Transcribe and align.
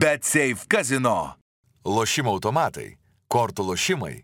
Bet 0.00 0.24
Safe 0.24 0.66
Casino. 0.70 1.36
Lošimo 1.86 2.32
automatai, 2.34 2.96
kortų 3.30 3.62
lošimai, 3.68 4.16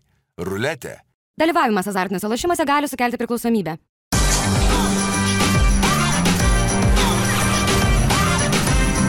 ruletė. 0.43 0.97
Dalyvavimas 1.39 1.87
azartiniuose 1.87 2.27
lošimuose 2.27 2.65
gali 2.67 2.89
sukelti 2.91 3.19
priklausomybę. 3.21 3.77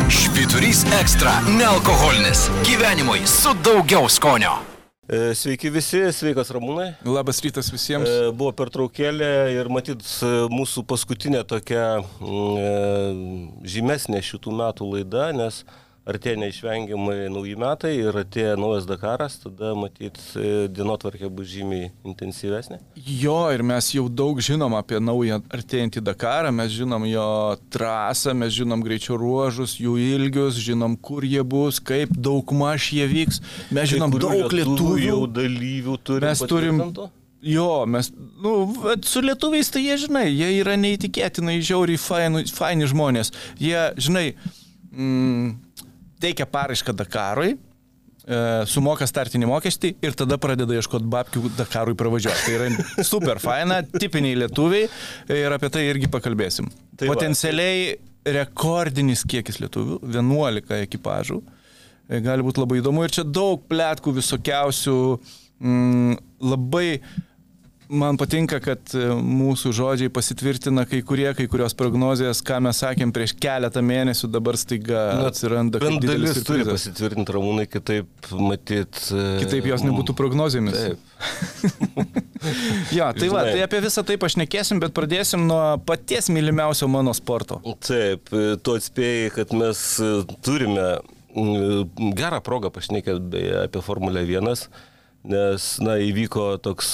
Švyturys 0.07 0.85
ekstra- 1.01 1.35
nealkoholinis. 1.59 2.47
Gyvenimui 2.69 3.27
su 3.27 3.57
daugiau 3.65 4.07
skonio. 4.09 4.55
E, 5.09 5.35
Sveiki 5.35 5.67
visi, 5.75 6.13
sveikas 6.15 6.55
Ramūnai. 6.55 6.93
Labas 7.03 7.41
rytas 7.43 7.73
visiems. 7.75 8.07
E, 8.07 8.31
Buvo 8.31 8.53
pertraukėlė 8.53 9.33
ir 9.59 9.67
matyt 9.69 9.99
e, 9.99 10.35
mūsų 10.47 10.87
paskutinė 10.87 11.43
tokia 11.43 12.05
mm, 12.21 12.57
e, 12.57 13.67
žymesnė 13.67 14.23
šitų 14.23 14.55
metų 14.63 14.93
laida, 14.93 15.33
nes 15.35 15.65
artėja 16.09 16.39
neišvengiamai 16.41 17.29
nauji 17.31 17.55
metai 17.61 17.93
ir 18.01 18.17
artėja 18.23 18.57
naujas 18.59 18.87
Dakaras, 18.89 19.37
tada 19.43 19.73
matyt 19.79 20.19
e, 20.35 20.67
dienotvarkė 20.73 21.31
bus 21.31 21.51
žymiai 21.53 21.93
intensyvesnė. 22.09 22.81
Jo, 23.23 23.39
ir 23.55 23.63
mes 23.67 23.93
jau 23.95 24.09
daug 24.11 24.41
žinom 24.43 24.75
apie 24.79 24.99
naują 25.03 25.41
artėjantį 25.55 26.03
Dakarą, 26.11 26.53
mes 26.55 26.75
žinom 26.75 27.07
jo 27.11 27.29
trasą, 27.73 28.35
mes 28.39 28.55
žinom 28.57 28.83
greičio 28.85 29.19
ruožus, 29.21 29.79
jų 29.81 29.97
ilgius, 30.03 30.59
žinom, 30.63 30.99
kur 30.99 31.27
jie 31.27 31.45
bus, 31.47 31.79
kaip 31.79 32.15
daug 32.19 32.55
maž 32.57 32.93
jie 32.97 33.07
vyks, 33.11 33.43
mes 33.71 33.95
žinom 33.95 34.15
Kai 34.15 34.23
daug 34.27 34.57
lietuvių 34.59 35.03
jau 35.07 35.25
dalyvių 35.41 35.99
turim. 36.03 36.31
Mes 36.33 36.47
turim-? 36.51 36.87
Jo, 37.43 37.85
mes, 37.91 38.13
nu, 38.43 38.53
su 39.03 39.21
lietuviais 39.21 39.71
tai 39.75 39.83
jie, 39.83 39.97
žinai, 40.05 40.29
jie 40.31 40.53
yra 40.61 40.77
neįtikėtinai 40.79 41.57
žiauriai 41.59 41.99
faini, 41.99 42.45
faini 42.55 42.87
žmonės. 42.87 43.33
Jie, 43.59 43.81
žinai, 43.99 44.29
mm, 44.95 45.49
teikia 46.23 46.47
paraišką 46.51 46.95
Dakarui, 46.97 47.57
e, 47.57 48.39
sumoka 48.71 49.09
startinį 49.09 49.49
mokestį 49.51 49.95
ir 50.07 50.17
tada 50.19 50.39
pradeda 50.43 50.77
ieškoti 50.79 51.11
babkių 51.13 51.53
Dakarui 51.59 51.97
pravažiuoti. 51.99 52.47
Tai 52.47 52.55
yra 52.59 53.05
super 53.13 53.43
faina, 53.43 53.83
tipiniai 53.83 54.39
lietuviai 54.45 54.89
ir 55.43 55.59
apie 55.59 55.73
tai 55.75 55.87
irgi 55.91 56.11
pakalbėsim. 56.13 56.71
Tai 56.97 57.11
va. 57.11 57.17
Potencialiai 57.17 57.97
rekordinis 58.39 59.25
kiekis 59.27 59.59
lietuvių- 59.65 59.99
11 60.15 60.83
ekipažų. 60.87 61.43
E, 62.09 62.21
Gali 62.21 62.47
būti 62.47 62.63
labai 62.63 62.81
įdomu 62.83 63.05
ir 63.05 63.15
čia 63.15 63.25
daug 63.25 63.63
plėtkų 63.69 64.15
visokiausių. 64.21 64.99
Mm, 65.63 66.17
labai 66.43 67.01
man 67.89 68.17
patinka, 68.21 68.59
kad 68.63 68.93
e, 68.97 69.07
mūsų 69.17 69.73
žodžiai 69.77 70.11
pasitvirtina 70.13 70.85
kai 70.89 71.01
kurie, 71.07 71.29
kai 71.37 71.47
kurios 71.51 71.75
prognozijas, 71.79 72.41
ką 72.47 72.61
mes 72.67 72.79
sakėm 72.83 73.13
prieš 73.15 73.35
keletą 73.41 73.83
mėnesių, 73.85 74.31
dabar 74.33 74.59
staiga 74.61 75.03
Na, 75.19 75.29
atsiranda 75.31 75.81
Bent 75.83 76.05
dalis 76.05 76.37
turi 76.41 76.63
siurprizas. 76.63 76.73
pasitvirtinti 76.79 77.35
Ramūnai, 77.37 77.67
kitaip 77.71 78.31
matyt. 78.39 79.01
e, 79.13 79.25
Kitaip 79.45 79.69
jos 79.73 79.85
nebūtų 79.87 80.17
prognozėmis. 80.19 80.77
Taip. 80.77 80.99
jo, 82.99 83.09
tai 83.19 83.29
va, 83.33 83.45
Žinai. 83.47 83.55
tai 83.57 83.65
apie 83.67 83.81
visą 83.85 84.05
tai 84.07 84.19
pašnekėsim, 84.21 84.81
bet 84.83 84.95
pradėsim 84.97 85.47
nuo 85.49 85.63
paties 85.87 86.31
mylimiausio 86.33 86.89
mano 86.91 87.15
sporto. 87.17 87.61
Taip, 87.87 88.33
e, 88.35 88.55
tu 88.63 88.77
atspėjai, 88.79 89.33
kad 89.41 89.53
mes 89.57 89.85
turime 90.45 90.87
gerą 92.19 92.43
progą 92.45 92.69
pašnekėti 92.75 93.43
apie 93.63 93.81
Formulę 93.85 94.21
1, 94.29 94.67
nes, 95.33 95.67
na, 95.81 95.95
įvyko 96.03 96.57
toks 96.61 96.91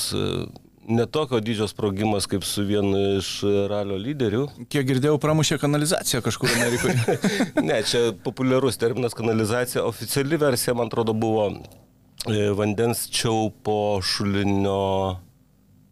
netokio 0.89 1.41
dydžio 1.44 1.69
sprogimas 1.69 2.27
kaip 2.27 2.44
su 2.44 2.64
vienu 2.67 2.98
iš 3.19 3.31
ralio 3.70 3.98
lyderių. 4.00 4.44
Kiek 4.72 4.86
girdėjau, 4.89 5.19
pramušė 5.22 5.58
kanalizaciją 5.62 6.22
kažkur 6.25 6.53
Amerikoje. 6.56 7.19
Ne, 7.69 7.83
čia 7.86 8.12
populiarus 8.25 8.78
terminas 8.80 9.17
kanalizacija. 9.17 9.84
Oficiali 9.89 10.39
versija, 10.41 10.75
man 10.78 10.89
atrodo, 10.89 11.12
buvo 11.12 11.48
e, 11.53 12.48
vandens 12.56 13.06
čiaupo 13.12 13.98
šulinio 14.05 15.19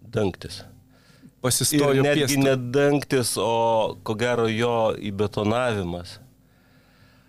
dangtis. 0.01 0.63
Ir 0.63 1.43
Pasistojo 1.47 2.03
netgi 2.03 2.25
piestu. 2.25 2.43
nedangtis, 2.43 3.35
o 3.39 3.97
ko 4.03 4.17
gero 4.19 4.49
jo 4.51 4.95
įbetonavimas. 4.99 6.17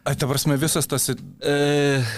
Ai, 0.08 0.16
ta 0.16 0.30
prasme, 0.30 0.56
visas 0.58 0.88
tas... 0.88 1.10
E, 1.12 1.58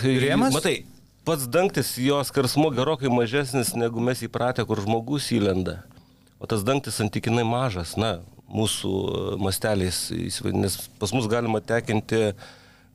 Rėmas? 0.06 0.54
Matai, 0.54 0.84
pats 1.30 1.46
dangtis, 1.46 1.94
jo 2.02 2.18
skarsmo 2.26 2.72
gerokai 2.74 3.10
mažesnis 3.14 3.76
negu 3.78 4.02
mes 4.02 4.24
įpratę, 4.26 4.66
kur 4.66 4.82
žmogus 4.82 5.30
įlenda. 5.36 5.84
O 6.42 6.48
tas 6.50 6.64
dangtis 6.66 6.98
santykinai 6.98 7.44
mažas, 7.46 7.94
na, 8.02 8.16
mūsų 8.50 8.94
e, 8.94 9.36
masteliais, 9.44 10.00
nes 10.56 10.78
pas 10.98 11.14
mus 11.14 11.28
galima 11.30 11.62
tekinti 11.62 12.32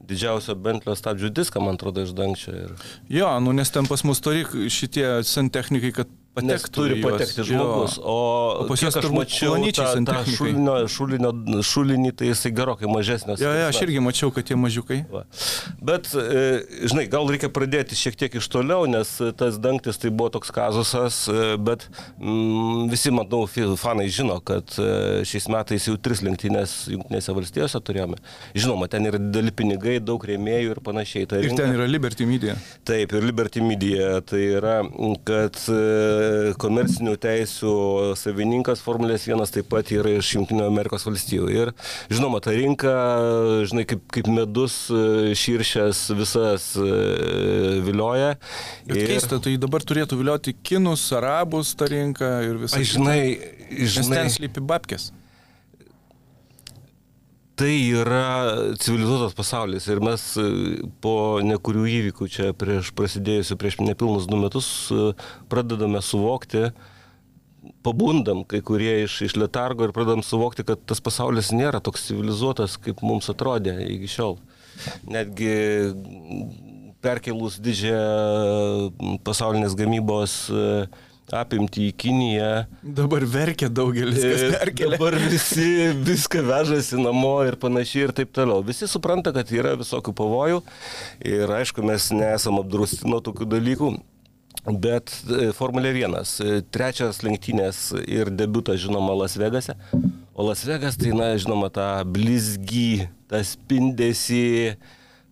didžiausio 0.04 0.56
Bentlio 0.58 0.96
stabdžių 0.98 1.30
diską, 1.36 1.62
man 1.62 1.78
atrodo, 1.78 2.02
iš 2.02 2.14
dangčio. 2.16 2.56
Ir... 2.64 2.74
Jo, 3.20 3.30
nu 3.44 3.54
nes 3.54 3.70
ten 3.70 3.86
pas 3.86 4.02
mus 4.04 4.20
turi 4.24 4.42
šitie 4.72 5.06
santechnikai, 5.28 5.94
kad 6.02 6.10
Nes 6.42 6.62
patektų. 6.64 6.72
turi 6.74 6.94
į 6.96 6.98
juos. 6.98 7.12
patekti 7.12 7.38
Jo. 7.38 7.44
žmogus, 7.46 7.92
o, 8.02 8.14
O 8.58 8.64
pas 8.66 8.80
juos 8.82 8.96
aš 8.98 9.04
mačiau 9.14 9.54
tą, 9.70 9.84
tą 10.04 10.16
šulinio, 10.34 10.74
šulinio, 10.90 11.30
šulinį, 11.62 12.10
tai 12.18 12.26
jisai 12.32 12.50
gerokai 12.50 12.88
mažesnis. 12.90 13.38
Jo, 13.38 13.52
jo, 13.54 13.68
aš 13.70 13.78
irgi 13.86 14.00
mačiau, 14.02 14.32
kad 14.34 14.42
tie 14.48 14.56
mažiukai. 14.58 15.04
Va. 15.12 15.22
Bet, 15.80 16.08
e, 16.18 16.64
žinai, 16.90 17.04
gal 17.12 17.28
reikia 17.30 17.46
pradėti 17.54 17.94
šiek 17.94 18.16
tiek 18.18 18.34
iš 18.40 18.48
toliau, 18.50 18.82
nes 18.90 19.12
tas 19.38 19.60
dangtis 19.62 19.96
tai 20.02 20.10
buvo 20.10 20.32
toks 20.34 20.50
kazusas, 20.50 21.20
e, 21.30 21.54
bet 21.56 21.86
mm, 22.18 22.90
visi, 22.90 23.12
matau, 23.14 23.44
fi- 23.46 23.70
fanai 23.78 24.08
žino, 24.10 24.40
kad 24.42 24.66
e, 24.82 25.22
šiais 25.22 25.46
metais 25.54 25.86
jau 25.86 25.94
tris 26.02 26.24
lenktynės 26.26 26.74
Junktinėse 26.90 27.30
valstijose 27.36 27.78
turėjome. 27.78 28.18
Žinoma, 28.58 28.88
ten 28.90 29.06
yra 29.06 29.18
dideli 29.22 29.54
pinigai, 29.54 30.00
daug 30.02 30.18
rėmėjų 30.26 30.74
ir 30.74 30.82
panašiai. 30.82 31.28
Ta 31.30 31.38
Ir 31.38 31.46
rinka- 31.50 31.62
ten 31.62 31.78
yra 31.78 31.86
Liberty 31.86 32.26
Media. 32.26 32.58
Taip, 32.84 33.12
ir 33.14 33.22
Liberty 33.22 33.60
Media 33.62 34.20
tai 34.20 34.42
yra, 34.58 34.80
kad 35.24 35.54
komercinių 36.60 37.14
teisų 37.20 37.74
savininkas 38.18 38.82
Formulės 38.84 39.26
1 39.28 39.52
taip 39.54 39.68
pat 39.72 39.90
yra 39.94 40.14
iš 40.18 40.34
Junktinių 40.36 40.66
Amerikos 40.66 41.06
valstijų. 41.06 41.48
Ir 41.54 41.72
žinoma, 42.12 42.40
ta 42.44 42.54
rinka, 42.54 42.94
žinai, 43.70 43.86
kaip, 43.88 44.04
kaip 44.14 44.30
medus 44.32 44.76
e, 44.92 45.34
širšės 45.38 46.04
visas 46.18 46.70
e, 46.80 46.88
vilioja. 47.86 48.34
Bet 48.88 49.02
ir... 49.02 49.10
keista, 49.14 49.40
tai 49.42 49.56
dabar 49.60 49.84
turėtų 49.86 50.20
vilioti 50.20 50.56
kinus, 50.64 51.06
arabus 51.16 51.74
tą 51.78 51.90
rinką 51.92 52.32
ir 52.48 52.64
visą. 52.64 52.80
Ai, 52.80 52.88
žinai, 52.88 53.20
Nes 53.74 53.98
žinai, 53.98 54.24
ten 54.24 54.32
slypi 54.32 54.64
babkės. 54.64 55.10
Tai 57.58 57.74
yra 57.94 58.74
civilizuotas 58.80 59.34
pasaulis 59.36 59.86
ir 59.90 60.00
mes 60.02 60.22
e, 60.40 60.46
po 61.04 61.38
nekurių 61.44 61.84
įvykių 61.98 62.28
čia 62.30 62.48
prieš 62.58 62.90
prasidėjusių 62.98 63.56
prieš 63.60 63.78
nepilnus 63.82 64.26
du 64.30 64.38
metus 64.40 64.68
e, 64.90 65.12
pradedame 65.52 66.02
suvokti, 66.02 66.72
pabundam 67.86 68.42
kai 68.48 68.60
kurie 68.66 69.04
iš, 69.04 69.20
iš 69.28 69.36
letargo 69.38 69.86
ir 69.86 69.94
pradedam 69.94 70.24
suvokti, 70.26 70.66
kad 70.66 70.82
tas 70.88 71.02
pasaulis 71.04 71.52
nėra 71.54 71.82
toks 71.84 72.08
civilizuotas, 72.10 72.76
kaip 72.82 73.04
mums 73.06 73.30
atrodė 73.30 73.78
iki 73.86 74.10
šiol. 74.10 74.38
Netgi 75.06 75.54
perkelus 77.04 77.60
didžiąją 77.62 79.18
pasaulinės 79.26 79.76
gamybos 79.78 80.38
e, 80.50 80.86
apimti 81.32 81.88
į 81.88 81.94
Kiniją, 81.96 82.50
Dabar 82.82 83.24
verkia 83.24 83.70
daugelis, 83.72 84.22
E. 84.24 84.72
Dabar 84.76 85.16
visi 85.30 85.90
viską 86.04 86.42
vežasi 86.44 87.00
namo 87.00 87.36
ir 87.48 87.56
panašiai 87.60 88.08
ir 88.08 88.14
taip 88.16 88.32
toliau. 88.34 88.64
Visi 88.66 88.88
supranta, 88.90 89.32
kad 89.32 89.48
yra 89.54 89.74
visokių 89.80 90.14
pavojų 90.16 90.60
ir 91.24 91.54
aišku, 91.60 91.84
mes 91.86 92.10
nesam 92.12 92.60
apdrausti 92.60 93.08
nuo 93.08 93.22
tokių 93.24 93.48
dalykų. 93.56 93.94
Bet 94.64 95.12
e, 95.28 95.50
Formulė 95.52 95.90
1, 95.92 96.14
e, 96.40 96.60
trečias 96.72 97.20
lenktynės 97.24 97.90
ir 98.08 98.30
debutas, 98.32 98.78
žinoma, 98.80 99.16
Las 99.18 99.36
Vegase. 99.36 99.74
O 100.34 100.46
Las 100.48 100.64
Vegas 100.64 100.96
tai, 100.96 101.12
na, 101.14 101.34
žinoma, 101.38 101.68
tą 101.70 101.88
blizgį, 102.10 103.06
tą 103.30 103.42
spindesį, 103.44 104.76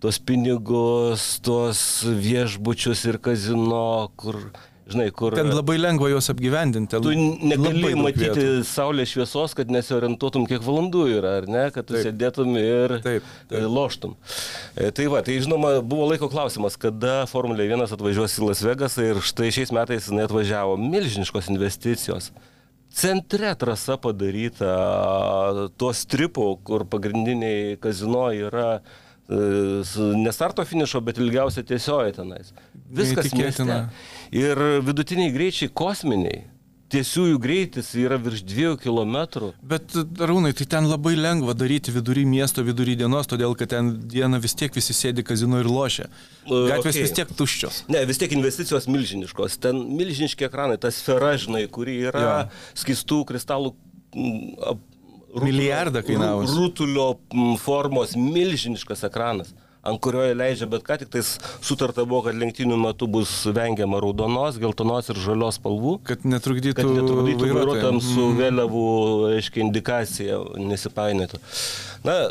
tuos 0.03 0.19
pinigus, 0.23 1.25
tuos 1.43 1.81
viešbučius 2.05 3.07
ir 3.09 3.19
kazino, 3.23 4.13
kur, 4.21 4.39
žinai, 4.91 5.09
kur... 5.15 5.35
Ten 5.37 5.51
labai 5.53 5.77
lengva 5.79 6.09
juos 6.11 6.29
apgyvendinti. 6.33 6.99
Tu 7.05 7.13
negali 7.47 7.93
matyti 7.99 8.31
vietų. 8.33 8.65
saulės 8.69 9.13
šviesos, 9.15 9.55
kad 9.59 9.71
nesiorientuotum, 9.73 10.47
kiek 10.51 10.63
valandų 10.65 11.05
yra, 11.19 11.35
ar 11.43 11.49
ne, 11.51 11.65
kad 11.75 11.87
tu 11.89 11.97
Taip. 11.97 12.07
sėdėtum 12.09 12.57
ir 12.61 12.97
Taip, 13.05 13.29
taip. 13.51 13.59
e, 13.61 13.65
loštum. 13.67 14.17
E, 14.77 14.91
Tai 14.93 15.07
va, 15.13 15.23
tai 15.27 15.39
žinoma, 15.43 15.75
buvo 15.87 16.09
laiko 16.11 16.29
klausimas, 16.33 16.77
kada 16.81 17.23
Formulė 17.31 17.69
1 17.71 17.87
atvažiuos 17.89 18.39
į 18.39 18.49
Las 18.49 18.65
Vegasą 18.67 19.07
ir 19.13 19.23
štai 19.25 19.53
šiais 19.55 19.73
metais 19.75 20.09
jinai 20.11 20.27
atvažiavo 20.29 20.77
milžiniškos 20.81 21.49
investicijos. 21.55 22.33
Centre 22.93 23.55
trasa 23.57 23.97
padaryta, 23.97 24.75
tuo 25.81 25.95
stripu, 25.97 26.59
kur 26.67 26.85
pagrindiniai 26.93 27.79
kazino 27.81 28.27
yra 28.37 28.83
e, 29.33 29.83
s- 29.85 29.97
ne 30.25 30.33
starto 30.33 30.65
finišo, 30.69 31.01
bet 31.05 31.19
ilgiausia 31.23 31.65
tiesioji 31.65 32.13
tenais. 32.21 32.53
Viskas 32.93 33.33
mieste. 33.33 33.77
Ir 34.33 34.61
vidutiniai 34.85 35.33
greičiai 35.35 35.73
kosminiai. 35.73 36.43
tiesiųjų 36.93 37.39
greitis 37.41 37.87
yra 37.97 38.19
virš 38.21 38.43
2 38.45 38.75
km. 38.77 39.15
Bet, 39.65 39.95
Rūnai, 40.29 40.51
tai 40.53 40.67
ten 40.69 40.85
labai 40.85 41.15
lengva 41.17 41.55
daryti 41.57 41.89
vidury 41.95 42.27
miesto, 42.29 42.61
vidury 42.61 42.93
dienos, 43.01 43.25
todėl 43.31 43.55
kad 43.57 43.71
ten 43.73 43.95
dieną 44.13 44.37
vis 44.45 44.53
tiek 44.53 44.75
visi 44.77 44.93
sėdi 44.93 45.25
kazino 45.25 45.57
ir 45.63 45.71
lošia. 45.73 46.11
Gatvės 46.45 46.93
okay. 46.93 47.07
vis 47.07 47.15
tiek 47.17 47.33
tuščios. 47.33 47.79
Ne, 47.89 48.05
vis 48.05 48.21
tiek 48.21 48.35
investicijos 48.37 48.91
milžiniškos. 48.93 49.57
Ten 49.65 49.81
milžiniški 49.97 50.45
ekranai, 50.51 50.77
ta 50.77 50.93
sfera, 50.93 51.33
žinai, 51.41 51.65
kuri 51.73 51.97
yra 52.11 52.27
Jo. 52.27 52.37
skistų 52.85 53.23
kristalų. 53.33 53.73
Rutulio- 55.33 55.45
Milijardą 55.49 56.03
kainavus. 56.07 56.51
ru- 56.51 56.63
Rutulio 56.67 57.07
formos 57.59 58.15
milžiniškas 58.17 59.05
ekranas 59.09 59.55
ant 59.83 59.99
kurio 60.01 60.23
jie 60.23 60.35
leidžia, 60.39 60.67
bet 60.71 60.85
ką 60.87 60.97
tik 61.01 61.09
tais 61.11 61.39
sutarta 61.61 62.05
buvo, 62.07 62.23
kad 62.29 62.37
lenktynių 62.39 62.77
metu 62.79 63.09
bus 63.11 63.33
vengiama 63.51 63.99
raudonos, 63.99 64.55
geltonos 64.63 65.09
ir 65.11 65.17
žalios 65.19 65.59
spalvų. 65.59 65.97
Kad 66.07 66.23
netrukdytų, 66.23 66.75
Kad 66.79 66.87
netrukdytų 66.87 67.49
vairuotojams 67.51 68.03
su 68.15 68.21
Mm. 68.29 68.37
vėliavų, 68.39 68.85
aiškiai, 69.39 69.65
indikacija 69.67 70.39
nesipainėtų. 70.55 71.41
Na, 72.05 72.29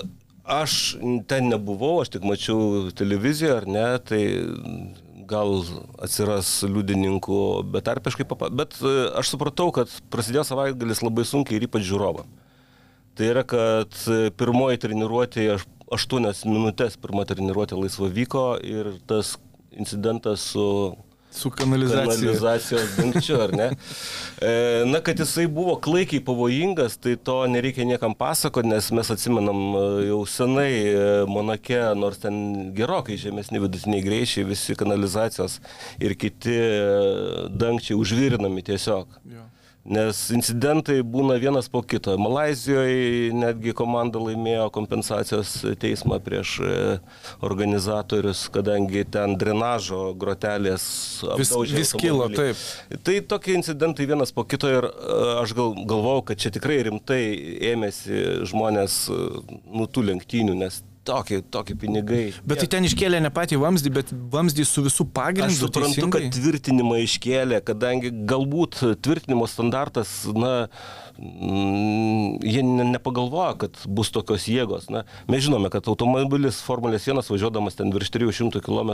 aš 0.47 0.95
ten 1.27 1.49
nebuvau, 1.51 1.99
aš 2.01 2.09
tik 2.15 2.21
mačiau 2.23 2.87
televiziją, 2.95 3.57
ar 3.57 3.65
ne, 3.67 3.99
tai 3.99 4.23
gal 5.27 5.63
atsiras 6.01 6.63
liudininkų 6.63 7.63
betarpiškai, 7.71 8.25
bet 8.55 8.75
e, 8.81 9.11
aš 9.19 9.29
supratau, 9.35 9.71
kad 9.75 9.87
prasidėjo 10.09 10.43
savaitgalis 10.47 11.01
labai 11.03 11.23
sunkiai 11.27 11.59
ir 11.59 11.67
ypač 11.67 11.83
žiūrovam. 11.87 12.25
Tai 13.21 13.27
yra, 13.29 13.43
kad 13.45 13.93
pirmoji 14.39 14.79
treniruotė, 14.81 15.43
aš- 15.53 15.67
aštuonias 15.93 16.39
minutės 16.49 16.95
pirma 16.97 17.21
treniruotė 17.29 17.77
laisva 17.77 18.07
vyko 18.09 18.45
ir 18.65 18.95
tas 19.05 19.35
incidentas 19.77 20.41
su 20.55 20.65
Su 21.31 21.47
kanalizacija. 21.53 22.07
kanalizacijos 22.09 22.95
dangčiu, 22.97 23.37
ar 23.45 23.53
ne? 23.55 23.67
E, 24.41 24.83
Na, 24.89 24.99
kad 25.05 25.19
jisai 25.21 25.45
buvo 25.47 25.75
klaikiai 25.77 26.19
pavojingas, 26.25 26.95
tai 26.97 27.13
to 27.15 27.35
nereikia 27.47 27.85
niekam 27.85 28.15
pasakoti, 28.17 28.67
nes 28.67 28.89
mes 28.91 29.11
atsimenam 29.13 29.61
e, 29.77 29.83
jau 30.09 30.17
senai 30.25 30.71
e, 30.89 31.05
Monake, 31.29 31.77
nors 31.95 32.17
ten 32.25 32.73
gerokai 32.73 33.19
žemesni 33.21 33.61
vidutiniai 33.61 34.01
greičiai, 34.03 34.47
visi 34.49 34.73
kanalizacijos 34.75 35.59
ir 36.01 36.17
kiti 36.17 36.57
dangčiai 37.53 37.99
užvirinami 38.01 38.65
tiesiog. 38.65 39.07
Jo. 39.29 39.45
Nes 39.81 40.17
incidentai 40.29 40.99
būna 41.01 41.39
vienas 41.41 41.65
po 41.71 41.81
kito. 41.81 42.13
Malazijoje 42.21 43.31
netgi 43.33 43.73
komanda 43.73 44.21
laimėjo 44.21 44.67
kompensacijos 44.75 45.55
teismą 45.81 46.19
prieš 46.21 46.51
e, 46.61 46.75
organizatorius, 47.41 48.43
kadangi 48.53 49.01
ten 49.09 49.33
drenažo 49.41 50.11
grotelės 50.21 50.85
Vis, 51.39 51.53
vis 51.73 51.95
kilo, 51.97 52.29
taip. 52.29 52.61
Tai 53.01 53.17
tokie 53.33 53.57
incidentai 53.57 54.05
vienas 54.05 54.33
po 54.35 54.45
kito 54.45 54.69
ir 54.69 54.85
e, 54.85 55.17
aš 55.41 55.55
gal, 55.57 55.73
galvau, 55.89 56.19
kad 56.29 56.37
čia 56.37 56.53
tikrai 56.53 56.83
rimtai 56.85 57.23
ėmėsi 57.73 58.45
žmonės 58.53 59.01
e, 59.09 59.19
nu 59.73 59.89
tų 59.89 60.05
lenktynių, 60.11 60.59
nes 60.61 60.83
tokie, 61.07 61.41
tokie 61.41 61.75
pinigai. 61.79 62.23
Bet 62.47 62.63
tai 62.63 62.69
ten 62.75 62.87
iškėlė 62.87 63.21
ne 63.23 63.31
patį 63.33 63.59
vamzdį, 63.61 63.93
bet 63.97 64.11
vamzdį 64.33 64.65
su 64.67 64.83
visų 64.85 65.07
pagrindu. 65.13 65.51
Aš 65.51 65.63
suprantu, 65.65 65.95
teisingai? 65.97 66.25
kad 66.27 66.37
tvirtinimą 66.37 66.99
iškėlė, 67.05 67.61
kadangi 67.67 68.13
galbūt 68.29 68.81
tvirtinimo 69.03 69.47
standartas, 69.49 70.13
na, 70.35 70.53
mm, 70.67 71.00
jie 71.17 72.63
ne- 72.63 72.85
nepagalvoja, 72.93 73.53
kad 73.61 73.77
bus 73.87 74.11
tokios 74.13 74.45
jėgos. 74.49 74.89
Na, 74.93 75.03
mes 75.31 75.43
žinome, 75.45 75.69
kad 75.73 75.87
automobilis 75.91 76.61
Formulės 76.65 77.05
1 77.07 77.21
važiuodamas 77.31 77.77
ten 77.79 77.91
virš 77.93 78.11
300 78.15 78.61
km 78.63 78.91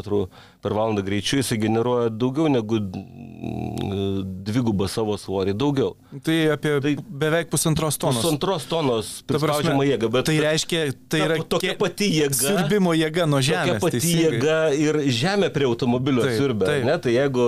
per 0.62 0.75
valandą 0.75 1.04
greičiu, 1.06 1.40
jisai 1.42 1.58
generuoja 1.62 2.10
daugiau 2.10 2.48
negu 2.52 2.80
mm, 2.80 4.44
dvigubą 4.48 4.88
savo 4.92 5.18
svorį, 5.19 5.54
daugiau. 5.58 5.96
Tai 6.24 6.38
apie 6.56 6.75
Tai- 6.84 6.96
beveik 7.10 7.50
pusantros 7.54 7.98
tonos. 8.00 8.22
Pusantros 8.22 8.68
tonos 8.69 9.12
prispaudžiama 9.28 9.86
jėga, 9.88 10.12
bet 10.14 10.25
tai 10.30 10.38
reiškia, 10.44 10.86
tai 11.10 11.19
ta- 11.19 11.25
yra 11.28 11.40
tokia 11.44 11.74
kie- 11.74 11.80
pati 11.81 12.12
jėga. 12.22 12.42
Siurbimo 12.44 12.94
jėga 12.98 13.28
nuo 13.28 13.40
Tokia 13.42 13.66
žemės. 13.66 13.81
pati 13.81 14.00
teisingai. 14.00 14.40
jėga 14.40 14.58
ir 14.78 15.02
žemė 15.22 15.50
prie 15.54 15.66
automobilio 15.69 16.24
Taip, 16.24 16.38
siurbia. 16.40 16.66
taip. 16.72 16.86
Ne? 16.86 16.98
Tai 16.98 17.12
jeigu 17.12 17.46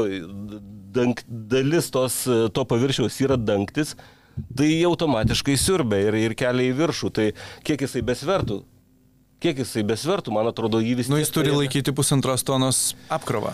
dank, 0.91 1.23
dalis 1.29 1.89
tos, 1.93 2.23
to 2.53 2.65
paviršiaus 2.65 3.19
yra 3.21 3.37
dangtis, 3.37 3.95
tai 4.55 4.69
automatiškai 4.89 5.55
siurbia 5.57 5.99
ir, 6.09 6.13
ir 6.29 6.35
kelia 6.39 6.71
į 6.71 6.75
viršų. 6.79 7.11
Tai 7.13 7.27
kiek 7.63 7.81
jisai 7.87 8.01
besvertų? 8.05 8.61
Kiek 9.39 9.61
jisai 9.63 9.85
besvertų, 9.87 10.33
man 10.35 10.49
atrodo, 10.51 10.81
jį 10.83 10.97
vis 10.99 11.07
Nu, 11.09 11.15
tiek 11.15 11.25
jis 11.27 11.31
turi 11.31 11.53
laikyti 11.55 11.93
pusantros 11.95 12.43
tonos 12.43 12.93
apkrovą. 13.09 13.53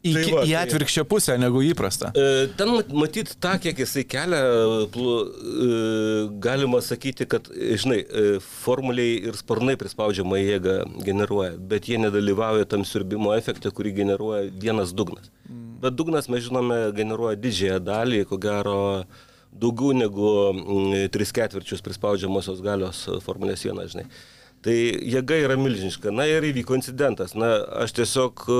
Į, 0.00 0.12
Tai 0.16 0.22
va, 0.32 0.42
į 0.48 0.52
tai- 0.54 0.60
atvirkščią 0.64 1.02
pusę 1.04 1.34
negu 1.36 1.60
įprasta. 1.60 2.08
E, 2.16 2.46
Ten 2.56 2.70
mat- 2.72 2.88
matyt 2.88 3.34
tą, 3.36 3.58
kiek 3.60 3.76
jisai 3.82 4.06
kelia, 4.08 4.38
e, 4.88 6.28
galima 6.40 6.80
sakyti, 6.80 7.26
kad, 7.28 7.48
e, 7.52 7.76
žinai, 7.76 8.00
formuliai 8.64 9.18
ir 9.28 9.36
sparnai 9.36 9.76
prispaudžiamą 9.76 10.38
jėgą 10.40 10.76
generuoja, 11.04 11.58
bet 11.58 11.84
jie 11.90 11.98
nedalyvauja 12.00 12.64
tam 12.68 12.80
siurbimo 12.84 13.34
efekte, 13.36 13.68
kurį 13.70 13.92
generuoja 14.00 14.50
vienas 14.50 14.94
dugnas. 14.96 15.28
Bet 15.80 15.96
dugnas, 15.96 16.28
mes 16.28 16.44
žinome, 16.48 16.92
generuoja 16.96 17.36
didžiąją 17.36 17.80
dalį, 17.84 18.24
ko 18.28 18.38
gero, 18.38 19.04
daugiau 19.52 19.94
negu 19.96 20.28
mm, 20.54 21.08
3 21.14 21.34
ketvirčius 21.40 21.82
prispaudžiamosios 21.84 22.62
galios 22.64 23.06
formulės 23.24 23.64
1, 23.66 23.90
žinai. 23.94 24.06
Tai 24.64 24.74
jėga 24.76 25.38
yra 25.40 25.56
milžiniška. 25.56 26.12
Na 26.12 26.26
ir 26.28 26.44
įvyko 26.50 26.76
incidentas. 26.76 27.32
Na, 27.38 27.48
aš 27.80 27.94
tiesiog 27.96 28.44
e, 28.44 28.58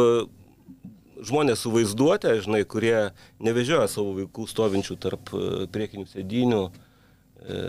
žmonės 1.28 1.64
su 1.64 1.72
vaizduotė, 1.74 2.38
žinai, 2.46 2.62
kurie 2.64 3.10
nevežioja 3.44 3.88
savo 3.92 4.14
vaikų 4.16 4.46
stovinčių 4.48 4.96
tarp 5.02 5.32
e, 5.36 5.66
priekinių 5.72 6.06
sėdinių, 6.08 6.62
e, 7.44 7.60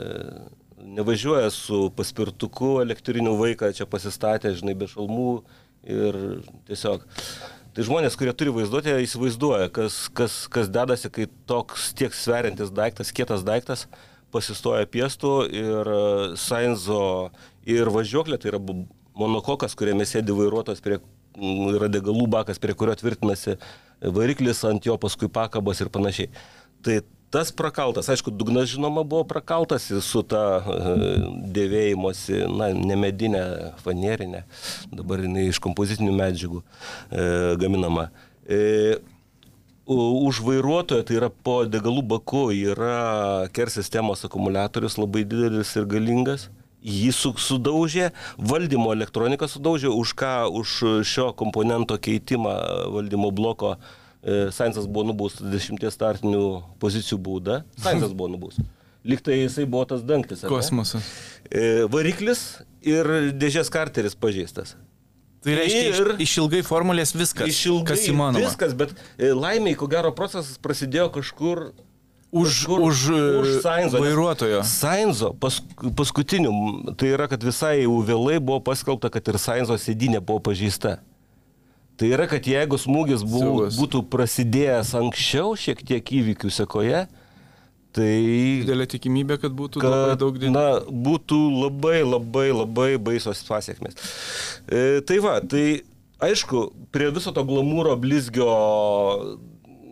nevažiuoja 0.82 1.52
su 1.52 1.90
paspirtuku 1.98 2.78
elektriniu 2.86 3.36
vaiką 3.40 3.74
čia 3.76 3.90
pasistatę, 3.90 4.54
žinai, 4.56 4.78
be 4.80 4.88
šalmų 4.92 5.34
ir 5.92 6.22
tiesiog. 6.70 7.04
Tai 7.72 7.86
žmonės, 7.88 8.18
kurie 8.20 8.34
turi 8.36 8.52
vaizduotę, 8.52 8.98
įsivaizduoja, 9.00 9.70
kas, 9.72 10.06
kas, 10.12 10.34
kas 10.52 10.68
dedasi, 10.68 11.08
kai 11.14 11.30
toks 11.48 11.94
tiek 11.96 12.12
sveriantis 12.12 12.74
daiktas, 12.76 13.14
kietas 13.16 13.46
daiktas 13.48 13.86
pasistoja 14.32 14.88
piestų 14.92 15.32
ir 15.48 15.92
e, 15.92 16.02
Sainzo 16.40 17.32
ir 17.68 17.88
važiuoklė, 17.96 18.40
tai 18.40 18.52
yra 18.52 18.60
monokokas, 19.16 19.76
kuriame 19.80 20.08
sėdi 20.08 20.36
vairuotojas 20.36 20.84
prie 20.84 21.00
yra 21.72 21.88
degalų 21.92 22.28
bakas, 22.32 22.60
prie 22.60 22.76
kurio 22.76 22.96
tvirtinasi 23.00 23.56
variklis, 24.02 24.66
ant 24.68 24.86
jo 24.86 24.98
paskui 25.00 25.30
pakabos 25.32 25.80
ir 25.80 25.92
panašiai. 25.94 26.32
Tai 26.84 27.00
tas 27.32 27.52
prakaltas, 27.56 28.10
aišku, 28.12 28.32
dugnas 28.36 28.70
žinoma 28.74 29.04
buvo 29.08 29.24
prakaltas 29.28 29.88
su 30.04 30.22
ta 30.28 30.44
e, 30.60 30.96
dėvėjimosi, 31.56 32.42
na, 32.52 32.72
nemedinė, 32.76 33.44
fanerinė, 33.86 34.44
dabar 34.92 35.24
jinai 35.24 35.48
iš 35.50 35.62
kompozitinių 35.64 36.14
medžiagų 36.20 36.62
e, 36.62 37.26
gaminama. 37.62 38.10
E, 38.46 39.00
Už 39.92 40.38
vairuotojo, 40.46 41.04
tai 41.04 41.16
yra 41.18 41.28
po 41.34 41.66
degalų 41.68 42.04
baku, 42.14 42.46
yra 42.54 43.48
KER 43.52 43.68
sistemos 43.74 44.22
akumuliatorius 44.24 44.96
labai 45.02 45.24
didelis 45.28 45.74
ir 45.76 45.88
galingas. 45.90 46.46
Jį 46.86 47.10
su- 47.12 47.34
sudaužė, 47.42 48.12
valdymo 48.38 48.94
elektronika 48.94 49.50
sudaužė, 49.52 49.90
už 49.92 50.14
ką, 50.22 50.30
už 50.62 50.76
šio 51.06 51.28
komponento 51.36 51.98
keitimą 51.98 52.54
valdymo 52.94 53.34
bloko 53.36 53.74
e, 53.76 54.01
Sainsas 54.54 54.86
buvo 54.86 55.08
nubaustas 55.10 55.48
10 55.50 55.82
startinių 55.92 56.44
pozicijų 56.82 57.18
bauda. 57.26 57.62
Sainsas 57.82 58.14
buvo 58.14 58.30
nubaustas. 58.36 58.68
Liktai 59.02 59.40
jisai 59.40 59.66
buvo 59.66 59.88
tas 59.90 60.04
dangtis. 60.06 60.44
Kosmosas. 60.46 61.02
E, 61.50 61.88
Variklis 61.90 62.62
ir 62.86 63.08
dėžės 63.34 63.72
karteris 63.74 64.14
pažeistas. 64.14 64.76
Tai 65.42 65.56
reiškia, 65.58 65.86
iš, 65.90 66.00
Ir- 66.04 66.20
iš 66.22 66.36
ilgai 66.38 66.60
formulės 66.62 67.16
viskas, 67.18 67.50
Išilgai 67.50 67.96
kas 67.96 68.04
įmanoma. 68.12 68.44
Viskas, 68.46 68.76
bet 68.78 68.94
e, 69.18 69.32
laimiai, 69.34 69.74
ko 69.74 69.88
gero, 69.90 70.12
procesas 70.14 70.60
prasidėjo 70.62 71.10
kažkur 71.18 71.72
Už, 72.32 72.48
kažkur 72.64 72.80
už, 72.88 72.98
e, 73.12 73.60
Sainzo, 73.60 74.00
vairuotojo. 74.00 74.62
Sainzo 74.64 75.34
pas, 75.36 75.58
paskutiniu, 75.98 76.54
tai 76.96 77.10
yra, 77.12 77.26
kad 77.28 77.42
visai 77.44 77.82
jau 77.82 77.98
vėlai 78.08 78.38
buvo 78.40 78.62
paskelbta, 78.64 79.10
kad 79.12 79.28
ir 79.28 79.36
Sainzo 79.42 79.76
sėdinė 79.76 80.22
buvo 80.24 80.40
pažeista. 80.40 81.00
Tai 82.02 82.08
yra, 82.10 82.26
kad 82.26 82.48
jeigu 82.50 82.80
smūgis 82.82 83.22
Siaubas. 83.22 83.76
būtų 83.78 84.00
prasidėjęs 84.10 84.96
anksčiau, 84.98 85.52
šiek 85.54 85.84
tiek 85.86 86.08
įvykių 86.18 86.50
sekoje, 86.50 87.04
tai 87.94 88.10
Didelė 88.64 88.88
tikimybė, 88.90 89.38
kad 89.44 89.54
būtų 89.54 89.84
labai 89.84 90.16
kad 90.16 90.24
daug 90.24 90.40
didesnė. 90.40 90.56
na, 90.56 90.66
būtų 90.90 91.38
labai 91.60 92.00
labai 92.02 92.48
labai 92.56 92.90
baisos 92.98 93.44
pasiekmes. 93.46 94.00
E, 94.66 95.04
tai 95.06 95.20
va, 95.22 95.38
tai 95.46 95.84
aišku, 96.26 96.72
prie 96.90 97.12
viso 97.14 97.36
to 97.38 97.46
glamūro 97.46 97.94
blizgio 98.02 98.50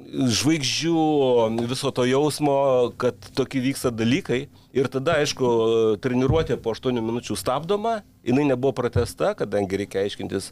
žvaigždžių, 0.09 1.01
viso 1.69 1.91
to 1.93 2.05
jausmo, 2.09 2.57
kad 2.97 3.17
tokie 3.37 3.61
vyksta 3.61 3.91
dalykai. 3.93 4.47
Ir 4.73 4.89
tada, 4.91 5.19
aišku, 5.21 5.49
treniruotė 6.01 6.57
po 6.61 6.73
8 6.73 6.97
minučių 6.97 7.37
stabdoma, 7.37 7.99
jinai 8.25 8.47
nebuvo 8.49 8.73
pratesta, 8.77 9.35
kadangi 9.37 9.83
reikia 9.83 10.03
aiškintis, 10.05 10.51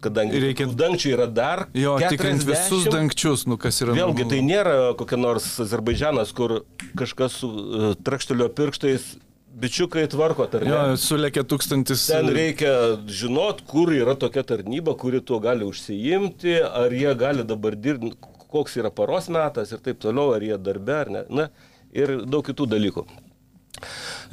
kadangi 0.00 0.40
Reikia- 0.42 0.68
dangčių 0.78 1.12
yra 1.16 1.26
dar. 1.26 1.66
Jo, 1.74 1.96
tikrint 1.98 2.42
visus 2.46 2.84
40. 2.86 2.92
dangčius, 2.94 3.46
nu 3.46 3.56
kas 3.60 3.80
yra. 3.82 3.94
Vėlgi, 3.96 4.28
tai 4.30 4.40
nėra 4.46 4.94
kokia 4.98 5.18
nors 5.20 5.46
Azerbaidžianas, 5.60 6.32
kur 6.36 6.62
kažkas 6.98 7.40
su 7.42 7.48
uh, 7.50 7.92
trakštelio 8.02 8.48
pirštais 8.54 9.14
bičiukai 9.52 10.06
tvarko 10.08 10.46
Jo, 10.46 10.50
tarnybą. 10.54 10.96
sulėkė 10.96 11.42
tūkstantis. 11.44 12.06
Ten 12.08 12.30
reikia 12.32 12.96
žinot, 13.06 13.60
kur 13.68 13.92
yra 13.92 14.14
tokia 14.16 14.42
tarnyba, 14.48 14.94
kuri 14.96 15.20
tuo 15.20 15.40
gali 15.44 15.66
užsiimti, 15.68 16.54
ar 16.64 16.88
jie 16.96 17.12
gali 17.20 17.44
dabar 17.44 17.76
dirbti, 17.76 18.14
koks 18.52 18.76
yra 18.80 18.90
paros 18.90 19.28
metas 19.28 19.72
ir 19.72 19.78
taip 19.84 20.00
toliau, 20.00 20.32
ar 20.36 20.40
jie 20.44 20.56
darbe 20.56 20.96
ar 20.96 21.10
ne. 21.12 21.22
Na, 21.28 21.50
ir 21.92 22.22
daug 22.24 22.44
kitų 22.48 22.66
dalykų. 22.72 23.04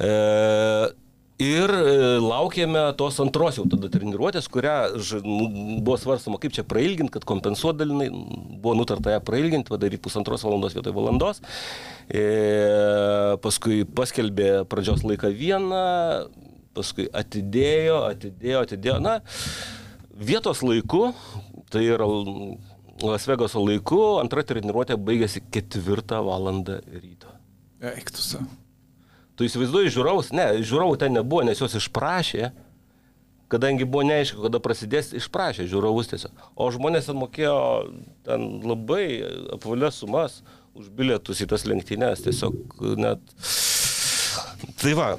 E, 0.00 0.10
ir 1.40 1.72
e, 1.72 1.94
laukėme 2.22 2.82
tos 3.00 3.18
antros 3.22 3.58
jau 3.58 3.64
tada 3.70 3.90
treniruotės, 3.92 4.48
kurią 4.52 4.74
nu, 5.24 5.46
buvo 5.80 5.96
svarstama, 6.00 6.38
kaip 6.42 6.54
čia 6.56 6.64
prailginti, 6.68 7.14
kad 7.16 7.26
kompensuot 7.28 7.80
dalinai. 7.80 8.10
Buvo 8.60 8.76
nutarta 8.76 9.14
ją 9.14 9.22
prailginti, 9.24 9.72
padaryti 9.72 10.02
pusantros 10.04 10.44
valandos 10.44 10.76
vietoj 10.76 10.94
valandos. 10.96 11.42
E, 12.12 12.24
paskui 13.44 13.82
paskelbė 13.88 14.50
pradžios 14.70 15.04
laiką 15.06 15.32
vieną, 15.36 15.84
paskui 16.76 17.08
atidėjo, 17.08 18.02
atidėjo, 18.10 18.64
atidėjo. 18.66 18.98
Na, 19.02 19.18
vietos 20.12 20.64
laiku, 20.66 21.10
tai 21.72 21.86
yra 21.88 22.08
Las 23.00 23.24
Vegaso 23.28 23.62
laiku, 23.64 24.02
antra 24.20 24.44
treniruotė 24.44 24.98
baigėsi 25.00 25.40
ketvirtą 25.54 26.20
valandą 26.26 26.82
ryto. 26.92 27.32
Eik 27.80 28.12
tu 29.40 29.48
įsivaizduoji 29.48 29.94
žiūrovus? 29.94 30.34
Ne, 30.36 30.50
žiūrovų 30.60 30.98
ten 31.00 31.16
nebuvo, 31.16 31.46
nes 31.48 31.62
juos 31.62 31.78
išprašė, 31.78 32.50
kadangi 33.50 33.88
buvo 33.88 34.04
neaišku, 34.04 34.44
kada 34.44 34.60
prasidės, 34.60 35.14
išprašė 35.16 35.64
žiūrovus 35.70 36.12
tiesiog. 36.12 36.44
O 36.60 36.68
žmonės 36.74 37.08
ten 37.08 37.16
mokėjo 37.16 37.56
ten 38.28 38.44
labai 38.68 39.06
apvalės 39.56 40.02
sumas 40.04 40.42
už 40.76 40.92
bilietus 40.92 41.40
į 41.40 41.48
tas 41.54 41.64
lenktynės, 41.64 42.26
tiesiog 42.28 42.84
net... 43.00 43.24
Tai 44.80 44.92
va. 44.98 45.10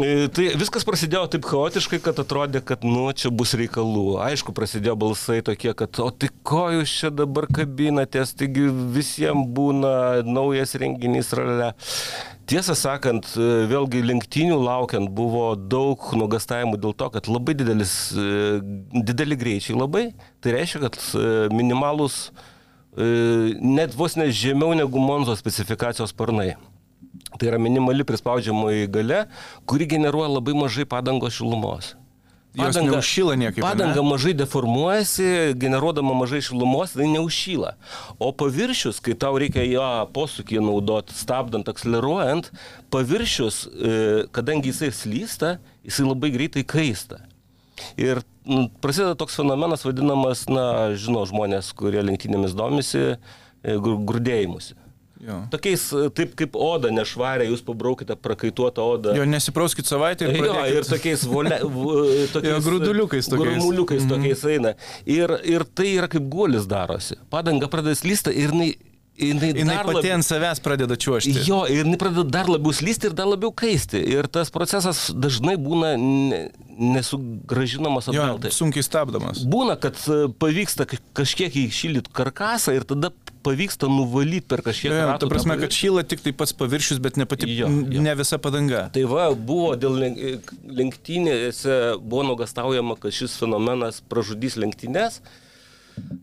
E, 0.00 0.28
Tai 0.32 0.44
viskas 0.56 0.86
prasidėjo 0.88 1.26
taip 1.34 1.44
chaotiškai, 1.48 1.98
kad 2.04 2.20
atrodė, 2.22 2.62
kad 2.64 2.84
nu 2.86 3.04
čia 3.12 3.28
bus 3.34 3.52
reikalų. 3.58 4.18
Aišku, 4.24 4.54
prasidėjo 4.56 4.94
balsai 5.00 5.42
tokie, 5.44 5.74
kad 5.76 6.00
o 6.00 6.08
tai 6.10 6.30
ko 6.46 6.64
jūs 6.78 6.94
čia 7.02 7.10
dabar 7.12 7.48
kabinatės, 7.52 8.32
taigi 8.38 8.70
visiems 8.94 9.50
būna 9.52 10.22
naujas 10.24 10.72
renginys 10.80 11.34
rale. 11.36 11.74
Tiesą 12.48 12.76
sakant, 12.78 13.34
e, 13.36 13.50
vėlgi 13.68 14.00
lenktynių 14.08 14.56
laukiant 14.62 15.12
buvo 15.12 15.52
daug 15.56 16.08
nuogastavimų 16.16 16.80
dėl 16.80 16.96
to, 16.96 17.12
kad 17.12 17.28
labai 17.28 17.58
didelis, 17.60 17.94
e, 18.16 18.58
dideli 18.96 19.38
greičiai 19.38 19.76
labai. 19.76 20.08
Tai 20.40 20.56
reiškia, 20.56 20.86
kad 20.88 21.00
minimalus 21.52 22.30
net 22.92 23.94
vos 23.96 24.18
ne 24.20 24.26
žemiau 24.28 24.74
negu 24.76 25.00
Monzo 25.00 25.32
specifikacijos 25.38 26.12
sparnai. 26.12 26.50
Tai 27.38 27.48
yra 27.48 27.58
minimali 27.60 28.04
prispaudžiamoji 28.08 28.86
gale, 28.92 29.26
kuri 29.68 29.88
generuoja 29.88 30.30
labai 30.32 30.54
mažai 30.56 30.86
padangos 30.88 31.36
šilumos. 31.36 31.94
Jos 32.52 32.76
neužšyla 32.76 33.34
niekaip, 33.40 33.64
Padanga 33.64 34.00
ane? 34.00 34.08
mažai 34.10 34.34
deformuojasi, 34.36 35.54
generuodama 35.56 36.12
mažai 36.14 36.42
šilumos, 36.44 36.92
tai 36.92 37.06
neužšyla. 37.08 37.70
O 38.20 38.28
paviršius, 38.36 39.00
kai 39.00 39.14
tau 39.16 39.38
reikia 39.40 39.64
ją 39.64 39.86
posūkį 40.12 40.60
naudoti, 40.60 41.16
stabdant, 41.16 41.68
akceleruojant, 41.72 42.50
paviršius, 42.92 43.62
e, 43.72 43.94
kadangi 44.36 44.68
jisai 44.68 44.92
slysta, 44.92 45.54
jisai 45.88 46.04
labai 46.10 46.28
greitai 46.34 46.66
kaista. 46.68 47.22
Ir 47.96 48.20
mm, 48.44 48.68
prasideda 48.84 49.16
toks 49.16 49.40
fenomenas 49.40 49.86
vadinamas, 49.88 50.44
na, 50.52 50.92
žino 50.92 51.24
žmonės, 51.28 51.72
kurie 51.72 52.04
lenktynėmis 52.04 52.52
domisi, 52.58 53.14
e, 53.16 53.80
gr- 53.80 54.00
grūdėjimusi. 54.12 54.76
Jo. 55.22 55.36
Tokiais, 55.52 55.84
e, 55.94 56.08
taip 56.10 56.32
kaip 56.34 56.56
oda 56.58 56.90
nešvarė, 56.90 57.44
jūs 57.46 57.60
pabraukite 57.62 58.16
prakaituotą 58.18 58.82
odą. 58.96 59.12
Jo, 59.14 59.22
nesiprauskit 59.30 59.86
savaitę 59.86 60.26
ir 60.26 60.34
Jo, 60.42 60.56
ir 60.66 60.82
tokiais, 60.88 61.22
vole, 61.30 61.60
v- 61.76 62.26
tokiais 62.32 62.56
Jo, 62.56 62.62
grūduliukais 62.66 63.30
tokiais. 63.30 63.44
Grūmuliukais 63.60 64.08
tokiais 64.10 64.42
eina. 64.50 64.74
Ir, 65.06 65.36
ir 65.46 65.62
tai 65.78 65.92
yra 66.00 66.08
kaip 66.10 66.26
guolis 66.32 66.66
darosi. 66.66 67.20
Padanga 67.30 67.70
pradeda 67.70 67.94
slysta 68.02 68.34
ir 68.34 68.50
jinai, 68.50 68.72
jinai, 69.22 69.52
Jinai 69.60 69.76
pati 69.84 69.94
labiau- 70.00 70.14
ant 70.16 70.26
savęs 70.26 70.58
pradeda 70.64 70.96
čiuošti. 70.98 71.36
Jo, 71.46 71.62
ir 71.70 71.84
jinai 71.84 72.00
pradeda 72.02 72.26
dar 72.40 72.50
labiau 72.50 72.74
slysti 72.74 73.12
ir 73.12 73.14
dar 73.14 73.30
labiau 73.30 73.54
kaisti. 73.54 74.02
Ir 74.16 74.26
tas 74.26 74.50
procesas 74.50 75.04
dažnai 75.14 75.54
būna 75.60 75.94
ne, 76.02 76.48
nesugražinamas 77.12 78.08
Jo, 78.10 78.22
atgal. 78.26 78.40
Tai 78.42 78.50
sunkiai 78.54 78.82
stabdomas. 78.86 79.42
Būna, 79.46 79.76
kad 79.80 79.98
e, 80.10 80.24
pavyksta 80.40 80.86
ka- 80.88 80.98
kažkiek 81.22 81.54
įšildyti 81.66 82.10
karkasą 82.16 82.74
ir 82.76 82.86
tada 82.88 83.12
pavyksta 83.44 83.88
nuvalyti 83.90 84.46
per 84.48 84.62
kažkiek 84.66 84.92
ratų 84.94 85.24
ta 85.24 85.28
prasme, 85.30 85.56
kad 85.60 85.74
šyla 85.74 86.02
tik 86.08 86.22
tai 86.24 86.32
pats 86.36 86.54
paviršius, 86.56 87.00
bet 87.04 87.16
ne 87.20 87.26
pati, 87.28 87.48
Jo, 87.52 87.68
jo. 87.68 88.02
ne 88.02 88.14
visa 88.18 88.38
padanga. 88.42 88.86
Tai 88.94 89.04
va, 89.10 89.28
buvo 89.34 89.72
dėl 89.76 89.98
len- 90.02 90.18
lenktynėse, 90.80 91.78
buvo 92.00 92.24
nuogastaujama, 92.30 92.96
kad 93.00 93.14
šis 93.14 93.36
fenomenas 93.40 94.00
pražudys 94.08 94.56
lenktynės, 94.60 95.20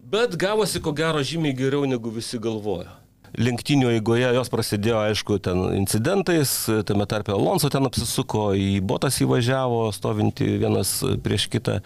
bet 0.10 0.36
gavosi 0.40 0.82
ko 0.82 0.94
gero 0.98 1.22
žymiai 1.24 1.56
geriau 1.58 1.86
negu 1.90 2.12
visi 2.14 2.40
galvojo. 2.42 2.90
Lenktynių 3.38 3.92
eigoje 3.98 4.30
jos 4.34 4.50
prasidėjo, 4.52 5.00
aišku, 5.10 5.38
ten 5.44 5.62
incidentais, 5.78 6.54
tame 6.88 7.06
tarpe 7.10 7.34
Alonso 7.36 7.70
ten 7.72 7.86
apsisuko, 7.88 8.50
į 8.58 8.80
botas 8.86 9.20
įvažiavo, 9.24 9.84
stovinti 9.96 10.48
vienas 10.62 10.96
prieš 11.24 11.50
kitą. 11.54 11.80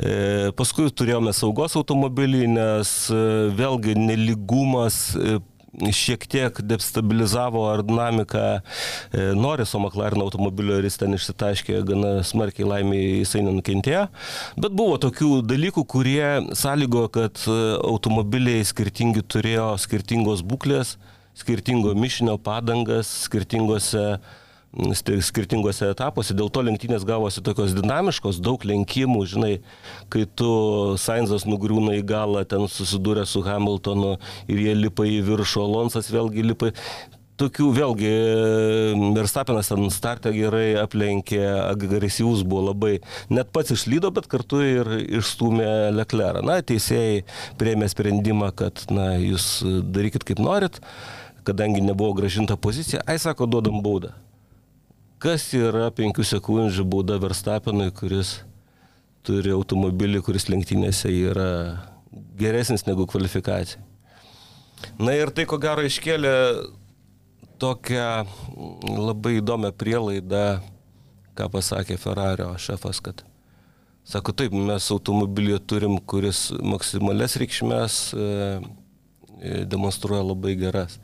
E, 0.00 0.50
paskui 0.56 0.88
turėjome 0.88 1.34
saugos 1.36 1.76
automobilį, 1.80 2.46
nes 2.54 2.94
e, 3.12 3.22
vėlgi 3.56 3.96
neligumas 3.98 5.02
e, 5.16 5.38
šiek 5.94 6.26
tiek 6.30 6.60
destabilizavo 6.66 7.62
aerodinamiką 7.70 8.42
e, 8.58 8.60
Noriso 9.38 9.78
McLaren 9.78 10.22
automobilio 10.24 10.78
ir 10.80 10.88
jis 10.88 10.98
ten 11.00 11.14
išsitaškė 11.16 11.80
gana 11.88 12.12
smarkiai 12.26 12.68
laimiai 12.68 13.20
jisai 13.20 13.44
nenukentėjo. 13.46 14.06
Bet 14.60 14.74
buvo 14.76 14.98
tokių 15.02 15.40
dalykų, 15.46 15.86
kurie 15.90 16.26
sąlygo, 16.58 17.06
kad 17.14 17.40
e, 17.46 17.58
automobiliai 17.86 18.66
skirtingi 18.66 19.22
turėjo 19.22 19.72
skirtingos 19.80 20.44
būklės, 20.46 20.96
skirtingo 21.38 21.94
mišinio 21.96 22.36
padangas, 22.42 23.10
skirtingose 23.28 24.04
mm, 24.18 24.39
skirtingose 24.70 25.90
etapuose, 25.90 26.34
dėl 26.36 26.50
to 26.50 26.62
lenktynės 26.62 27.04
gavosi 27.06 27.42
tokios 27.42 27.74
dinamiškos, 27.74 28.38
daug 28.42 28.62
lenkimų, 28.62 29.24
žinai, 29.26 29.54
kai 30.08 30.26
tu 30.26 30.50
Sainzas 31.00 31.46
nugriūna 31.48 31.96
į 31.98 32.04
galą, 32.06 32.44
ten 32.46 32.68
susidūrė 32.70 33.26
su 33.26 33.42
Hamiltonu 33.42 34.18
ir 34.48 34.60
jie 34.62 34.76
lipa 34.78 35.08
į 35.08 35.22
viršų, 35.26 35.64
Alonsas 35.64 36.12
vėlgi 36.12 36.46
lipa. 36.46 36.70
Tokių 37.40 37.70
vėlgi, 37.72 38.08
Verstapenas 39.16 39.70
ten 39.72 39.86
startę 39.88 40.28
gerai 40.34 40.74
aplenkė, 40.76 41.40
agresyvus 41.70 42.42
buvo 42.44 42.66
labai, 42.66 42.98
net 43.32 43.48
pats 43.48 43.72
išlydo, 43.72 44.10
bet 44.12 44.28
kartu 44.28 44.60
ir 44.60 44.92
išstumė 45.08 45.88
Leclerą. 45.96 46.44
Na, 46.44 46.60
teisėjai 46.60 47.22
prieėmė 47.56 47.88
sprendimą, 47.88 48.52
kad, 48.52 48.84
na, 48.92 49.14
jūs 49.16 49.62
darykit 49.64 50.28
kaip 50.28 50.44
norit, 50.44 50.82
kadangi 51.48 51.80
nebuvo 51.80 52.12
gražinta 52.20 52.60
pozicija, 52.60 53.00
ai 53.08 53.16
sako, 53.16 53.48
duodam 53.48 53.80
baudą. 53.80 54.12
Kas 55.20 55.50
yra 55.52 55.90
5 55.92 56.22
sekundžių 56.24 56.86
bauda 56.88 57.18
Verstapenui, 57.20 57.90
kuris 57.92 58.38
turi 59.20 59.52
automobilį, 59.52 60.22
kuris 60.24 60.48
lenktynėse 60.48 61.10
yra 61.12 61.50
geresnis 62.40 62.86
negu 62.86 63.04
kvalifikacija. 63.04 63.82
Na 64.96 65.12
ir 65.12 65.28
tai 65.36 65.44
ko 65.44 65.58
gero 65.60 65.84
iškėlė 65.84 66.32
tokią 67.60 68.08
labai 68.88 69.36
įdomią 69.42 69.74
prielaidą, 69.76 70.44
ką 71.36 71.50
pasakė 71.52 72.00
Ferrario 72.00 72.54
šefas, 72.56 73.02
kad 73.04 73.20
sako 74.08 74.32
taip, 74.32 74.56
mes 74.56 74.88
automobilį 74.88 75.60
turim, 75.68 75.98
kuris 76.00 76.46
maksimales 76.64 77.36
reikšmės 77.44 77.98
e, 78.16 78.24
e, 78.24 79.64
demonstruoja 79.68 80.24
labai 80.32 80.56
geras. 80.64 80.96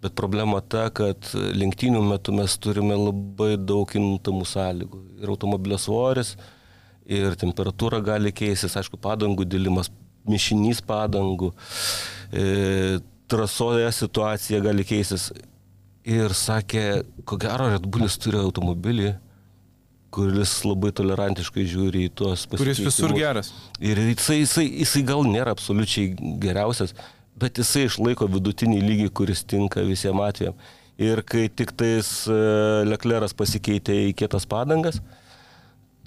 Bet 0.00 0.14
problema 0.16 0.62
ta, 0.64 0.86
kad 0.96 1.28
lenktynių 1.34 2.00
metu 2.06 2.32
mes 2.32 2.54
turime 2.56 2.96
labai 2.96 3.58
daug 3.60 3.84
kintamų 3.90 4.46
sąlygų. 4.48 5.00
Ir 5.20 5.32
automobilio 5.34 5.76
svoris, 5.80 6.34
ir 7.04 7.36
temperatūra 7.40 8.00
gali 8.04 8.32
keistis, 8.32 8.78
aišku, 8.80 8.96
padangų 9.02 9.44
dėlimas, 9.44 9.90
mišinys 10.30 10.80
padangų, 10.88 11.50
e, 12.32 13.00
trasoje 13.30 13.90
situacija 13.92 14.62
gali 14.64 14.86
keistis. 14.88 15.30
Ir 16.08 16.32
sakė, 16.32 17.02
ko 17.28 17.36
gero, 17.40 17.68
Red 17.68 17.84
Bullis 17.84 18.16
turi 18.20 18.40
automobilį, 18.40 19.12
kuris 20.10 20.56
labai 20.64 20.90
tolerantiškai 20.96 21.64
žiūri 21.70 22.08
į 22.08 22.12
tuos 22.18 22.46
Kuris 22.50 22.80
visur 22.80 23.12
pasikeitimus. 23.12 23.20
geras. 23.20 23.52
Ir 23.78 24.00
jisai, 24.08 24.40
jisai, 24.40 24.64
jisai 24.80 25.02
gal 25.06 25.22
nėra 25.28 25.52
absoliučiai 25.54 26.16
geriausias, 26.42 26.96
bet 27.40 27.60
jisai 27.60 27.86
išlaiko 27.88 28.28
vidutinį 28.30 28.80
lygį, 28.84 29.08
kuris 29.16 29.44
tinka 29.48 29.84
visiems 29.86 30.26
atvejams. 30.28 30.76
Ir 31.00 31.22
kai 31.24 31.46
tik 31.48 31.72
tais 31.80 32.08
e, 32.28 32.40
Lecleras 32.84 33.32
pasikeitė 33.32 33.94
į 34.10 34.16
kietas 34.20 34.44
padangas, 34.48 34.98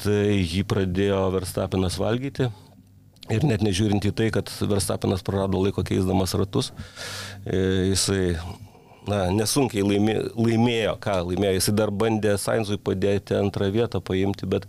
tai 0.03 0.37
jį 0.37 0.61
pradėjo 0.69 1.23
Verstapinas 1.33 1.97
valgyti. 1.97 2.51
Ir 3.33 3.45
net 3.47 3.63
nežiūrint 3.65 4.05
į 4.05 4.11
tai, 4.13 4.27
kad 4.35 4.51
Verstapinas 4.69 5.23
prarado 5.25 5.61
laiko 5.63 5.81
keisdamas 5.87 6.35
ratus, 6.37 6.69
e, 7.47 7.57
jisai 7.93 8.35
na, 9.09 9.25
nesunkiai 9.33 9.85
laimė, 9.87 10.17
laimėjo, 10.37 10.97
ką 11.01 11.19
laimėjo, 11.31 11.57
jisai 11.57 11.75
dar 11.79 11.93
bandė 12.03 12.35
Sainzui 12.37 12.77
padėti 12.77 13.37
antrą 13.39 13.71
vietą 13.73 14.03
paimti, 14.03 14.49
bet 14.49 14.67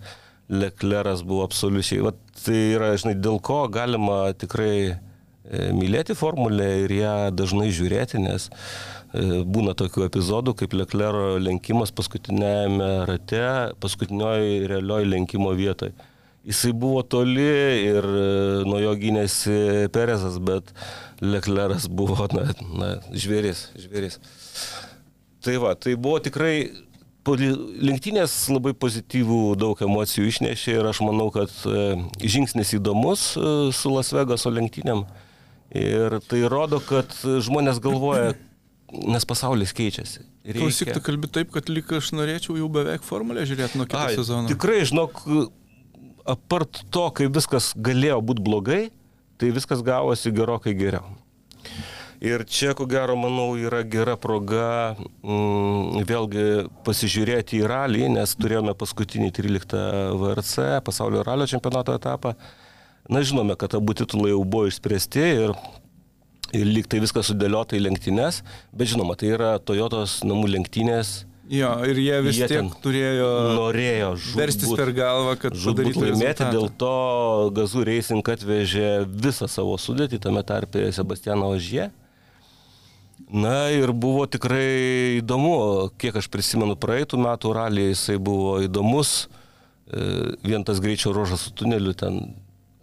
Lecleras 0.49 1.21
buvo 1.25 1.44
absoliučiai. 1.44 2.02
Vat, 2.04 2.16
tai 2.44 2.56
yra, 2.75 2.94
žinai, 3.00 3.16
dėl 3.16 3.40
ko 3.44 3.64
galima 3.73 4.28
tikrai 4.37 4.97
mylėti 5.44 6.16
formulę 6.16 6.68
ir 6.84 6.94
ją 6.96 7.14
dažnai 7.36 7.68
žiūrėti, 7.74 8.20
nes 8.22 8.48
e, 8.48 9.42
būna 9.44 9.74
tokių 9.76 10.06
epizodų, 10.08 10.54
kaip 10.60 10.76
Leclero 10.76 11.36
lenkimas 11.42 11.92
paskutinėjame 11.92 12.90
rate, 13.10 13.44
paskutinioji 13.84 14.64
realioji 14.70 15.10
lenkimo 15.12 15.52
vietoje. 15.56 15.92
Jisai 16.44 16.74
buvo 16.76 17.00
toli 17.08 17.44
ir 17.88 18.04
e, 18.04 18.24
nuo 18.68 18.80
jo 18.80 18.94
gynėsi 19.00 19.88
Perezas, 19.92 20.40
bet 20.40 20.72
Lecleras 21.24 21.86
buvo, 21.88 22.26
na, 22.36 22.50
na 22.76 22.90
žvėris, 23.12 23.70
žvėris. 23.80 24.18
Tai 25.44 25.60
va, 25.60 25.74
tai 25.76 25.94
buvo 26.00 26.18
tikrai 26.24 26.56
lenktynės 27.24 28.32
labai 28.52 28.74
pozityvų 28.76 29.56
daug 29.56 29.80
emocijų 29.80 30.28
išnešė 30.28 30.78
ir 30.78 30.88
aš 30.88 31.00
manau, 31.04 31.30
kad 31.32 31.48
e, 31.64 31.96
žingsnis 32.20 32.74
įdomus 32.76 33.36
e, 33.36 33.72
su 33.72 33.92
Las 33.92 34.12
Vegaso 34.12 34.52
lenktynėm. 34.52 35.04
Ir 35.74 36.20
tai 36.28 36.44
rodo, 36.46 36.78
kad 36.78 37.10
žmonės 37.22 37.80
galvoja, 37.82 38.34
nes 38.94 39.26
pasaulis 39.26 39.74
keičiasi. 39.74 40.22
Klausyk, 40.54 40.92
tu 40.94 41.02
kalbi 41.02 41.30
taip, 41.32 41.50
kad 41.54 41.70
lyg 41.72 41.88
aš 41.96 42.12
norėčiau 42.14 42.58
jau 42.60 42.68
beveik 42.70 43.02
formulę 43.06 43.42
žiūrėti 43.48 43.80
nuo 43.80 43.88
kito 43.88 44.02
Ai, 44.04 44.14
sezono. 44.18 44.46
Tikrai, 44.50 44.84
žinok, 44.86 45.24
apart 46.30 46.84
to, 46.94 47.08
kai 47.16 47.26
viskas 47.32 47.72
galėjo 47.74 48.20
būti 48.28 48.44
blogai, 48.44 48.80
tai 49.40 49.50
viskas 49.56 49.82
gavosi 49.84 50.32
gerokai 50.36 50.76
geriau. 50.78 51.16
Ir 52.24 52.44
čia, 52.48 52.72
ko 52.78 52.86
gero, 52.88 53.16
manau, 53.20 53.50
yra 53.60 53.82
gera 53.84 54.14
proga 54.16 54.94
mm, 54.96 56.04
vėlgi 56.08 56.44
pasižiūrėti 56.86 57.58
į 57.58 57.66
ralį, 57.68 58.06
nes 58.14 58.36
turėjome 58.38 58.72
paskutinį 58.80 59.32
13 59.34 59.82
VRC 60.20 60.68
pasaulio 60.86 61.24
ralio 61.26 61.48
čempionato 61.50 61.96
etapą. 61.98 62.32
Na, 63.08 63.20
žinome, 63.20 63.56
kad 63.61 63.75
abu 63.76 63.92
titulai 63.96 64.32
jau 64.32 64.40
buvo 64.49 64.70
išspręsti 64.70 65.25
ir, 65.44 65.52
ir 66.56 66.64
lyg 66.70 66.88
tai 66.88 67.02
viskas 67.04 67.28
sudėliota 67.28 67.76
į 67.76 67.82
lenktynės, 67.84 68.40
bet 68.73 68.94
žinoma, 68.94 69.16
tai 69.20 69.34
yra 69.37 69.58
Toyotos 69.61 70.23
namų 70.25 70.54
lenktynės. 70.54 71.25
Jo, 71.52 71.75
ir 71.84 71.99
jie 72.00 72.20
vis 72.25 72.38
Jie 72.40 72.46
tiek 72.49 72.76
turėjo 72.80 73.26
norėjo 73.58 74.14
verstis 74.32 74.64
žūtbūt- 74.64 74.80
per 74.80 74.92
galvą, 74.96 75.34
kad 75.42 75.52
padarytų 75.52 76.06
laimėti, 76.06 76.46
dėl 76.54 76.70
to 76.80 76.94
Gazų 77.52 77.84
Racing 77.84 78.25
atvežė 78.25 79.04
visą 79.04 79.50
savo 79.52 79.76
sudėtį, 79.76 80.23
tame 80.25 80.40
tarpe 80.42 80.88
Sebastianą 80.88 81.52
Ožie. 81.52 81.90
Na 83.28 83.68
ir 83.70 83.92
buvo 83.92 84.25
tikrai 84.26 85.20
įdomu, 85.20 85.92
kiek 86.00 86.16
aš 86.16 86.32
prisimenu 86.32 86.76
praeitų 86.80 87.20
metų 87.20 87.52
ralį, 87.52 87.90
jisai 87.92 88.16
buvo 88.16 88.56
įdomus, 88.64 89.26
E, 89.84 90.37
vien 90.40 90.64
tas 90.64 90.80
greičio 90.80 91.12
ruožas 91.12 91.44
su 91.44 91.50
tuneliu 91.52 91.92
ten. 91.92 92.34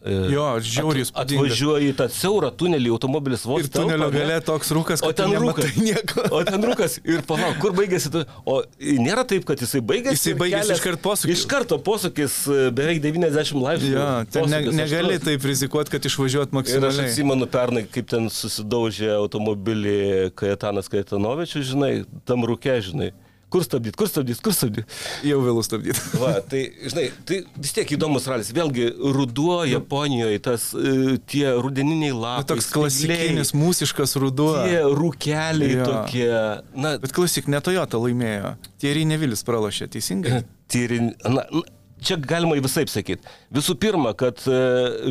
E, 0.06 0.14
Jo, 0.34 0.46
žiauriai 0.60 1.06
įspūdingas. 1.06 1.46
Atvažiuoji 1.46 1.90
į 1.92 1.96
tą 2.00 2.08
siaurą 2.10 2.50
tunelį, 2.58 2.90
automobilis 2.96 3.44
vos 3.46 3.62
Ir 3.64 3.70
tunelio 3.74 4.10
gale 4.14 4.40
toks 4.42 4.72
rūkas, 4.74 5.04
O 5.06 5.12
ten 5.14 5.30
rūkas. 5.38 5.76
nieko. 5.78 6.26
O 6.34 6.42
ten 6.48 6.62
rūkas. 6.66 7.00
Ir 7.06 7.22
palauk, 7.30 7.60
kur 7.62 7.72
baigėsi 7.78 8.12
tu? 8.14 8.24
O 8.46 8.62
nėra 8.80 9.24
taip, 9.30 9.46
kad 9.46 9.62
jisai 9.62 9.82
baigėsi. 9.86 10.18
Jisai 10.18 10.36
baigėsi 10.42 10.68
kelias- 10.72 10.80
iškart 10.82 11.02
posūkis. 11.06 11.36
Iš 11.38 11.46
karto 11.52 11.78
posūkis 11.78 12.40
beveik 12.74 13.02
90 13.06 13.62
laipsnių. 13.62 13.92
Jo, 13.94 14.08
ten 14.32 14.50
ne, 14.50 14.62
negali 14.82 15.16
aštuonis. 15.16 15.26
taip 15.30 15.46
rizikuoti, 15.52 15.92
kad 15.96 16.10
išvažiuot 16.10 16.50
Ir 16.50 16.52
aš 16.52 16.58
maksimaliai. 16.60 17.08
atsimenu 17.10 17.46
pernai, 17.54 17.86
kaip 17.92 18.08
ten 18.10 18.30
susidaužė 18.34 19.12
automobilį 19.20 20.32
Kajetanas 20.36 20.90
Kajetanovičius, 20.92 21.70
žinai, 21.74 21.94
tam 22.26 22.44
rūke, 22.48 22.74
žinai. 22.82 23.12
Kur 23.52 23.66
stabdyti, 23.66 23.98
kur 24.00 24.08
stabdyti, 24.08 24.40
kur 24.46 24.54
stabdyti. 24.56 24.86
Jau 25.28 25.42
vėlų 25.44 25.64
stabdyti. 25.68 26.00
Va, 26.22 26.30
tai, 26.48 26.62
žinai, 26.88 27.10
tai 27.28 27.42
vis 27.60 27.74
tiek 27.76 27.90
įdomus 27.98 28.28
ralis. 28.32 28.54
Vėlgi, 28.56 28.86
ruduo 29.18 29.58
Japonijoje, 29.68 30.40
tas 30.46 30.70
e, 30.78 31.18
tie 31.28 31.50
rudeniniai 31.60 32.14
Nu, 32.14 32.22
lapai. 32.24 32.46
toks 32.54 32.70
spygliai, 32.70 32.88
klasikinis 32.88 33.52
mūsiškas 33.60 34.16
ruduo. 34.24 34.54
Tie 34.64 34.80
rūkeliai 34.96 35.76
Jo. 35.82 35.90
tokie. 35.90 36.32
Na, 36.80 36.96
Bet 37.04 37.12
klausyk, 37.18 37.52
ne 37.52 37.60
Toyota 37.64 38.00
laimėjo. 38.00 38.54
Thierry 38.80 39.04
Nevilis 39.10 39.44
pralošė, 39.48 39.90
teisingai? 39.98 40.42
tyrin... 40.72 41.12
Na, 41.28 41.44
na, 41.52 41.66
čia 42.02 42.16
galima 42.18 42.56
visai 42.64 42.88
sakyti. 42.90 43.28
Visų 43.54 43.76
pirma, 43.84 44.16
kad 44.18 44.40
e, 44.48 44.62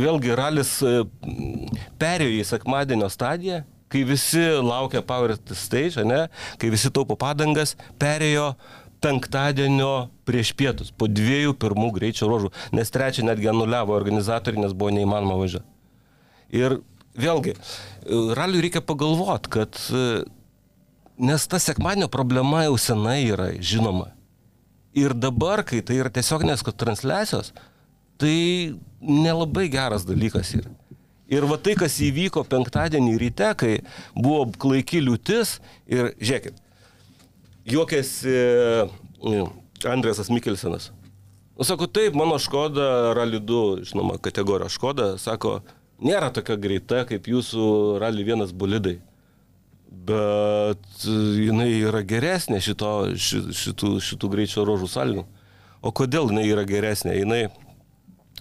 vėlgi 0.00 0.32
ralis 0.40 0.78
e, 0.80 1.02
perėjo 2.00 2.40
į 2.40 2.48
sekmadienio 2.54 3.08
stadiją, 3.12 3.60
kai 3.90 4.04
visi 4.06 4.42
laukia 4.62 5.02
Power 5.06 5.34
Stage, 5.56 6.04
ne, 6.06 6.26
kai 6.60 6.70
visi 6.72 6.92
taupo 6.94 7.16
padangas, 7.18 7.76
perėjo 8.00 8.52
penktadienio 9.00 10.10
prieš 10.28 10.52
pietus, 10.56 10.90
po 10.92 11.08
dviejų 11.08 11.54
pirmų 11.60 11.88
greičio 11.96 12.28
ruožų, 12.28 12.52
nes 12.76 12.92
trečią 12.92 13.24
netgi 13.26 13.48
anuliavo 13.50 13.96
organizatoriai, 13.96 14.62
nes 14.66 14.76
buvo 14.76 14.92
neįmanoma 14.94 15.38
važiuoti. 15.40 15.66
Ir 16.60 16.80
vėlgi, 17.18 17.54
raliui 18.36 18.66
reikia 18.66 18.82
pagalvoti, 18.84 19.52
kad 19.56 19.80
nes 21.20 21.46
ta 21.48 21.60
sekmadienio 21.62 22.10
problema 22.12 22.64
jau 22.66 22.76
senai 22.80 23.22
yra 23.28 23.50
žinoma. 23.56 24.10
Ir 24.96 25.14
dabar, 25.14 25.62
kai 25.62 25.80
tai 25.86 26.00
yra 26.02 26.10
tiesioginės 26.12 26.64
transliacijos, 26.66 27.52
tai 28.20 28.74
nelabai 29.00 29.68
geras 29.70 30.04
dalykas 30.08 30.52
yra. 30.58 30.72
Ir 31.30 31.46
va 31.46 31.60
tai, 31.62 31.76
kas 31.78 32.00
įvyko 32.02 32.42
penktadienį 32.50 33.12
ryte, 33.20 33.52
kai 33.58 33.74
buvo 34.16 34.48
klaiki 34.50 34.98
liūtis 35.04 35.60
ir, 35.86 36.10
žiūrėkit, 36.18 36.56
juokėsi 37.70 38.32
e, 38.34 39.44
Andrėsas 39.86 40.32
Mikelsenas. 40.34 40.90
Nu, 41.54 41.66
sako, 41.68 41.86
taip, 41.86 42.16
mano 42.18 42.38
Škoda 42.42 43.12
Rally 43.14 43.38
2, 43.38 43.84
žinoma, 43.92 44.18
kategorija 44.18 44.72
Škoda, 44.72 45.12
sako, 45.22 45.60
nėra 46.02 46.32
tokia 46.34 46.56
greita 46.58 47.04
kaip 47.06 47.30
jūsų 47.30 47.64
Rally 48.02 48.26
1 48.26 48.50
bolidai. 48.58 48.96
Bet 49.86 51.04
e, 51.06 51.16
jinai 51.46 51.70
yra 51.78 52.02
geresnė 52.02 52.58
šito, 52.64 52.90
ši, 53.14 53.44
šitų, 53.54 53.96
šitų 54.02 54.34
greičio 54.34 54.66
rožų 54.66 54.90
sąlygų. 54.90 55.26
O 55.80 55.94
kodėl 55.94 56.32
jinai 56.32 56.48
yra 56.50 56.66
geresnė? 56.68 57.14
Jinai, 57.22 57.44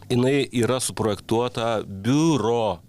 jinai 0.09 0.47
yra 0.51 0.79
suprojektuota 0.81 1.79
biuro 1.85 2.79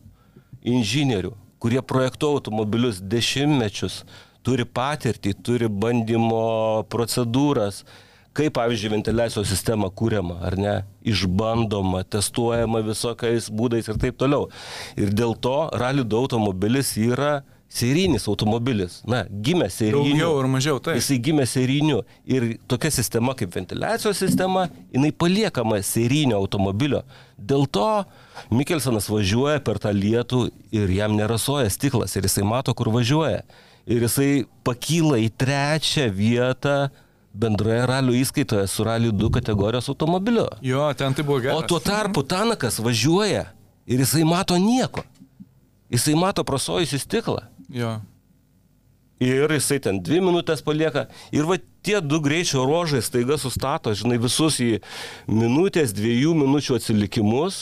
inžinierių, 0.66 1.32
kurie 1.60 1.80
projektuoja 1.84 2.40
automobilius 2.40 3.00
dešimtmečius, 3.04 4.02
turi 4.46 4.64
patirtį, 4.64 5.34
turi 5.44 5.68
bandymo 5.68 6.86
procedūras, 6.92 7.82
kaip, 8.36 8.54
pavyzdžiui, 8.56 8.92
ventiliacijos 8.94 9.48
sistema 9.50 9.90
kūriama, 9.92 10.38
ar 10.46 10.56
ne, 10.60 10.74
išbandoma, 11.04 12.04
testuojama 12.08 12.80
visokiais 12.86 13.50
būdais 13.52 13.90
ir 13.90 13.98
taip 14.00 14.20
toliau. 14.20 14.48
Ir 14.96 15.12
dėl 15.12 15.34
to 15.36 15.56
Rally 15.76 16.06
2 16.06 16.24
automobilis 16.24 16.94
yra 17.00 17.40
serijinis 17.70 18.26
automobilis. 18.28 18.98
Na, 19.08 19.22
gimė 19.30 19.68
seriniu. 19.70 20.02
Daugiau 20.10 20.38
ar 20.42 20.48
mažiau, 20.50 20.80
taip. 20.82 20.98
Jisai 20.98 21.20
gimė 21.22 21.46
seriniu 21.46 22.00
ir 22.26 22.56
tokia 22.70 22.90
sistema 22.94 23.34
kaip 23.38 23.54
ventiliacijos 23.54 24.18
sistema, 24.18 24.66
jinai 24.90 25.12
paliekama 25.14 25.78
serinio 25.86 26.40
automobilio. 26.40 27.04
Dėl 27.38 27.68
to 27.70 27.88
Mikelsonas 28.50 29.06
važiuoja 29.10 29.62
per 29.64 29.78
tą 29.82 29.94
lietų 29.94 30.48
ir 30.74 30.90
jam 30.96 31.14
nerasoja 31.18 31.70
stiklas 31.70 32.16
ir 32.18 32.26
jisai 32.26 32.44
mato, 32.46 32.74
kur 32.74 32.90
važiuoja. 32.92 33.44
Ir 33.90 34.02
jisai 34.04 34.44
pakyla 34.66 35.20
į 35.22 35.30
trečią 35.40 36.10
vietą 36.14 36.90
bendroje 37.30 37.86
ralio 37.86 38.16
įskaitoje 38.18 38.66
su 38.68 38.84
raliu 38.84 39.14
2 39.14 39.30
kategorijos 39.38 39.88
automobiliu. 39.92 40.48
Jo, 40.66 40.90
ten 40.98 41.14
tai 41.14 41.24
buvo 41.24 41.38
gerai. 41.38 41.54
O 41.54 41.62
tuo 41.62 41.78
tarpu 41.78 42.26
Tanakas 42.26 42.80
važiuoja 42.82 43.46
ir 43.86 44.02
jisai 44.02 44.26
mato 44.26 44.58
nieko. 44.58 45.06
Jisai 45.90 46.14
mato 46.18 46.44
prasojusi 46.46 46.98
stiklą. 47.02 47.42
Jo. 47.74 47.96
Ir 49.20 49.52
jisai 49.52 49.76
ten 49.84 49.98
dvi 50.00 50.20
minutės 50.24 50.62
palieka. 50.64 51.08
Ir 51.34 51.44
va 51.44 51.58
tie 51.84 51.98
du 52.00 52.20
greičio 52.24 52.62
ruožai 52.64 53.02
staiga 53.04 53.36
sustato, 53.40 53.92
žinai, 53.92 54.16
visus 54.22 54.56
į 54.64 54.78
minutės, 55.28 55.92
dviejų 55.96 56.32
minučių 56.40 56.78
atsilikimus. 56.78 57.58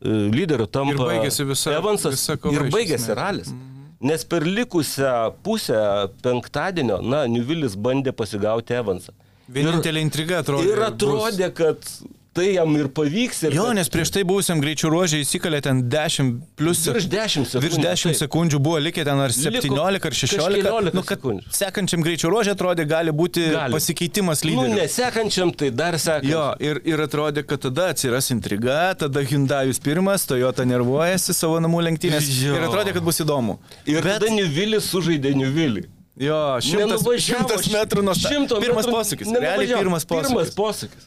E, 0.00 0.08
Lyderiu 0.34 0.66
tampa 0.66 0.96
Ir 0.96 1.02
baigėsi 1.04 1.44
visa- 1.46 1.76
Evansas. 1.76 2.16
visa 2.16 2.36
kova 2.40 2.54
ir 2.56 2.70
baigėsi 2.72 3.14
ralis. 3.14 3.52
Nes 4.00 4.24
per 4.24 4.40
likusią 4.48 5.34
pusę 5.44 5.76
penktadienio, 6.24 7.02
na, 7.04 7.26
Niuvilis 7.28 7.76
bandė 7.76 8.12
pasigauti 8.16 8.72
Evansą. 8.72 9.12
Vienintelė 9.50 10.00
intriga 10.00 10.40
atrodė. 10.42 10.72
Ir 10.72 10.78
atrodė, 10.86 11.50
kad 11.54 11.84
tai 12.32 12.52
jam 12.54 12.70
ir 12.78 12.86
pavyks. 12.88 13.42
Ir 13.48 13.52
Jo, 13.56 13.64
kad- 13.66 13.74
nes 13.74 13.88
prieš 13.90 14.10
tai 14.14 14.22
buvusiam 14.24 14.60
greičių 14.62 14.90
ruožė 14.94 15.18
įsikalė 15.24 15.60
ten 15.62 15.82
10 15.90 16.40
plus 16.56 16.86
Virš 16.86 17.06
10 17.10 17.44
sekundžių, 17.50 17.62
Virš 17.64 17.78
10 17.82 18.12
taip. 18.12 18.20
sekundžių 18.22 18.58
buvo 18.62 18.78
likę 18.78 19.04
ten 19.04 19.18
ar 19.18 19.30
17 19.34 19.90
Liko 19.96 20.06
ar 20.08 20.14
16. 20.14 20.62
kažkeliolika 20.62 20.94
Nu, 20.94 21.02
kad 21.02 21.18
sekundžių. 21.18 21.50
sekančiam 21.50 22.00
greičių 22.06 22.30
ruožė 22.30 22.54
atrodė 22.54 22.86
gali 22.86 23.10
būti 23.10 23.50
Gali. 23.50 23.72
pasikeitimas 23.74 24.44
Nu, 24.44 24.50
lyderių. 24.50 24.76
nesekančiam, 24.78 25.50
tai 25.56 25.70
dar 25.70 25.94
sekančiam. 25.94 26.30
Jo, 26.30 26.54
ir, 26.60 26.80
ir 26.84 26.98
atrodė, 26.98 27.42
kad 27.46 27.60
tada 27.60 27.88
atsiras 27.92 28.30
intriga, 28.30 28.94
tada 28.94 29.20
Hyundai'us 29.24 29.80
pirmas, 29.82 30.24
Toyota 30.26 30.62
nervuojasi 30.64 31.34
savo 31.34 31.58
namų 31.58 31.82
lenktynės 31.90 32.24
Jo. 32.42 32.54
ir 32.54 32.62
atrodė, 32.68 32.92
kad 32.94 33.02
bus 33.02 33.18
įdomu. 33.20 33.58
Ir 33.86 34.02
Bet, 34.02 34.20
tada 34.22 34.30
Niuvilis 34.30 34.86
sužaidė 34.92 35.34
Niuvilį. 35.34 35.84
jo, 36.16 36.58
šimtas, 36.62 37.02
šimtas 37.26 37.66
metrų 37.74 38.04
nuo 38.04 38.14
šimto 38.14 38.60
Pirmas 38.60 38.86
posūkis. 38.86 39.26
Realiai 39.34 39.74
pirmas 39.82 40.04
posūkis. 40.04 40.28
Pirmas 40.30 40.54
posūkis. 40.54 41.04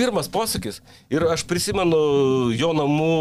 Pirmas 0.00 0.30
posūkis. 0.32 0.80
Ir 1.12 1.26
aš 1.28 1.44
prisimenu 1.48 2.00
jo 2.56 2.72
namų 2.76 3.14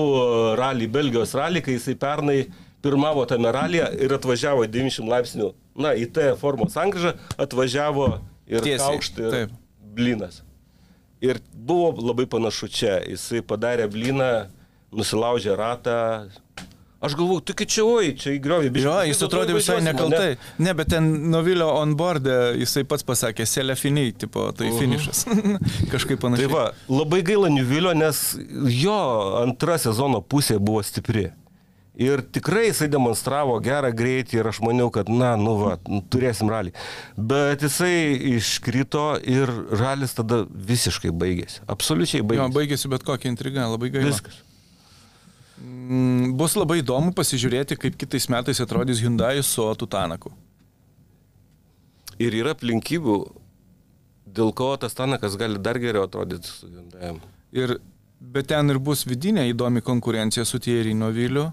ralį, 0.60 0.90
Belgijos 0.96 1.36
ralį, 1.38 1.64
kai 1.66 1.76
jisai 1.76 1.98
pernai 2.00 2.40
pirmavo 2.84 3.26
tame 3.28 3.52
ralyje 3.52 3.90
ir 4.00 4.14
atvažiavo 4.16 4.64
į 4.64 4.72
90 4.72 5.12
laipsnių, 5.12 5.50
na, 5.84 5.92
į 6.00 6.08
T 6.16 6.30
formos 6.40 6.72
sankryžą, 6.78 7.18
atvažiavo 7.36 8.14
ir 8.48 8.64
taip. 9.34 9.58
blinas. 10.00 10.42
Ir 11.20 11.42
buvo 11.52 11.92
labai 12.00 12.26
panašu 12.32 12.70
čia. 12.72 13.02
Jisai 13.04 13.42
padarė 13.44 13.90
bliną, 13.92 14.48
nusilaužė 14.96 15.58
ratą. 15.60 15.98
Aš 17.00 17.14
galvoju, 17.16 17.40
tu 17.48 17.54
čia 17.64 17.84
oi, 17.88 18.10
čia 18.20 18.34
įgriovė. 18.36 18.70
Jo, 18.76 18.98
jis 19.08 19.22
atrodė 19.24 19.54
visai 19.56 19.78
nekaltai. 19.86 20.34
Ne, 20.60 20.74
bet 20.76 20.90
ten 20.92 21.06
Novilio 21.32 21.70
onboardė 21.80 22.58
jisai 22.60 22.84
pats 22.84 23.06
pasakė, 23.08 23.46
selefiniai, 23.48 24.12
tipo, 24.20 24.50
tai 24.52 24.68
finišas. 24.76 25.22
Kažkaip 25.94 26.18
Tai 26.20 26.26
panašiai. 26.26 26.50
va, 26.52 26.66
labai 26.92 27.22
gaila 27.24 27.48
Niuvilio, 27.54 27.94
nes 27.96 28.20
jo 28.76 28.98
antra 29.40 29.78
sezono 29.80 30.20
pusė 30.20 30.60
buvo 30.60 30.84
stipri. 30.84 31.30
Ir 32.00 32.22
tikrai 32.36 32.66
jisai 32.70 32.88
demonstravo 32.92 33.58
gerą 33.64 33.90
greitį 33.96 34.38
ir 34.40 34.48
aš 34.52 34.60
maniau, 34.64 34.88
kad, 34.92 35.08
na, 35.12 35.34
nu 35.40 35.56
va, 35.60 35.74
turėsim 36.12 36.52
ralį. 36.52 36.72
Bet 37.16 37.64
jisai 37.64 37.96
iškrito 38.36 39.08
ir 39.28 39.52
ralis 39.80 40.16
tada 40.20 40.46
visiškai 40.48 41.12
baigėsi. 41.12 41.64
Absoliučiai 41.68 42.22
Jo, 42.22 42.28
baigėsi. 42.28 42.56
baigėsi 42.60 42.92
bet 42.92 43.08
kokia 43.08 43.32
intriga, 43.32 43.68
labai 43.72 43.92
gaila. 43.96 44.12
Viskas. 44.12 44.40
Mm, 45.60 46.36
Bus 46.40 46.56
labai 46.56 46.80
įdomu 46.80 47.12
pasižiūrėti, 47.16 47.76
kaip 47.80 47.98
kitais 48.00 48.30
metais 48.32 48.62
atrodys 48.64 49.02
Hyundai 49.04 49.42
su 49.44 49.66
Tutanaku. 49.80 50.32
Ir 52.20 52.36
yra 52.36 52.54
aplinkybių, 52.56 53.18
dėl 54.36 54.54
ko 54.56 54.72
tas 54.80 54.96
Tanakas 54.96 55.38
gali 55.40 55.60
dar 55.60 55.80
geriau 55.80 56.08
atrodyti 56.08 56.48
su 56.48 56.70
Hyundai. 56.72 57.14
Ir, 57.56 57.78
bet 58.20 58.50
ten 58.52 58.72
ir 58.72 58.80
bus 58.80 59.06
vidinė 59.08 59.50
įdomi 59.52 59.84
konkurencija 59.84 60.46
su 60.48 60.60
Thierry 60.64 60.96
Noviliu. 60.96 61.50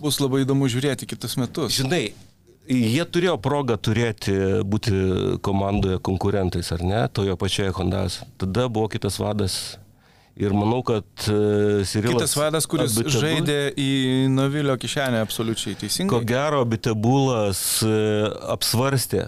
Bus 0.00 0.18
labai 0.22 0.44
įdomu 0.46 0.70
žiūrėti 0.70 1.10
kitus 1.10 1.36
metus. 1.36 1.74
Žinai, 1.76 2.04
jie 2.70 3.04
turėjo 3.04 3.36
progą 3.42 3.76
turėti, 3.76 4.32
būti 4.64 4.94
komandoje 5.44 5.98
konkurentais, 6.06 6.70
ar 6.72 6.84
ne, 6.86 7.04
toje 7.12 7.36
pačioje 7.36 7.74
Hondas. 7.76 8.22
Tada 8.40 8.68
buvo 8.70 8.88
kitas 8.92 9.18
vadas. 9.20 9.60
Ir 10.40 10.52
manau, 10.56 10.78
kad 10.86 11.04
Sirilas... 11.84 12.14
Kitas 12.22 12.36
vadas, 12.38 12.66
kuris 12.70 12.94
Abitebul- 12.94 13.20
žaidė 13.20 13.56
į 13.76 13.88
Novilio 14.32 14.76
kišenę 14.80 15.20
absoliučiai 15.24 15.74
Ko 15.74 15.80
teisingai. 15.82 16.20
gero, 16.30 16.62
Bitebulas 16.64 17.82
uh, 17.84 18.30
apsvarstė 18.54 19.26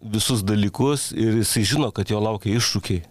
visus 0.00 0.44
dalykus 0.46 1.10
ir 1.12 1.40
jisai 1.40 1.64
žino, 1.66 1.90
kad 1.92 2.08
jo 2.12 2.20
laukia 2.22 2.54
iššūkiai. 2.60 3.02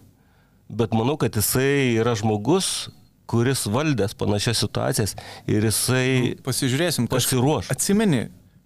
Bet 0.70 0.94
manau, 0.94 1.16
kad 1.20 1.34
jisai 1.36 1.96
yra 1.98 2.14
žmogus, 2.18 2.88
kuris 3.30 3.66
valdęs 3.70 4.14
panašias 4.18 4.58
situacijas 4.64 5.12
ir 5.50 5.66
jisai 5.68 6.36
Pasižiūrėsim, 6.46 7.06
kažkas. 7.10 7.28
pasiruoš. 7.30 7.68
Atsimeni, 7.74 8.24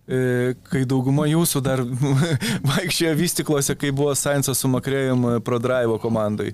e, 0.09 0.55
kai 0.69 0.85
dauguma 0.89 1.27
jūsų 1.29 1.61
dar 1.65 1.83
vaikščiojo 2.71 3.17
vystiklose, 3.19 3.77
kai 3.77 3.91
buvo 3.93 4.15
Sainzas 4.17 4.61
su 4.63 4.71
Makrėjum 4.73 5.27
pro 5.45 5.59
Drive 5.61 5.99
komandai. 6.05 6.53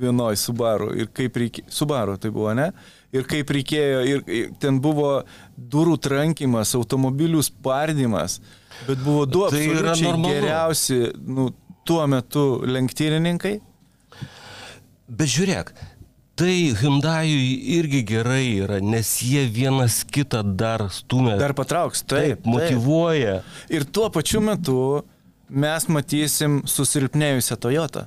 Vienoj 0.00 0.36
Subaru. 0.40 0.90
Ir 0.96 1.10
kaip 1.14 1.36
reikėjo. 1.36 1.68
Subaru 1.72 2.16
tai 2.20 2.32
buvo, 2.34 2.52
ne? 2.56 2.70
Ir 3.12 3.26
kaip 3.28 3.50
reikėjo. 3.52 4.00
Ir, 4.08 4.22
ir 4.26 4.52
ten 4.62 4.80
buvo 4.82 5.22
durų 5.56 5.98
trankimas, 6.02 6.74
automobilių 6.78 7.42
spardymas. 7.44 8.40
Bet 8.88 9.02
buvo 9.04 9.26
du 9.28 9.44
Tai 9.46 9.60
absoliučiai 9.60 10.14
geriausi 10.24 11.00
nu, 11.28 11.50
tuo 11.86 12.06
metu 12.10 12.46
lenktynininkai. 12.66 13.58
Bet 15.12 15.28
žiūrėk, 15.28 15.74
tai 16.40 16.72
Hyundai 16.80 17.28
irgi 17.76 18.00
gerai 18.08 18.46
yra, 18.64 18.78
nes 18.80 19.10
jie 19.26 19.44
vienas 19.52 20.00
kitą 20.08 20.40
dar 20.56 20.86
stumia. 20.94 21.36
Dar 21.40 21.52
patrauks. 21.58 22.04
Taip, 22.06 22.40
taip, 22.40 22.48
motivuoja. 22.48 23.42
Ir 23.68 23.84
tuo 23.84 24.08
pačiu 24.14 24.40
metu 24.44 24.78
mes 25.52 25.88
matysim 25.92 26.62
susilpnėjusią 26.64 27.58
Toyotą. 27.60 28.06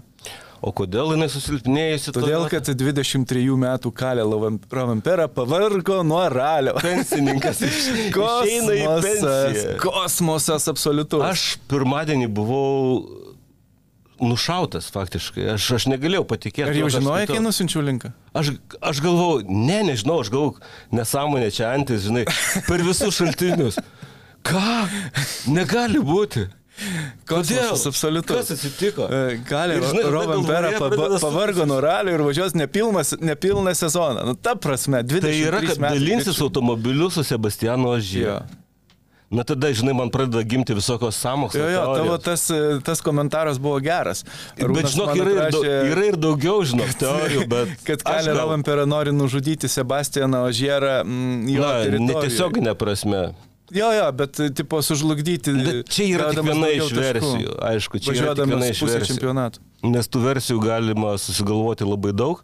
O 0.64 0.72
kodėl 0.76 1.12
jinai 1.14 1.28
susilpnėjusi? 1.30 2.14
Todėl, 2.16 2.46
kad 2.52 2.70
23 2.70 3.44
metų 3.60 3.92
kalė 3.96 4.24
Rovampera 4.26 5.28
pavargo 5.32 6.00
nuo 6.08 6.24
ralio. 6.32 6.74
pensininkas 6.86 7.62
iš- 7.66 7.90
Kosmosas, 8.16 9.62
kosmosas 9.84 10.68
absoliutus. 10.72 11.22
Aš 11.26 11.46
pirmadienį 11.72 12.30
buvau 12.32 13.26
nušautas 14.22 14.88
faktiškai. 14.96 15.50
Aš, 15.56 15.68
aš 15.78 15.88
negalėjau 15.92 16.24
patikėti. 16.30 16.70
Ar 16.70 16.78
jau 16.80 16.90
žinojai, 16.94 17.28
kai 17.30 17.42
nusinčiau 17.44 17.84
linką? 17.86 18.14
Aš, 18.36 18.54
aš 18.80 19.02
galvau, 19.04 19.42
ne, 19.44 19.82
nežinau, 19.92 20.22
aš 20.24 20.32
galvau, 20.34 20.56
nesąmonė 20.96 21.52
čia 21.56 21.74
antis, 21.76 22.06
žinai, 22.08 22.24
per 22.70 22.84
visus 22.86 23.16
šaltinius. 23.20 23.80
Ką? 24.46 24.62
Negali 25.52 26.00
būti. 26.06 26.46
Kodėl? 27.26 27.72
Absoliutus. 27.74 28.36
Kas 28.38 28.52
atsitiko? 28.54 29.08
Gali, 29.50 29.80
Rovampera 29.82 30.76
galvoje 30.76 30.98
pradeda 30.98 31.22
pavargo 31.24 31.66
nuo 31.70 31.80
ralio 31.82 32.14
ir 32.14 32.24
važiuos 32.26 32.54
nepilnas, 32.58 33.16
nepilną 33.18 33.74
sezoną. 33.78 34.28
Nu, 34.30 34.36
ta 34.38 34.54
prasme, 34.56 35.02
20 35.02 35.26
Tai 35.26 35.34
yra, 35.40 35.64
kad 35.66 35.82
dalinsis 35.88 36.42
automobiliu 36.46 37.10
su 37.10 37.26
Sebastianu 37.26 37.96
Ožyje. 37.96 38.38
Na 39.36 39.44
tada, 39.44 39.72
žinai, 39.74 39.96
man 39.98 40.12
pradeda 40.14 40.44
gimti 40.46 40.76
visokios 40.78 41.18
samokslo. 41.18 41.60
Jo, 41.60 41.70
jo, 41.70 41.80
tavo 41.82 42.18
teorijos. 42.18 42.24
tas, 42.24 42.84
tas 42.86 43.02
komentaras 43.02 43.58
buvo 43.60 43.80
geras. 43.82 44.22
Bet 44.54 44.68
Arūnas 44.68 44.94
žinok, 44.94 45.10
yra 45.18 45.34
ir, 45.34 45.42
daug, 45.56 45.66
yra 45.66 46.04
ir 46.12 46.20
daugiau, 46.28 46.62
žinok, 46.70 46.94
teorijų, 47.02 47.48
bet... 47.50 47.74
kad 47.90 48.06
Kalė 48.06 48.38
Rovampera 48.38 48.86
nori 48.86 49.16
nužudyti 49.16 49.72
Sebastianą 49.72 50.46
Ožierą. 50.52 51.00
Mm, 51.02 51.58
Na, 51.58 51.74
netiesioginė 52.06 52.78
prasme. 52.78 53.26
Jo, 53.74 53.88
jo, 53.96 54.12
bet 54.14 54.38
tipo 54.54 54.78
sužlugdyti. 54.86 55.54
Bet 55.58 55.90
čia 55.90 56.06
yra 56.14 56.28
viena 56.36 56.70
iš 56.70 56.92
taškų. 56.92 57.00
versijų, 57.02 57.56
aišku, 57.72 58.02
čia 58.06 58.14
yra 58.20 58.36
viena 58.38 58.68
iš 58.70 58.82
versijų. 58.86 59.08
čempionatų. 59.16 59.64
Nes 59.90 60.10
tų 60.12 60.22
versijų 60.22 60.60
galima 60.62 61.16
susigalvoti 61.18 61.88
labai 61.88 62.14
daug. 62.14 62.44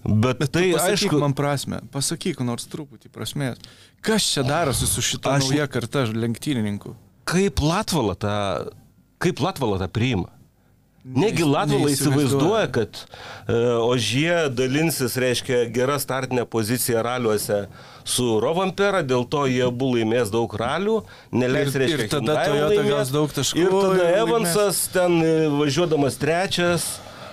Bet, 0.00 0.38
bet 0.40 0.48
tai 0.54 0.70
aišku, 0.72 1.18
man 1.20 1.34
prasme, 1.36 1.82
pasakyk 1.92 2.40
nors 2.40 2.64
truputį 2.72 3.10
prasmės. 3.12 3.60
Kas 4.00 4.24
čia 4.32 4.46
darosi 4.48 4.88
su 4.88 5.04
šita 5.04 5.36
Aš- 5.36 5.50
nauja 5.50 5.68
karta 5.68 6.06
lenktynininkų? 6.08 6.94
kaip 7.30 7.60
Latvala 7.62 8.16
tą, 8.18 8.34
kaip 9.22 9.40
Latvala 9.44 9.78
tą 9.78 9.88
priima. 9.92 10.30
Negi 11.00 11.46
neįsivaizduoju. 11.46 11.92
įsivaizduoja, 11.94 12.66
kad 12.74 12.98
e, 13.48 13.54
Ožie 13.80 14.34
dalinsis, 14.52 15.14
reiškia, 15.16 15.62
gera 15.72 15.96
startinė 15.98 16.44
pozicija 16.44 17.00
raliuose 17.06 17.62
su 18.04 18.26
Rovampera, 18.42 19.00
dėl 19.00 19.24
to 19.32 19.46
jie 19.48 19.62
abu 19.64 19.94
laimės 19.94 20.28
daug 20.32 20.52
ralių, 20.60 20.98
neleis, 21.32 21.72
Ir- 21.72 21.80
reiškia, 21.84 22.04
ir 22.04 22.12
tada 22.12 22.36
Toyota 22.44 22.84
gaus 22.90 23.14
daug 23.16 23.32
taškų 23.32 23.64
Ir 23.64 23.72
tada 23.72 24.10
Evansas 24.20 24.82
ten 24.92 25.16
e, 25.24 25.32
važiuodamas 25.56 26.20
trečias 26.20 26.90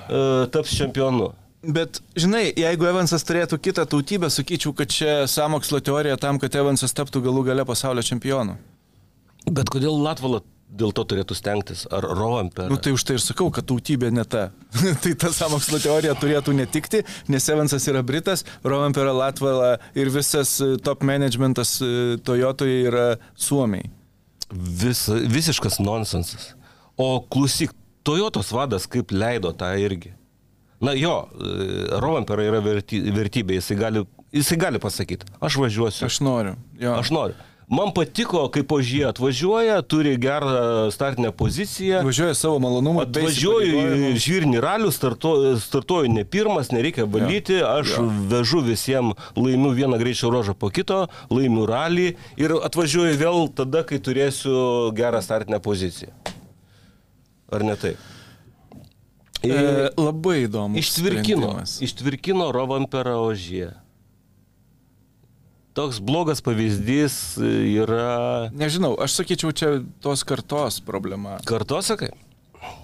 e, 0.08 0.47
taps 0.56 0.71
čempionu. 0.80 1.34
Bet, 1.67 1.99
žinai, 2.15 2.45
jeigu 2.56 2.88
Evansas 2.88 3.25
turėtų 3.27 3.60
kitą 3.60 3.84
tautybę, 3.89 4.30
sakyčiau, 4.32 4.71
kad 4.77 4.93
čia 4.93 5.25
samokslo 5.27 5.82
teorija 5.84 6.15
tam, 6.15 6.39
kad 6.39 6.56
Evansas 6.56 6.95
taptų 6.95 7.25
galų 7.27 7.49
gale 7.51 7.65
pasaulio 7.67 8.06
čempionu. 8.06 8.56
Bet 9.51 9.67
kodėl 9.73 9.97
Latvala 9.99 10.39
dėl 10.67 10.91
to 10.95 11.03
turėtų 11.08 11.36
stengtis? 11.38 11.86
Ar 11.93 12.03
Rovampera? 12.03 12.67
Nu 12.71 12.77
tai 12.82 12.93
už 12.95 13.06
tai 13.08 13.17
ir 13.17 13.23
sakau, 13.23 13.47
kad 13.53 13.67
tautybė 13.69 14.12
ne 14.13 14.25
ta. 14.27 14.49
tai 15.03 15.13
ta 15.19 15.32
samokslo 15.34 15.80
teorija 15.84 16.15
turėtų 16.19 16.56
netikti, 16.58 17.03
nes 17.32 17.47
Evansas 17.53 17.88
yra 17.89 18.03
Britas, 18.06 18.45
Rovampera 18.67 19.13
Latvala 19.15 19.77
ir 19.97 20.12
visas 20.13 20.58
e, 20.63 20.75
top 20.84 21.06
managementas 21.08 21.77
e, 21.82 22.17
Toyotoje 22.23 22.84
yra 22.89 23.08
Suomiai. 23.36 23.89
Vis, 24.51 25.08
visiškas 25.08 25.80
nonsensas. 25.84 26.53
O 26.97 27.17
klausyk, 27.21 27.73
Toyotos 28.08 28.53
vadas 28.56 28.88
kaip 28.88 29.12
leido 29.12 29.51
tą 29.56 29.73
irgi. 29.80 30.13
Na 30.84 30.93
jo, 30.97 31.23
e, 31.34 31.99
Rovampera 32.03 32.45
yra 32.45 32.62
verty, 32.63 33.01
vertybė, 33.15 33.58
jisai 33.58 33.80
gali, 33.80 34.03
jisai 34.36 34.60
gali 34.62 34.82
pasakyti, 34.84 35.25
aš 35.41 35.58
važiuosiu, 35.63 36.06
Aš 36.06 36.19
noriu. 36.21 36.53
Jo. 36.77 36.93
aš 36.99 37.12
noriu. 37.15 37.46
Man 37.67 37.89
patiko, 37.91 38.45
kaip 38.47 38.71
ožie 38.71 39.01
atvažiuoja, 39.10 39.82
turi 39.84 40.13
gerą 40.15 40.88
startinę 40.91 41.34
poziciją. 41.36 41.99
Važiuoja 42.08 42.36
savo 42.39 42.62
malonumą. 42.63 43.03
be 43.03 43.19
Atvažiuoju 43.19 43.82
į 44.08 44.12
žirnį 44.23 44.62
ralių, 44.63 44.91
startuoju, 44.95 45.58
startuoju 45.60 46.13
ne 46.13 46.23
pirmas, 46.23 46.71
nereikia 46.71 47.03
valyti, 47.03 47.58
aš 47.60 47.97
vežu 48.32 48.62
visiems, 48.63 49.19
laimiu 49.36 49.73
vieną 49.75 49.99
greičio 49.99 50.32
ruožą 50.32 50.56
po 50.56 50.69
kito, 50.71 51.10
laimiu 51.27 51.65
ralį 51.67 52.13
ir 52.39 52.53
atvažiuoju 52.56 53.17
vėl 53.19 53.49
tada, 53.51 53.84
kai 53.84 53.99
turėsiu 53.99 54.93
gerą 54.95 55.19
startinę 55.19 55.60
poziciją. 55.60 56.15
Ar 57.51 57.67
ne 57.67 57.75
taip? 57.75 57.99
E, 59.43 59.91
labai 59.99 60.45
įdomu. 60.45 60.80
Ištvirkino, 60.80 61.51
ištvirkino 61.84 62.47
Rovanperą 62.56 63.19
ožie. 63.27 63.73
Toks 65.77 65.99
blogas 66.01 66.41
pavyzdys 66.41 67.37
yra 67.37 68.49
Nežinau, 68.57 68.95
aš 68.97 69.19
sakyčiau, 69.19 69.53
čia 69.53 69.73
tos 70.01 70.25
kartos 70.25 70.79
problema. 70.81 71.37
Kartu 71.45 71.77
sakai? 71.85 72.09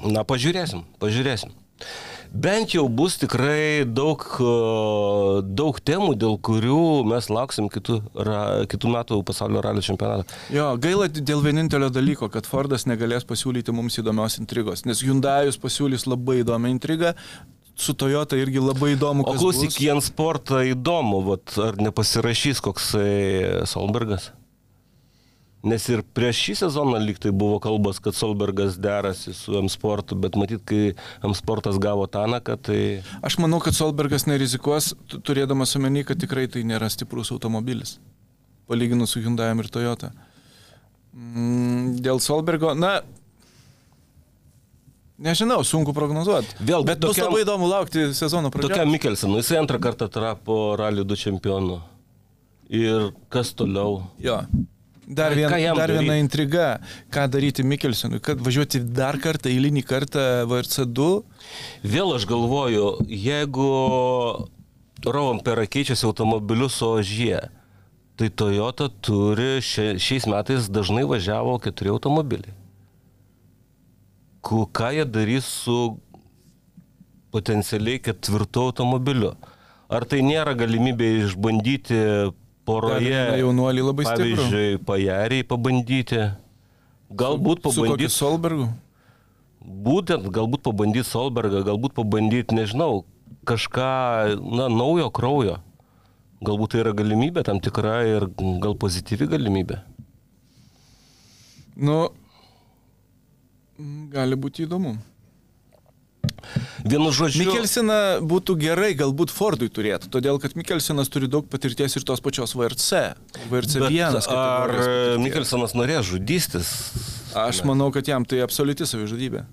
Na, 0.06 0.21
pažiūrėsim, 0.27 0.84
pažiūrėsim. 1.01 1.56
Bent 2.34 2.71
jau 2.73 2.88
bus 2.89 3.19
tikrai 3.21 3.86
daug, 3.86 4.23
e, 4.41 4.53
daug 5.45 5.77
temų, 5.86 6.15
dėl 6.17 6.39
kurių 6.41 7.06
mes 7.06 7.29
lauksim 7.29 7.67
kitų, 7.69 7.99
ra, 8.25 8.39
kitų 8.69 8.93
metų 8.95 9.19
pasaulio 9.25 9.62
ralio 9.62 9.84
čempionatą. 9.86 10.25
Jo, 10.53 10.71
gaila 10.82 11.10
dėl 11.13 11.43
vienintelio 11.45 11.91
dalyko, 11.93 12.32
kad 12.34 12.49
Fordas 12.49 12.88
negalės 12.89 13.25
pasiūlyti 13.29 13.75
mums 13.75 13.99
įdomios 14.01 14.39
intrigos, 14.41 14.82
nes 14.89 15.06
Hyundai'us 15.06 15.62
pasiūlys 15.62 16.08
labai 16.10 16.39
įdomią 16.41 16.73
intrigą, 16.73 17.13
su 17.76 17.94
Toyota 17.98 18.38
irgi 18.38 18.62
labai 18.62 18.94
įdomu, 18.98 19.26
O 19.26 19.34
klausyk. 19.38 19.76
Jens 19.82 20.12
Sportą 20.12 20.62
įdomu, 20.70 21.24
vat, 21.32 21.56
ar 21.58 21.80
nepasirašys 21.82 22.62
koksai 22.64 23.66
Solbergas? 23.70 24.32
Nes 25.64 25.86
ir 25.88 26.02
prieš 26.04 26.42
šį 26.44 26.54
sezoną 26.60 26.98
lygtai 27.00 27.32
buvo 27.32 27.56
kalbas, 27.64 28.02
kad 28.04 28.18
Solbergas 28.18 28.76
derasi 28.84 29.32
su 29.32 29.56
M 29.56 29.70
Sportu, 29.72 30.18
bet 30.20 30.36
matyt, 30.36 30.60
kai 30.68 30.92
M 31.24 31.32
Sportas 31.38 31.78
gavo 31.80 32.04
Tanaką, 32.12 32.58
tai... 32.60 32.80
Aš 33.24 33.38
manau, 33.40 33.62
kad 33.64 33.72
Solbergas 33.78 34.26
nerizikuos, 34.28 34.90
tu- 35.08 35.22
turėdamas 35.24 35.72
omeny, 35.80 36.04
kad 36.04 36.20
tikrai 36.20 36.50
tai 36.52 36.66
nėra 36.68 36.90
stiprus 36.92 37.32
automobilis, 37.32 37.96
palyginus 38.68 39.16
su 39.16 39.24
Hyundai 39.24 39.54
ir 39.56 39.72
Toyota. 39.72 40.12
Mm, 41.16 41.96
Dėl 42.04 42.20
Solbergo, 42.20 42.74
na, 42.76 42.98
nežinau, 45.19 45.62
sunku 45.63 45.93
prognozuoti. 45.93 46.56
Vėl 46.63 46.84
Bet 46.86 46.99
bus 46.99 47.15
tokiam- 47.15 47.30
labai 47.32 47.43
įdomu 47.45 47.69
laukti 47.69 48.13
sezono 48.13 48.49
pradžios. 48.52 48.71
Tokia 48.73 48.86
Mikelsenų, 48.89 49.41
jisai 49.41 49.58
antrą 49.62 49.80
kartą 49.80 50.10
tapo 50.12 50.76
Rally 50.78 51.04
2 51.06 51.15
čempionu. 51.15 51.82
Ir 52.69 53.12
kas 53.30 53.54
toliau? 53.54 54.04
Jo. 54.19 54.41
Dar, 55.06 55.34
vien, 55.36 55.49
dar 55.76 55.91
viena 55.91 56.15
intriga, 56.17 56.80
ką 57.12 57.28
daryti 57.30 57.62
Mikelsenui, 57.63 58.21
kad 58.23 58.39
važiuoti 58.39 58.80
dar 58.93 59.17
kartą, 59.19 59.52
eilinį 59.52 59.84
kartą 59.84 60.47
VRC2. 60.47 61.23
Vėl 61.84 62.15
aš 62.15 62.26
galvoju, 62.26 63.06
jeigu 63.12 64.47
Rovampera 65.04 65.65
keičiasi 65.67 66.06
automobiliu 66.08 66.69
su 66.71 66.88
ožie, 66.88 67.49
tai 68.15 68.30
Toyota 68.30 68.88
turi, 69.04 69.58
šia, 69.60 69.97
šiais 69.99 70.26
metais 70.32 70.69
dažnai 70.71 71.04
važiavo 71.04 71.58
keturi 71.60 71.91
automobiliai. 71.91 72.54
Ką 74.43 74.91
jie 74.91 75.06
darys 75.08 75.47
su 75.47 75.97
potencialiai 77.32 78.01
ketvirtu 78.03 78.67
automobiliu? 78.67 79.34
Ar 79.93 80.06
tai 80.10 80.21
nėra 80.25 80.53
galimybė 80.58 81.10
išbandyti 81.23 81.99
poroje, 82.67 83.23
jaunuolį 83.39 83.84
labai 83.88 84.06
stiprų. 84.08 84.36
pavyzdžiui, 84.36 84.79
pajariai 84.88 85.45
pabandyti? 85.47 86.21
Galbūt 87.13 87.67
Su 87.67 87.84
pabandyti 87.84 88.13
Solbergu? 88.13 88.67
Būtent, 89.63 90.27
galbūt 90.34 90.63
pabandyti 90.65 91.08
Solbergą, 91.08 91.62
galbūt 91.67 91.95
pabandyti, 91.99 92.56
nežinau, 92.58 93.03
kažką, 93.47 93.91
na, 94.43 94.67
naujo 94.71 95.08
kraujo. 95.13 95.60
Galbūt 96.43 96.73
tai 96.73 96.82
yra 96.84 96.91
galimybė 96.97 97.45
tam 97.47 97.62
tikra 97.63 98.01
ir 98.08 98.27
gal 98.63 98.75
pozityvi 98.79 99.29
galimybė. 99.32 99.79
Nu, 101.79 102.12
gali 104.14 104.38
būti 104.40 104.68
įdomu. 104.68 104.98
Vienu 106.84 107.12
žodžiu, 107.16 107.46
Mikelsiną 107.48 107.98
būtų 108.28 108.56
gerai 108.60 108.92
galbūt 109.00 109.32
Fordui 109.32 109.70
turėtų, 109.72 110.10
todėl 110.12 110.40
kad 110.44 110.56
Mikelsinas 110.60 111.12
turi 111.12 111.30
daug 111.32 111.48
patirties 111.52 111.96
ir 111.96 112.04
tos 112.08 112.24
pačios 112.24 112.56
VRC. 112.56 113.04
VRC 113.52 113.84
1. 113.88 114.20
ar 114.36 114.74
Mikelsonas 115.24 115.76
norės 115.76 116.08
žudystis? 116.12 116.74
Aš 117.40 117.64
manau, 117.68 117.90
kad 117.96 118.08
jam 118.08 118.28
tai 118.28 118.44
absoliuti 118.44 118.88
savižudybė. 118.88 119.46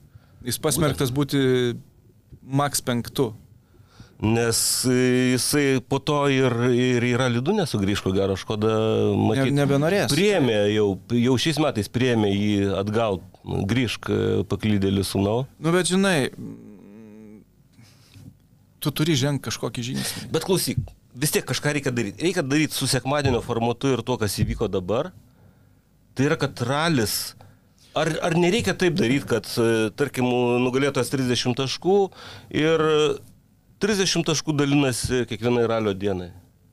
Jis 0.47 0.59
pasmerktas 0.63 1.15
būti 1.15 1.41
Max 2.43 2.83
5. 2.83 3.31
Nes 4.21 4.59
e, 4.85 5.33
jisai 5.33 5.81
po 5.81 5.97
to 6.05 6.27
ir, 6.29 6.53
ir 6.77 7.05
yra 7.15 7.31
lidų 7.33 7.55
nesugrįž, 7.57 8.03
ko 8.05 8.13
gero, 8.13 8.37
škoda 8.37 8.69
matyti. 9.17 9.55
Ne- 9.55 9.63
nebenorės. 9.63 10.13
Priemė 10.13 10.59
jau, 10.75 10.91
jau 11.17 11.37
šiais 11.41 11.61
metais 11.63 11.89
priemė 11.89 12.29
jį 12.35 12.67
atgal, 12.77 13.23
grįžk 13.44 14.11
e, 14.11 14.20
paklydėlį 14.48 15.05
sūnau. 15.07 15.44
Nu, 15.59 15.72
bet 15.74 15.90
žinai, 15.90 16.31
tu 18.81 18.92
turi 18.92 19.16
žengti 19.18 19.48
kažkokį 19.48 19.85
žingsnį. 19.90 20.29
Bet 20.35 20.46
klausyk, 20.48 20.81
vis 21.14 21.35
tiek 21.35 21.46
kažką 21.46 21.74
reikia 21.76 21.92
daryti. 21.94 22.22
Reikia 22.24 22.44
daryti 22.46 22.76
su 22.76 22.88
sekmadienio 22.90 23.42
formatu 23.44 23.94
ir 23.94 24.05
tuo, 24.07 24.18
kas 24.20 24.38
įvyko 24.42 24.70
dabar. 24.72 25.12
Tai 26.14 26.26
yra, 26.29 26.38
kad 26.40 26.61
ralis. 26.66 27.35
Ar, 27.96 28.12
ar 28.22 28.37
nereikia 28.38 28.76
taip 28.79 28.94
daryti, 28.98 29.26
kad, 29.31 29.48
e, 29.59 29.88
tarkim, 29.98 30.29
nugalėtojas 30.62 31.11
30 31.11 31.57
taškų 31.59 31.96
ir 32.55 32.85
30 33.83 34.29
taškų 34.29 34.55
dalinasi 34.55 35.24
kiekvienai 35.31 35.66
ralio 35.70 35.96
dienai? 35.96 36.31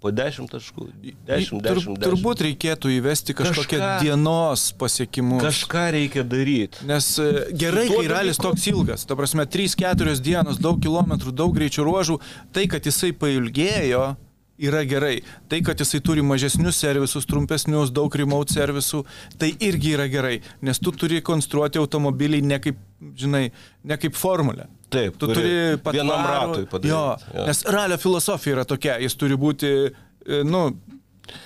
Po 0.07 0.11
10 0.15 0.47
taškų. 0.53 0.87
10, 1.27 1.59
10, 1.61 1.97
10. 1.99 1.99
Turbūt 2.07 2.43
reikėtų 2.47 2.91
įvesti 2.95 3.35
kažkokią 3.35 3.79
Kažką- 3.81 4.01
dienos 4.05 4.63
pasiekimus. 4.79 5.41
Kažką 5.43 5.83
reikia 5.97 6.23
daryti. 6.23 6.85
Nes 6.87 7.09
e, 7.19 7.27
gerai, 7.51 7.87
kai 7.91 8.07
ralis 8.07 8.37
dalyku- 8.39 8.47
toks 8.55 8.67
ilgas, 8.71 9.03
ta 9.05 9.17
prasme, 9.19 9.43
3-4 9.45 10.21
dienos, 10.23 10.61
daug 10.63 10.79
kilometrų, 10.79 11.33
daug 11.35 11.51
greičio 11.57 11.83
ruožų, 11.83 12.19
tai, 12.55 12.67
kad 12.71 12.87
jisai 12.87 13.11
pailgėjo, 13.11 14.15
yra 14.59 14.81
gerai. 14.89 15.21
Tai, 15.49 15.59
kad 15.65 15.79
jisai 15.79 15.99
turi 16.01 16.23
mažesnius 16.25 16.79
servisus, 16.81 17.27
trumpesnius, 17.29 17.91
daug 17.93 18.15
remote 18.17 18.53
servisų, 18.53 19.03
tai 19.37 19.51
irgi 19.63 19.93
yra 19.97 20.07
gerai, 20.11 20.39
nes 20.65 20.79
tu 20.81 20.91
turi 20.91 21.21
konstruoti 21.25 21.77
automobilį 21.81 22.41
ne 22.45 22.59
kaip, 22.63 22.79
žinai, 23.17 23.47
ne 23.83 23.97
kaip 24.01 24.17
formulę. 24.17 24.67
Taip, 24.89 25.17
Tu 25.19 25.27
turi 25.27 25.53
patvarų, 25.83 25.97
vienam 25.99 26.25
ratui 26.31 26.65
padaryti. 26.71 26.93
Jo, 26.93 27.17
Jo. 27.35 27.47
nes 27.49 27.63
ralio 27.67 27.97
filosofija 27.99 28.55
yra 28.55 28.63
tokia, 28.65 28.97
jis 29.03 29.15
turi 29.19 29.35
būti, 29.35 29.71
e, 29.91 30.43
nu, 30.47 30.69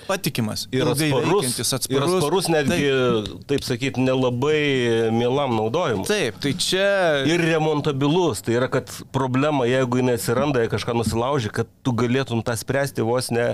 patikimas, 0.07 0.65
Ir 0.71 0.85
atsparus, 0.87 1.45
veikiantis, 1.45 1.71
ir 1.71 1.77
atsparus. 1.77 2.15
atsparus 2.17 2.49
netgi, 2.51 2.89
taip, 2.91 3.45
taip 3.51 3.67
sakyti, 3.67 4.03
nelabai 4.05 5.11
mielam 5.15 5.55
naudojimui. 5.59 6.07
Taip, 6.09 6.39
tai 6.43 6.53
čia... 6.59 6.87
Ir 7.29 7.43
remontabilus, 7.45 8.43
tai 8.45 8.57
yra, 8.59 8.69
kad 8.71 8.91
problema, 9.15 9.65
jeigu 9.69 10.01
jinai 10.01 10.17
atsiranda, 10.19 10.63
jei 10.63 10.71
kažką 10.71 10.97
nusilauži, 10.99 11.51
kad 11.55 11.69
tu 11.85 11.95
galėtum 11.97 12.43
tą 12.45 12.55
spręsti 12.59 13.05
vos 13.07 13.31
ne... 13.33 13.51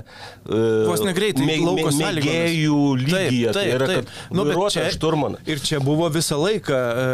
Uh, 0.48 0.84
Vos 0.88 1.04
negreitai, 1.06 1.46
sąlygomis. 1.48 1.98
Mėgėjų 1.98 2.82
lygyje, 3.04 3.54
tai 3.56 3.66
yra, 3.74 3.88
kad 3.98 4.12
Nu, 4.34 4.44
vairuotojas 4.48 4.94
šturmanas. 4.96 5.42
Ir 5.48 5.60
čia 5.64 5.80
buvo 5.84 6.08
visą 6.12 6.38
laiką 6.40 6.76
e, 6.76 7.06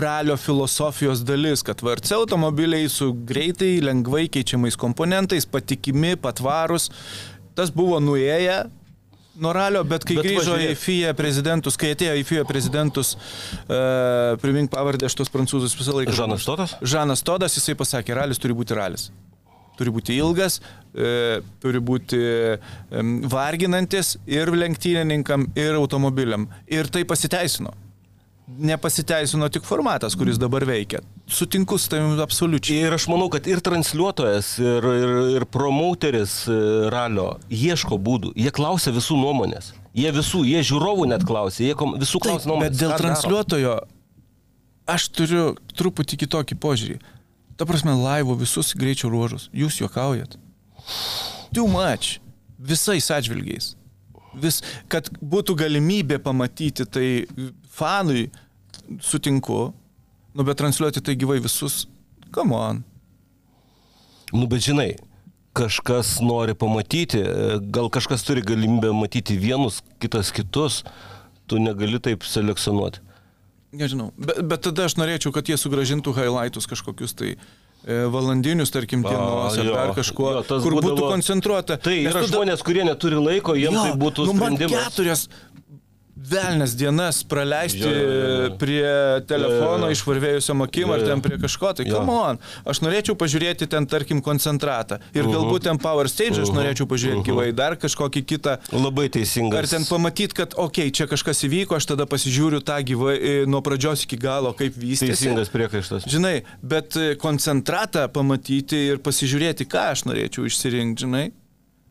ralio 0.00 0.36
filosofijos 0.38 1.24
dalis, 1.26 1.62
kad 1.66 1.82
VRC 1.82 2.12
automobiliai 2.18 2.88
su 2.92 3.10
greitai, 3.26 3.80
lengvai 3.84 4.26
keičiamais 4.32 4.76
komponentais, 4.80 5.46
patikimi, 5.50 6.14
patvarus. 6.20 6.90
Tas 7.60 7.68
buvo 7.76 7.98
nuėję 8.00 8.62
nuo 9.40 9.52
ralio, 9.52 9.82
bet 9.84 10.04
kai 10.08 10.16
Bet 10.18 10.26
grįžo 10.26 10.54
važiuok. 10.54 10.72
į 10.72 10.78
FIA 10.80 11.10
prezidentus, 11.16 11.76
kai 11.80 11.92
atėjo 11.94 12.14
į 12.20 12.24
FIA 12.28 12.44
prezidentus, 12.48 13.14
e, 13.16 13.80
primink 14.42 14.72
pavardę 14.72 15.08
šitos 15.12 15.32
prancūzus 15.32 15.76
visą 15.76 15.96
laiką. 15.96 16.14
Žanas 16.16 16.46
Todas? 16.48 16.76
Žanas 16.80 17.24
Todas, 17.26 17.56
jisai 17.58 17.76
pasakė, 17.78 18.16
ralis 18.16 18.40
turi 18.40 18.56
būti 18.56 18.76
ralis. 18.76 19.10
Turi 19.80 19.92
būti 19.92 20.16
ilgas, 20.20 20.58
e, 20.92 21.40
turi 21.60 21.80
būti 21.80 22.18
e, 22.20 22.56
varginantis 23.32 24.16
ir 24.28 24.52
lenktynininkam, 24.52 25.50
ir 25.56 25.78
automobiliam. 25.78 26.48
Ir 26.68 26.88
tai 26.92 27.06
pasiteisino. 27.08 27.72
Nepasiteisino 28.58 29.48
tik 29.52 29.64
formatas, 29.64 30.16
kuris 30.18 30.38
dabar 30.40 30.64
veikia. 30.66 31.00
Sutinku 31.30 31.78
su 31.78 31.90
tavimi 31.92 32.18
absoliučiai. 32.20 32.86
Ir 32.88 32.96
aš 32.96 33.06
manau, 33.12 33.28
kad 33.32 33.46
ir 33.48 33.62
transliuotojas, 33.64 34.50
ir, 34.58 34.88
ir, 34.98 35.12
ir 35.38 35.46
promouteris 35.52 36.34
e, 36.50 36.56
ralio 36.92 37.28
ieško 37.46 37.98
būdų. 38.00 38.32
Jie 38.36 38.52
klausia 38.54 38.92
visų 38.96 39.20
nuomonės. 39.20 39.70
Jie 39.96 40.10
visų, 40.14 40.42
jie 40.48 40.60
žiūrovų 40.66 41.08
net 41.12 41.24
klausia, 41.28 41.70
jie 41.70 41.78
kom, 41.78 41.94
visų 42.00 42.18
Taip, 42.18 42.26
klausia 42.26 42.50
nuomonės. 42.50 42.74
bet 42.74 42.82
dėl 42.82 42.94
transliuotojo 43.00 43.78
aš 44.90 45.08
turiu 45.14 45.44
truputį 45.78 46.20
kitokį 46.24 46.58
požiūrį. 46.60 47.00
Ta 47.60 47.66
prasme, 47.68 47.94
laivo 47.94 48.34
visus 48.40 48.72
greičio 48.78 49.10
ruožus. 49.12 49.48
Jūs 49.54 49.80
juokaujat. 49.82 50.38
Too 51.54 51.68
much. 51.70 52.18
Visais 52.58 53.10
atžvilgiais. 53.14 53.74
vis, 54.34 54.60
kad 54.90 55.08
būtų 55.20 55.56
galimybė 55.58 56.20
pamatyti 56.22 56.86
tai 56.86 57.08
fanui, 57.70 58.28
sutinku, 59.02 59.70
nu 60.34 60.46
bet 60.46 60.58
transliuoti 60.60 61.02
tai 61.02 61.16
gyvai 61.18 61.38
visus, 61.42 61.84
come 62.34 62.54
on. 62.56 62.82
Nu, 64.32 64.46
bet 64.50 64.62
žinai, 64.62 64.92
kažkas 65.58 66.18
nori 66.22 66.54
pamatyti, 66.54 67.22
gal 67.74 67.88
kažkas 67.90 68.22
turi 68.26 68.42
galimybę 68.46 68.92
matyti 68.94 69.34
vienus, 69.42 69.80
kitas 70.02 70.30
kitus, 70.34 70.82
tu 71.50 71.58
negali 71.58 71.98
taip 72.02 72.22
selekcionuoti. 72.26 73.02
Nežinau, 73.74 74.10
bet, 74.18 74.38
bet 74.50 74.62
tada 74.66 74.86
aš 74.88 74.96
norėčiau, 74.98 75.30
kad 75.34 75.46
jie 75.50 75.54
sugražintų 75.58 76.10
highlightus 76.14 76.66
kažkokius 76.70 77.12
tai 77.18 77.28
e, 77.36 77.98
valandinius, 78.10 78.70
tarkim, 78.74 79.02
dienos 79.06 79.58
ar 79.62 79.68
dar 79.70 79.92
kažkuo, 79.94 80.30
jo, 80.40 80.42
kur 80.62 80.74
būtų 80.78 80.88
būdavo- 80.88 81.10
koncentruota. 81.12 81.76
Tai 81.78 81.94
yra 82.02 82.22
tu 82.24 82.30
žmonės, 82.32 82.64
kurie 82.66 82.82
neturi 82.86 83.18
laiko, 83.22 83.54
jiems 83.58 83.78
Jo, 83.78 83.84
tai 83.86 83.92
būtų 84.02 84.26
nu, 84.26 84.34
man 84.38 84.56
sprendimas. 84.58 84.88
keturias 84.90 85.22
velnes 86.28 86.74
dienas 86.76 87.22
praleisti 87.24 87.80
Jo, 87.80 87.90
jo, 87.90 88.16
jo, 88.44 88.48
prie 88.60 88.86
telefono 89.28 89.88
išvarvėjusiam 89.92 90.64
akim 90.66 90.92
ar 90.92 91.02
ten 91.04 91.22
prie 91.24 91.38
kažko, 91.40 91.72
tai 91.78 91.86
come 91.88 92.12
on. 92.12 92.40
Aš 92.68 92.82
norėčiau 92.84 93.16
pažiūrėti 93.18 93.68
ten, 93.70 93.86
tarkim, 93.90 94.20
koncentratą. 94.24 95.00
Ir 95.16 95.28
galbūt 95.30 95.66
ten 95.68 95.80
Power 95.80 96.10
Stage 96.12 96.44
aš 96.44 96.52
norėčiau 96.54 96.88
pažiūrėti 96.90 97.24
gyvai 97.30 97.48
dar 97.56 97.78
kažkokį 97.80 98.24
kitą. 98.34 98.58
Labai 98.74 99.08
teisingas. 99.12 99.62
Ar 99.62 99.70
ten 99.70 99.86
pamatyti, 99.88 100.36
kad, 100.42 100.56
okei, 100.56 100.90
okay, 100.90 100.96
čia 101.00 101.08
kažkas 101.10 101.44
įvyko, 101.48 101.78
aš 101.80 101.90
tada 101.94 102.06
pasižiūriu 102.10 102.60
tą 102.66 102.78
gyvai 102.86 103.16
e, 103.16 103.34
nuo 103.50 103.62
pradžios 103.64 104.04
iki 104.06 104.20
galo, 104.20 104.52
kaip 104.56 104.76
vystėsi. 104.76 105.16
Teisingas 105.16 105.52
priekaištas. 105.52 106.08
Žinai, 106.10 106.40
bet 106.62 106.98
e, 107.00 107.14
koncentratą 107.20 108.06
pamatyti 108.12 108.86
ir 108.92 109.04
pasižiūrėti, 109.04 109.68
ką 109.70 109.90
aš 109.94 110.08
norėčiau 110.10 110.48
išsirinkti, 110.50 111.06
žinai. 111.06 111.28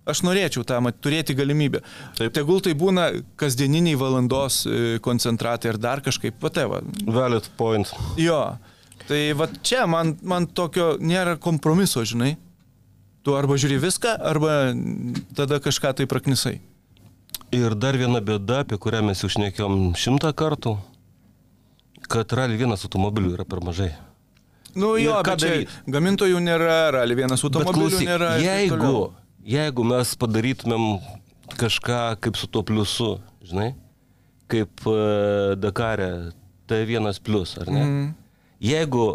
Aš 0.10 0.24
norėčiau 0.26 0.66
tą 0.68 0.80
mat, 0.84 0.98
turėti 1.04 1.36
galimybę. 1.38 1.82
Taip. 2.18 2.34
Tegul 2.36 2.62
tai 2.66 2.74
būna 2.78 3.10
kasdieniniai 3.40 3.98
valandos 4.00 4.64
e, 4.66 4.98
koncentratai 5.06 5.74
ar 5.74 5.80
dar 5.82 6.02
kažkaip, 6.06 6.38
va 6.42 6.52
tai 6.54 6.66
va. 6.72 6.82
Valid 7.06 7.50
point. 7.60 7.94
Jo. 8.20 8.42
Tai 9.10 9.22
va 9.40 9.48
čia 9.66 9.86
man, 9.90 10.16
man 10.22 10.46
tokio 10.48 10.96
nėra 11.02 11.38
kompromiso, 11.42 12.04
žinai. 12.06 12.36
Tu 13.26 13.34
arba 13.36 13.58
žiūri 13.60 13.80
viską, 13.84 14.14
arba 14.30 14.72
tada 15.36 15.58
kažką 15.64 15.92
tai 15.98 16.06
praknisai. 16.10 16.60
Ir 17.56 17.74
dar 17.76 17.98
viena 17.98 18.22
bėda, 18.22 18.62
apie 18.64 18.78
kurią 18.78 19.02
mes 19.08 19.24
jau 19.24 19.30
šnekėjom 19.34 19.96
šimtą 19.98 20.30
kartų, 20.38 20.76
kad 22.10 22.32
rally 22.38 22.60
vienas 22.60 22.86
automobilių 22.86 23.34
yra 23.38 23.46
per 23.50 23.64
mažai. 23.66 23.90
Nu 24.78 24.94
jo, 25.02 25.16
bet 25.26 25.42
čia 25.42 25.56
gamintojų 25.90 26.40
nėra, 26.46 26.92
rali 26.94 27.18
vienas 27.18 27.42
Bet 27.42 27.50
automobilių 27.50 27.90
klausyk, 27.90 28.06
nėra. 28.08 28.30
jeigu. 28.44 28.94
Jeigu 29.50 29.86
mes 29.88 30.14
padarytumėm 30.20 30.86
kažką 31.60 32.02
kaip 32.24 32.38
su 32.38 32.50
tuo 32.52 32.64
pliusu, 32.66 33.16
žinai, 33.46 33.72
kaip 34.50 34.86
uh, 34.90 35.56
Dakare 35.60 36.32
T1 36.70 37.10
plus, 37.26 37.58
ar 37.62 37.72
ne? 37.74 37.84
Mm. 37.84 38.08
Jeigu 38.62 39.10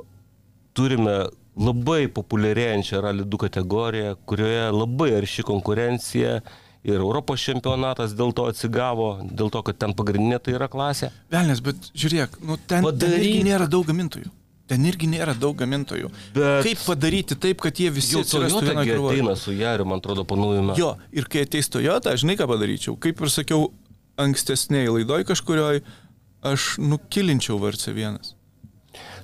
turime 0.75 1.25
labai 1.55 2.09
populiarėjančią 2.11 3.01
Rally 3.05 3.27
2 3.31 3.43
kategoriją, 3.47 4.15
kurioje 4.27 4.69
labai 4.75 5.13
arši 5.21 5.45
konkurencija 5.47 6.39
ir 6.85 6.97
Europos 6.99 7.43
čempionatas 7.45 8.13
dėl 8.19 8.35
to 8.37 8.49
atsigavo, 8.51 9.11
dėl 9.25 9.53
to, 9.55 9.63
kad 9.65 9.79
ten 9.81 9.95
pagrindinė 9.97 10.41
tai 10.43 10.57
yra 10.59 10.69
klasė. 10.69 11.13
Velnes, 11.33 11.63
bet 11.65 11.93
žiūrėk, 11.95 12.41
nu, 12.43 12.59
ten, 12.59 12.83
ten 12.83 12.89
Padaryk. 12.89 13.23
irgi 13.23 13.47
nėra 13.47 13.71
daug 13.71 13.87
gamintojų. 13.89 14.33
Ten 14.67 14.85
irgi 14.89 15.09
nėra 15.13 15.35
daug 15.37 15.57
gamintojų. 15.61 16.09
Bet- 16.33 16.65
Kaip 16.65 16.79
padaryti 16.87 17.37
taip, 17.37 17.61
kad 17.61 17.77
jie 17.77 17.91
visi 17.93 18.17
atsirastų 18.17 18.63
vienoje 18.65 18.95
krūvoje? 18.95 19.19
ateina 19.19 19.35
su 19.37 19.53
Jariu, 19.53 19.85
man 19.85 20.01
atrodo, 20.01 20.25
metų. 20.25 20.79
Jo, 20.79 20.97
ir 21.13 21.25
kai 21.29 21.45
ateis 21.45 21.69
Toyota, 21.69 22.15
žinai 22.17 22.37
ką 22.39 22.49
padaryčiau. 22.49 22.97
Kaip 22.99 23.21
ir 23.21 23.29
sakiau 23.29 23.73
ankstesniai 24.17 24.89
laidoj 24.89 25.25
kažkurioj, 25.29 25.83
aš 26.43 26.79
nukilinčiau 26.79 27.59
VRC1. 27.61 28.35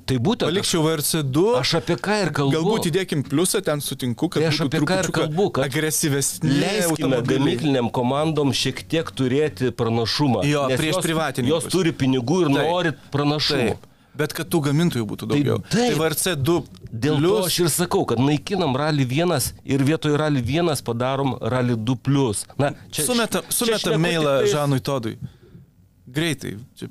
Tai 0.06 0.16
būtent 0.18 0.48
Palikčiau 0.50 0.82
VRC2. 0.82 1.42
aš 1.60 1.74
apie 1.78 1.96
ką 1.96 2.16
ir 2.24 2.30
kalbu. 2.34 2.54
Galbūt 2.56 2.88
įdėkim 2.90 3.22
pliusą, 3.22 3.60
ten 3.62 3.80
sutinku, 3.84 4.28
kad 4.28 4.42
Tai 4.42 4.48
aš 4.50 4.60
apie 4.66 4.80
ką 4.82 4.96
ir 5.04 5.10
kalbu, 5.14 5.50
kad 5.54 5.68
agresyvesni 5.68 6.50
Leiskime 6.50 7.20
gamykliniam 7.22 7.90
komandom 7.94 8.50
šiek 8.52 8.82
tiek 8.90 9.06
turėti 9.14 9.70
pranašumą. 9.70 10.42
Jo, 10.48 10.66
prieš 10.74 10.98
privatininkus. 11.04 11.52
Jos 11.52 11.70
turi 11.72 11.92
pinigų 11.92 12.42
ir 12.42 12.50
Taip. 12.50 12.58
nori 12.58 12.92
pranašumų. 13.14 13.76
Taip. 13.76 13.86
Bet 14.16 14.32
kad 14.34 14.48
tų 14.50 14.60
gamintojų 14.68 15.06
būtų 15.06 15.26
daugiau. 15.30 15.58
taip. 15.70 15.70
Tai 15.70 15.98
VRC2 16.00 16.64
Dėl 16.92 17.14
to 17.16 17.20
plius- 17.20 17.46
aš 17.46 17.58
ir 17.60 17.66
sakau, 17.70 18.04
kad 18.06 18.18
naikinam 18.18 18.74
Rally 18.76 19.04
1 19.06 19.52
ir 19.64 19.78
vietoj 19.86 20.16
Rally 20.18 20.42
1 20.42 20.82
padarom 20.82 21.36
Rally 21.40 21.76
2. 21.76 21.96
Plus. 22.02 22.44
Na, 22.58 22.72
čia, 22.90 23.04
Sumeta, 23.06 23.40
čia 23.42 23.52
sumeta 23.52 23.78
šneku 23.78 24.00
mailą 24.02 24.32
tiktais- 24.42 24.52
Žanui 24.52 24.80
Todui. 24.80 25.16
Greitai. 26.10 26.56
Čia 26.76 26.88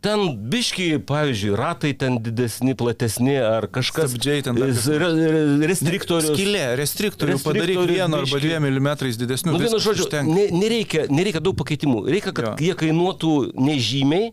Ten 0.00 0.32
biški, 0.48 0.96
pavyzdžiui, 1.04 1.52
ratai 1.60 1.92
ten 1.92 2.16
didesni, 2.24 2.72
platesni 2.74 3.36
ar 3.36 3.66
kažkas. 3.68 4.14
Stabdžiai 4.14 4.42
ten 4.46 4.56
re- 4.56 4.72
re- 4.72 5.66
Restriktorius. 5.68 6.32
Skylė, 6.32 6.62
restriktorių, 6.80 7.36
padaryk 7.44 7.82
vienu 7.84 8.16
arba 8.16 8.38
dviem 8.40 8.62
milimetrais 8.64 9.18
didesnių. 9.20 9.52
Nu, 9.52 9.58
vienu 9.60 9.76
žodžiu, 9.76 10.08
ne, 10.24 10.46
nereikia, 10.56 11.04
nereikia 11.12 11.42
daug 11.44 11.52
pakeitimų. 11.54 12.06
Reikia, 12.08 12.32
kad 12.32 12.44
Jo. 12.46 12.54
jie 12.64 12.74
kainuotų 12.80 13.52
nežymiai. 13.60 14.32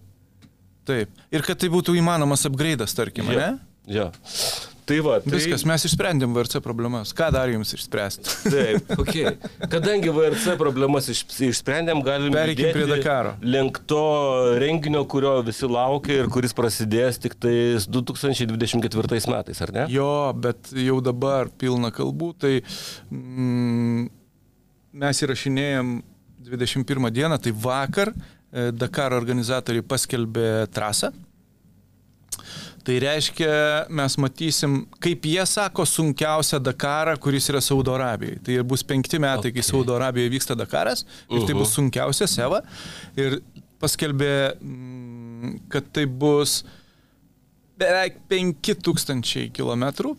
Taip. 0.88 1.22
Ir 1.34 1.44
kad 1.44 1.60
tai 1.60 1.70
būtų 1.74 1.98
įmanomas 2.00 2.48
upgrade'as, 2.48 2.96
tarkim, 2.96 3.30
ne? 3.36 3.54
Jo. 3.88 4.10
Tai 4.88 4.98
va, 5.04 5.18
tai... 5.20 5.34
Viskas, 5.36 5.66
mes 5.68 5.84
išsprendėm 5.84 6.32
VRC 6.32 6.62
problemas. 6.64 7.10
Ką 7.16 7.28
dar 7.36 7.52
jums 7.52 7.74
išspręsti? 7.76 8.36
Taip, 8.54 8.94
okay. 8.96 9.34
Kadangi 9.68 10.14
VRC 10.16 10.56
problemas 10.60 11.10
iš, 11.12 11.26
išsprendėm, 11.50 12.00
galim 12.06 12.32
Pereikim 12.32 12.72
prie 12.72 12.86
Dakaro. 12.88 13.34
Link 13.44 13.82
to 13.90 14.00
renginio, 14.64 15.04
kurio 15.12 15.34
visi 15.48 15.68
laukia 15.68 16.22
ir 16.22 16.32
kuris 16.32 16.56
prasidės 16.56 17.20
tik 17.20 17.36
tais 17.36 17.90
2024 17.92 19.34
metais, 19.34 19.64
ar 19.66 19.76
ne? 19.76 19.88
Jo, 19.92 20.32
bet 20.40 20.72
jau 20.72 21.02
dabar 21.04 21.52
pilna 21.60 21.92
kalbų, 21.92 22.32
tai 22.40 22.54
mm, 23.12 24.08
mes 25.04 25.24
įrašinėjom 25.28 25.98
21 26.48 27.12
dieną, 27.12 27.44
tai 27.44 27.52
vakar 27.52 28.16
Dakaro 28.72 29.18
organizatoriai 29.20 29.84
paskelbė 29.84 30.68
trasą. 30.74 31.12
Tai 32.88 32.96
reiškia, 33.04 33.50
mes 33.92 34.14
matysim, 34.24 34.78
kaip 35.04 35.26
jie 35.28 35.44
sako, 35.50 35.84
sunkiausią 35.84 36.62
Dakarą, 36.64 37.18
kuris 37.20 37.50
yra 37.52 37.60
Saudo 37.60 37.92
Arabijoje. 37.98 38.40
Tai 38.48 38.56
bus 38.64 38.86
penkti 38.88 39.20
metai, 39.20 39.50
okay. 39.52 39.58
kai. 39.58 39.66
Saudo 39.68 39.98
Arabijoje 39.98 40.32
vyksta 40.32 40.56
Dakaras 40.56 41.04
ir 41.28 41.42
tai 41.44 41.52
Mhm. 41.54 41.60
bus 41.60 41.74
sunkiausia 41.76 42.28
seva. 42.32 42.62
Ir 43.20 43.42
paskelbė, 43.82 44.56
mm, 44.62 45.60
kad 45.70 45.92
tai 45.92 46.06
bus 46.06 46.64
beveik 47.78 48.16
5000 48.30 49.50
km, 49.52 50.16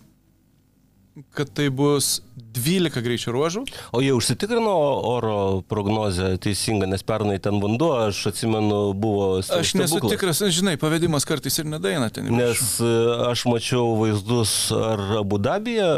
kad 1.35 1.51
tai 1.55 1.69
bus 1.71 2.21
12 2.59 3.03
greičio 3.03 3.33
ruožų. 3.35 3.63
O 3.93 4.01
jie 4.03 4.13
užsitikrino 4.17 4.73
oro 5.09 5.63
prognozę 5.69 6.39
teisingą, 6.39 6.89
nes 6.89 7.03
pernai 7.03 7.39
ten 7.43 7.61
vanduo, 7.63 7.93
aš 8.09 8.27
atsimenu, 8.33 8.95
buvo 8.95 9.43
ste- 9.43 9.61
Aš 9.61 9.75
nesu 9.75 9.97
stebuklas. 9.99 10.13
tikras, 10.17 10.43
žinai, 10.55 10.77
pavedimas 10.77 11.25
kartais 11.25 11.59
ir 11.59 11.65
nedaina 11.71 12.11
ten. 12.11 12.27
Nes 12.35 12.81
e, 12.81 12.91
aš 13.31 13.45
mačiau 13.47 13.95
vaizdus 14.01 14.71
ar 14.73 14.99
Abu 15.23 15.39
Dabija 15.39 15.93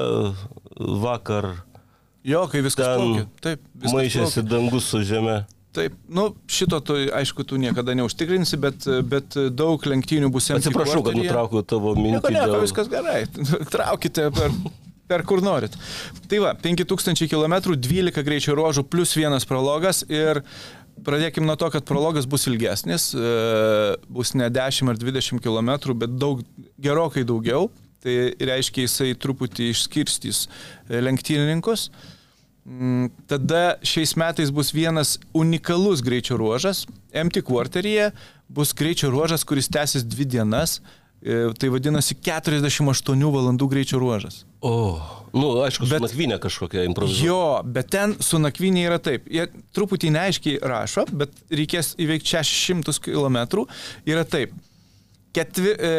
vakar 0.78 1.50
Jo, 2.24 2.44
kai 2.52 2.61
viskas 2.61 2.85
ten 2.85 3.00
plaukia. 3.00 3.24
Taip, 3.40 3.61
viskas 3.80 3.94
maišėsi 3.96 4.42
plaukia. 4.42 4.50
dangus 4.50 4.85
su 4.92 4.98
žeme. 5.09 5.38
Taip, 5.72 5.94
nu, 6.11 6.35
šito 6.50 6.80
tu, 6.85 6.96
aišku, 7.16 7.44
tu 7.48 7.56
niekada 7.56 7.94
neužtikrinsi, 7.96 8.59
bet, 8.61 8.85
bet 9.09 9.37
daug 9.56 9.80
lenktynių 9.87 10.28
bus 10.35 10.50
empty 10.50 10.66
Atsiprašau, 10.68 10.98
kad 11.00 11.14
quarteryje. 11.14 11.30
nutraukiau 11.30 11.62
tavo 11.64 11.94
mintį. 11.96 12.20
nieko, 12.35 12.50
dėl- 12.50 12.64
viskas 12.66 12.90
gerai. 12.92 13.22
Traukite 13.72 14.26
per, 14.35 14.50
per 15.11 15.25
kur 15.27 15.42
norit. 15.42 15.75
Tai 16.31 16.38
va, 16.44 16.55
5000 16.55 17.27
km, 17.31 17.75
12 17.75 18.23
greičio 18.27 18.55
ruožų 18.59 18.87
plus 18.90 19.16
vienas 19.18 19.49
prologas 19.49 20.05
ir 20.09 20.44
pradėkim 21.05 21.46
nuo 21.49 21.57
to, 21.59 21.70
kad 21.73 21.87
prologas 21.88 22.29
bus 22.31 22.46
ilgesnis, 22.51 23.11
e, 23.16 23.35
bus 24.12 24.35
ne 24.38 24.51
10 24.53 24.92
ar 24.92 25.01
20 25.01 25.42
km, 25.42 25.73
bet 25.99 26.16
daug, 26.20 26.44
gerokai 26.79 27.27
daugiau. 27.27 27.70
Tai 28.01 28.14
reiškia, 28.40 28.87
jisai 28.87 29.11
truputį 29.20 29.75
išskirstys 29.75 30.46
e, 30.46 31.03
lenktynininkus. 31.05 31.90
Mm, 32.64 33.11
Tada 33.29 33.75
šiais 33.85 34.14
metais 34.20 34.53
bus 34.53 34.73
vienas 34.73 35.18
unikalus 35.37 36.01
greičio 36.05 36.38
ruožas. 36.40 36.87
MT 37.12 37.42
quarteryje 37.44 38.11
bus 38.49 38.73
greičio 38.77 39.11
ruožas, 39.12 39.44
kuris 39.44 39.68
tęsis 39.73 40.07
dvi 40.09 40.29
dienas. 40.37 40.79
E, 41.20 41.50
Tai 41.52 41.68
vadinasi 41.68 42.16
48 42.16 43.26
valandų 43.35 43.66
greičio 43.68 43.98
ruožas. 44.00 44.44
O, 44.64 44.96
nu, 45.37 45.52
aišku, 45.66 45.85
bet... 45.88 46.00
Su 46.00 46.06
nakvynė 46.06 46.38
kažkokia 46.40 46.87
improvizuota. 46.88 47.26
Jo, 47.26 47.42
bet 47.76 47.90
ten 47.92 48.14
su 48.24 48.40
nakvynė 48.40 48.87
yra 48.88 48.96
taip. 49.02 49.28
Jie 49.28 49.44
truputį 49.76 50.14
neaiškiai 50.16 50.62
rašo, 50.64 51.04
bet 51.12 51.37
reikės 51.52 51.92
įveikti 52.00 52.33
600 52.38 52.96
km. 53.04 53.66
Yra 54.09 54.24
taip. 54.24 54.56
Ketvi, 55.37 55.76
e, 55.76 55.92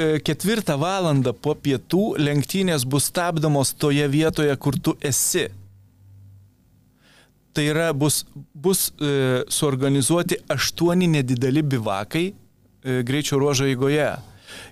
e, 0.00 0.08
ketvirtą 0.24 0.78
valandą 0.80 1.36
po 1.36 1.52
pietų 1.52 2.16
lenktynės 2.24 2.88
bus 2.88 3.12
stabdomos 3.12 3.76
toje 3.76 4.08
vietoje, 4.08 4.56
kur 4.56 4.80
tu 4.80 4.96
esi. 5.04 5.50
Tai 7.52 7.64
yra 7.68 7.92
bus, 7.92 8.22
bus 8.56 8.88
e, 8.96 9.44
suorganizuoti 9.52 10.40
aštuoni 10.56 11.12
nedideli 11.12 11.60
bivakai 11.76 12.30
greičio 13.02 13.38
ruožo 13.38 13.66
eigoje. 13.68 14.10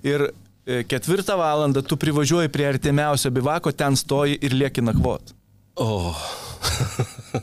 Ir 0.06 0.28
e, 0.28 0.82
ketvirtą 0.88 1.36
valandą 1.38 1.82
tu 1.82 1.98
privažiuoji 2.00 2.52
prie 2.52 2.68
artimiausio 2.68 3.30
bivako, 3.30 3.72
ten 3.72 3.96
stoji 3.96 4.38
ir 4.42 4.54
lieki 4.54 4.84
nakvot. 4.84 5.34
O, 5.76 6.14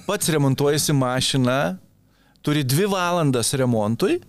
Pats 0.07 0.29
remontuojasi 0.29 0.93
mašiną, 0.93 1.75
turi 2.41 2.63
dvi 2.63 2.87
valandas 2.91 3.53
remontui, 3.53 4.19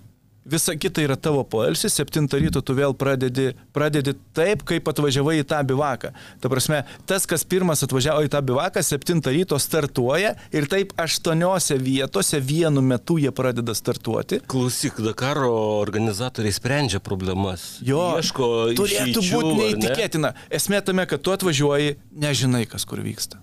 visa 0.45 0.77
kita 0.77 1.03
yra 1.05 1.17
tavo 1.17 1.45
poilsis, 1.45 1.95
7 1.97 2.29
ryto 2.41 2.61
tu 2.61 2.77
vėl 2.77 2.95
pradedi, 2.97 3.53
pradedi 3.75 4.15
taip, 4.37 4.65
kaip 4.69 4.89
atvažiavai 4.91 5.39
į 5.41 5.47
tą 5.49 5.61
bivaką. 5.67 6.13
Ta 6.41 6.51
prasme, 6.53 6.83
tas, 7.09 7.27
kas 7.29 7.47
pirmas 7.49 7.85
atvažiavo 7.87 8.25
į 8.27 8.31
tą 8.33 8.43
bivaką, 8.45 8.83
7 8.85 9.23
ryto 9.33 9.59
startuoja 9.61 10.35
ir 10.55 10.69
taip 10.71 10.93
aštuoniose 11.01 11.79
vietose 11.81 12.41
vienu 12.41 12.85
metu 12.85 13.19
jie 13.23 13.33
pradeda 13.35 13.75
startuoti. 13.75 14.43
klausyk, 14.47 15.01
Dakaro 15.05 15.51
organizatoriai 15.81 16.53
sprendžia 16.53 17.01
problemas. 17.01 17.79
Jo, 17.85 18.15
ieško 18.21 18.51
turėtų 18.77 19.25
išeičių, 19.25 19.25
būti 19.33 19.49
ar 19.49 19.57
ne? 19.57 19.65
neįtikėtina. 19.65 20.35
Esmė 20.53 20.85
tame, 20.85 21.09
kad 21.09 21.25
tu 21.25 21.33
atvažiuoji, 21.35 21.97
nežinai, 22.13 22.67
kas 22.69 22.85
kur 22.89 23.01
vyksta. 23.05 23.41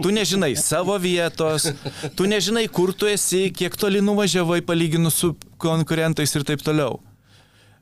Tu 0.00 0.10
nežinai 0.10 0.54
savo 0.58 0.96
vietos, 0.98 1.68
tu 2.18 2.26
nežinai, 2.26 2.64
kur 2.72 2.90
tu 2.96 3.06
esi, 3.06 3.46
kiek 3.54 3.76
toli 3.78 4.02
nuvažiavai 4.02 4.58
palyginus 4.66 5.20
su 5.22 5.34
konkurentais 5.60 6.34
ir 6.36 6.46
taip 6.48 6.64
toliau. 6.64 6.98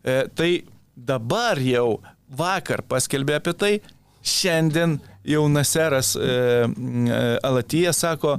E, 0.02 0.24
tai 0.34 0.52
dabar 0.94 1.60
jau 1.62 2.00
vakar 2.28 2.82
paskelbė 2.88 3.38
apie 3.38 3.54
tai, 3.56 3.74
šiandien 4.22 4.98
jau 5.28 5.44
Naseras 5.52 6.14
e, 6.16 6.24
e, 6.24 7.22
Alatyje 7.46 7.92
sako, 7.96 8.36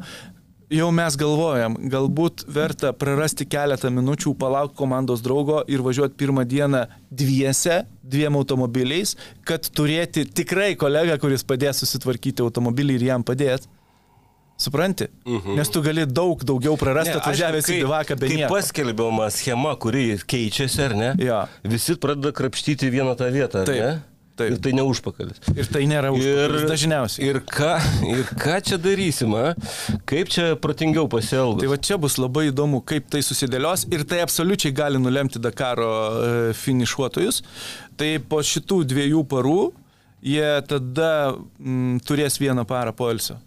jau 0.70 0.90
mes 0.94 1.18
galvojam, 1.18 1.76
galbūt 1.92 2.46
verta 2.54 2.92
prarasti 2.94 3.48
keletą 3.50 3.90
minučių, 3.94 4.36
palaukti 4.38 4.78
komandos 4.78 5.24
draugo 5.26 5.64
ir 5.72 5.82
važiuoti 5.86 6.18
pirmą 6.20 6.46
dieną 6.50 6.86
dviese, 7.10 7.84
dviem 8.04 8.38
automobiliais, 8.38 9.16
kad 9.48 9.66
turėti 9.74 10.26
tikrai 10.26 10.76
kolegą, 10.80 11.18
kuris 11.22 11.46
padės 11.48 11.82
susitvarkyti 11.84 12.46
automobilį 12.46 13.00
ir 13.00 13.08
jam 13.12 13.26
padėti. 13.26 13.70
Supranti? 14.60 15.07
Mhm. 15.26 15.55
Nes 15.55 15.70
tu 15.72 15.80
gali 15.86 16.03
daug 16.05 16.41
daugiau 16.43 16.76
prarasti 16.80 17.16
atvažiavęs 17.16 17.70
į 17.72 17.78
bivaką 17.86 18.18
be 18.20 18.28
Kai 18.28 18.39
nieko. 18.41 18.51
paskelbiama 18.57 19.30
schema, 19.32 19.72
kuri 19.80 20.18
keičiasi, 20.20 20.82
ar 20.89 20.95
ne? 20.99 21.14
Jo. 21.24 21.45
Visi 21.64 21.95
pradeda 21.95 22.34
krapštyti 22.36 22.89
vieną 22.91 23.16
tą 23.16 23.30
vietą, 23.32 23.64
Taip, 23.70 23.80
ne? 23.80 24.01
taip. 24.36 24.51
Ir 24.51 24.60
tai 24.64 24.74
ne 24.76 24.84
užpakalis. 24.88 25.39
Ir 25.55 25.68
tai 25.72 25.86
nėra 25.88 26.12
užpakalis 26.16 26.68
dažniausiai. 26.74 27.26
Ir 27.32 27.39
ką, 27.47 27.72
ir 28.12 28.30
ką 28.39 28.60
čia 28.68 28.78
darysim, 28.84 29.34
a? 29.39 29.55
kaip 30.07 30.32
čia 30.32 30.53
protingiau 30.60 31.07
pasielgti? 31.12 31.64
Tai 31.64 31.72
va 31.74 31.80
čia 31.80 31.97
bus 31.99 32.20
labai 32.20 32.49
įdomu, 32.51 32.84
kaip 32.84 33.07
tai 33.12 33.24
susidėlios 33.24 33.88
ir 33.95 34.03
tai 34.07 34.20
absoliučiai 34.28 34.76
gali 34.76 34.99
nulemti 34.99 35.39
Dakaro 35.43 35.89
e, 35.91 36.53
finišuotojus. 36.55 37.41
Tai 37.99 38.12
po 38.32 38.43
šitų 38.43 38.84
dviejų 38.91 39.24
parų 39.32 39.60
jie 40.24 40.47
tada 40.68 41.12
mm, 41.32 41.99
turės 42.07 42.39
vieną 42.43 42.68
parą 42.68 42.91
poilsio. 42.95 43.39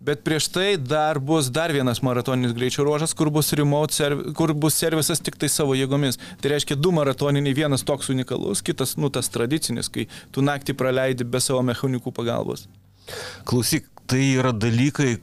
Bet 0.00 0.22
prieš 0.22 0.46
tai 0.54 0.76
dar 0.78 1.18
bus 1.18 1.48
dar 1.50 1.72
vienas 1.74 1.98
maratoninis 2.06 2.52
greičio 2.54 2.84
ruožas, 2.86 3.10
kur 3.18 3.30
bus, 3.34 3.50
serv 3.90 4.20
kur 4.38 4.52
bus 4.54 4.74
servisas 4.78 5.18
tik 5.20 5.34
tai 5.36 5.48
savo 5.50 5.74
jėgomis. 5.74 6.20
Tai 6.40 6.52
reiškia 6.54 6.76
du 6.78 6.92
maratoniniai, 6.94 7.54
vienas 7.54 7.82
toks 7.82 8.08
unikalus, 8.14 8.62
kitas, 8.62 8.94
nu, 8.96 9.10
tas 9.10 9.28
tradicinis, 9.28 9.88
kai 9.90 10.06
tu 10.30 10.40
naktį 10.40 10.76
praleidi 10.78 11.24
be 11.26 11.40
savo 11.42 11.62
mechanikų 11.66 12.12
pagalbos. 12.14 12.68
Klausyk, 13.44 13.88
tai 14.06 14.22
yra 14.38 14.52
dalykai, 14.54 15.18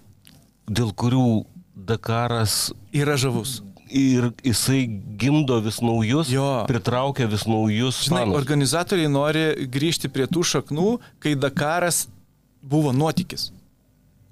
dėl 0.68 0.92
kurių 0.94 1.46
Dakaras 1.76 2.72
Yra 2.96 3.16
žavus. 3.16 3.62
ir 3.90 4.32
jisai 4.44 4.88
gimdo 5.20 5.60
vis 5.62 5.80
naujus, 5.82 6.30
Jo. 6.34 6.66
pritraukia 6.68 7.28
vis 7.32 7.46
naujus. 7.48 8.04
Žinai, 8.10 8.24
fanus. 8.26 8.38
organizatoriai 8.42 9.08
nori 9.12 9.68
grįžti 9.72 10.10
prie 10.12 10.26
tų 10.28 10.44
šaknų, 10.44 11.00
kai 11.20 11.36
Dakaras 11.36 12.08
buvo 12.64 12.92
nuotykis. 12.92 13.52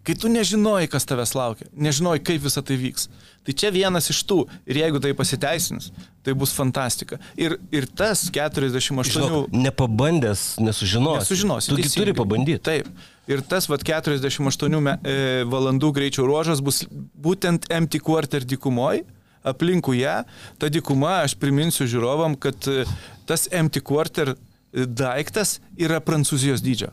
Kai 0.04 0.16
tu 0.20 0.28
nežinojai, 0.28 0.90
kas 0.92 1.06
tavęs 1.08 1.32
laukia, 1.38 1.70
nežinojai, 1.80 2.20
kaip 2.28 2.44
visa 2.44 2.64
tai 2.66 2.76
vyks. 2.80 3.08
Tai 3.48 3.54
čia 3.60 3.70
vienas 3.72 4.10
iš 4.12 4.20
tų. 4.28 4.42
Ir 4.68 4.82
jeigu 4.82 5.00
tai 5.04 5.14
pasiteisins, 5.16 5.90
tai 6.24 6.36
bus 6.36 6.52
fantastika. 6.56 7.20
Ir, 7.40 7.56
ir 7.72 7.88
tas 7.88 8.26
48... 8.28 9.04
Žinok, 9.14 9.52
nepabandęs, 9.56 10.44
nesužinosi. 10.64 11.24
Nesužinosi. 11.24 11.72
Tu 11.72 11.80
teisingai. 11.80 12.00
turi 12.02 12.16
pabandyti. 12.20 12.64
Taip. 12.68 12.90
Ir 13.32 13.44
tas 13.48 13.70
vat, 13.72 13.84
48 13.88 14.80
me, 14.84 14.98
e, 15.08 15.44
valandų 15.48 15.94
greičio 15.96 16.28
ruožas 16.28 16.60
bus 16.64 16.82
būtent 16.92 17.70
empty 17.72 18.02
quarter 18.04 18.44
dykumoj, 18.44 19.06
aplinkui 19.48 20.02
ją. 20.02 20.22
Ta 20.60 20.72
dykuma, 20.72 21.22
aš 21.24 21.38
priminsiu 21.40 21.88
žiūrovam, 21.88 22.36
kad 22.40 22.68
e, 22.68 22.84
tas 23.28 23.48
empty 23.52 23.80
quarter 23.84 24.36
e, 24.36 24.84
daiktas 24.84 25.62
yra 25.80 26.04
prancūzijos 26.04 26.64
dydžio. 26.64 26.92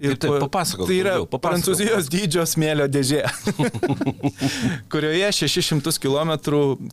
Taip, 0.00 0.16
taip, 0.22 0.30
pa- 0.32 0.40
papasakok 0.46 0.88
Tai 0.88 0.96
yra 0.96 1.14
daugiau, 1.18 1.40
prancūzijos 1.44 2.06
dydžio 2.12 2.46
smėlio 2.48 2.86
dėžė, 2.88 3.24
kurioje 4.92 5.32
600 5.32 5.98
km 6.00 6.32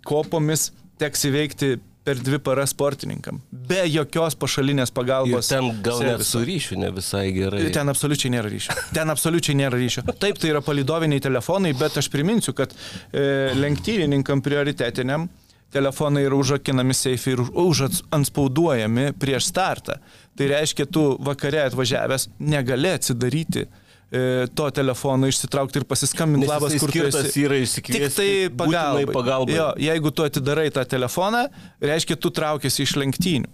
kopomis 0.07 0.71
teks 0.99 1.27
įveikti 1.29 1.77
per 2.07 2.19
dvi 2.23 2.37
paras 2.39 2.71
sportininkam. 2.71 3.41
Be 3.51 3.81
jokios 3.91 4.35
pašalinės 4.39 4.93
Ir 4.93 4.95
pagalbos. 4.95 5.49
ten 5.51 5.65
gal 5.83 5.99
net 5.99 6.13
serviso. 6.21 6.29
su 6.39 6.43
ryšiu 6.47 6.77
ne 6.79 6.91
visai 6.95 7.25
gerai. 7.35 7.65
Ten 7.75 7.91
absoliučiai 7.91 8.31
nėra 8.31 8.47
ryšio. 8.53 8.75
Ten 8.95 9.11
absoliučiai 9.11 9.57
nėra 9.59 9.75
ryšio. 9.81 10.05
Taip, 10.15 10.39
tai 10.39 10.53
yra 10.53 10.61
palidoviniai 10.63 11.19
telefonai, 11.23 11.73
bet 11.75 11.97
aš 11.99 12.07
priminsiu, 12.13 12.55
kad 12.55 12.71
e, 13.11 13.51
lenktynininkam 13.59 14.39
prioritetiniam 14.45 15.27
telefonai 15.75 16.23
yra 16.29 16.39
užrakinami 16.39 16.95
seifai 16.95 17.33
ir 17.35 17.41
užanspauduojami 17.43 19.09
prieš 19.19 19.49
startą. 19.51 19.99
Tai 20.37 20.47
reiškia, 20.51 20.85
tu 20.93 21.03
vakare 21.25 21.63
atvažiavęs 21.65 22.27
negali 22.39 22.91
atsidaryti 22.93 23.63
e, 23.65 24.21
to 24.53 24.67
telefono, 24.77 25.29
išsitraukti 25.31 25.81
ir 25.81 25.85
pasiskambinti 25.89 26.49
labas, 26.49 26.75
kur 26.79 26.93
tu 26.93 27.05
esi. 27.07 27.45
yra 27.47 27.57
Tik 27.57 27.65
išsikviesti 27.65 28.17
tai 28.19 28.29
būtinai 28.51 29.07
pagalbai. 29.07 29.15
pagalbai. 29.17 29.55
Jo, 29.57 29.69
jeigu 29.81 30.11
tu 30.13 30.27
atidarai 30.27 30.67
tą 30.75 30.85
telefoną, 30.85 31.47
reiškia, 31.81 32.19
tu 32.21 32.29
traukiasi 32.29 32.85
iš 32.85 32.93
lenktynių. 33.01 33.49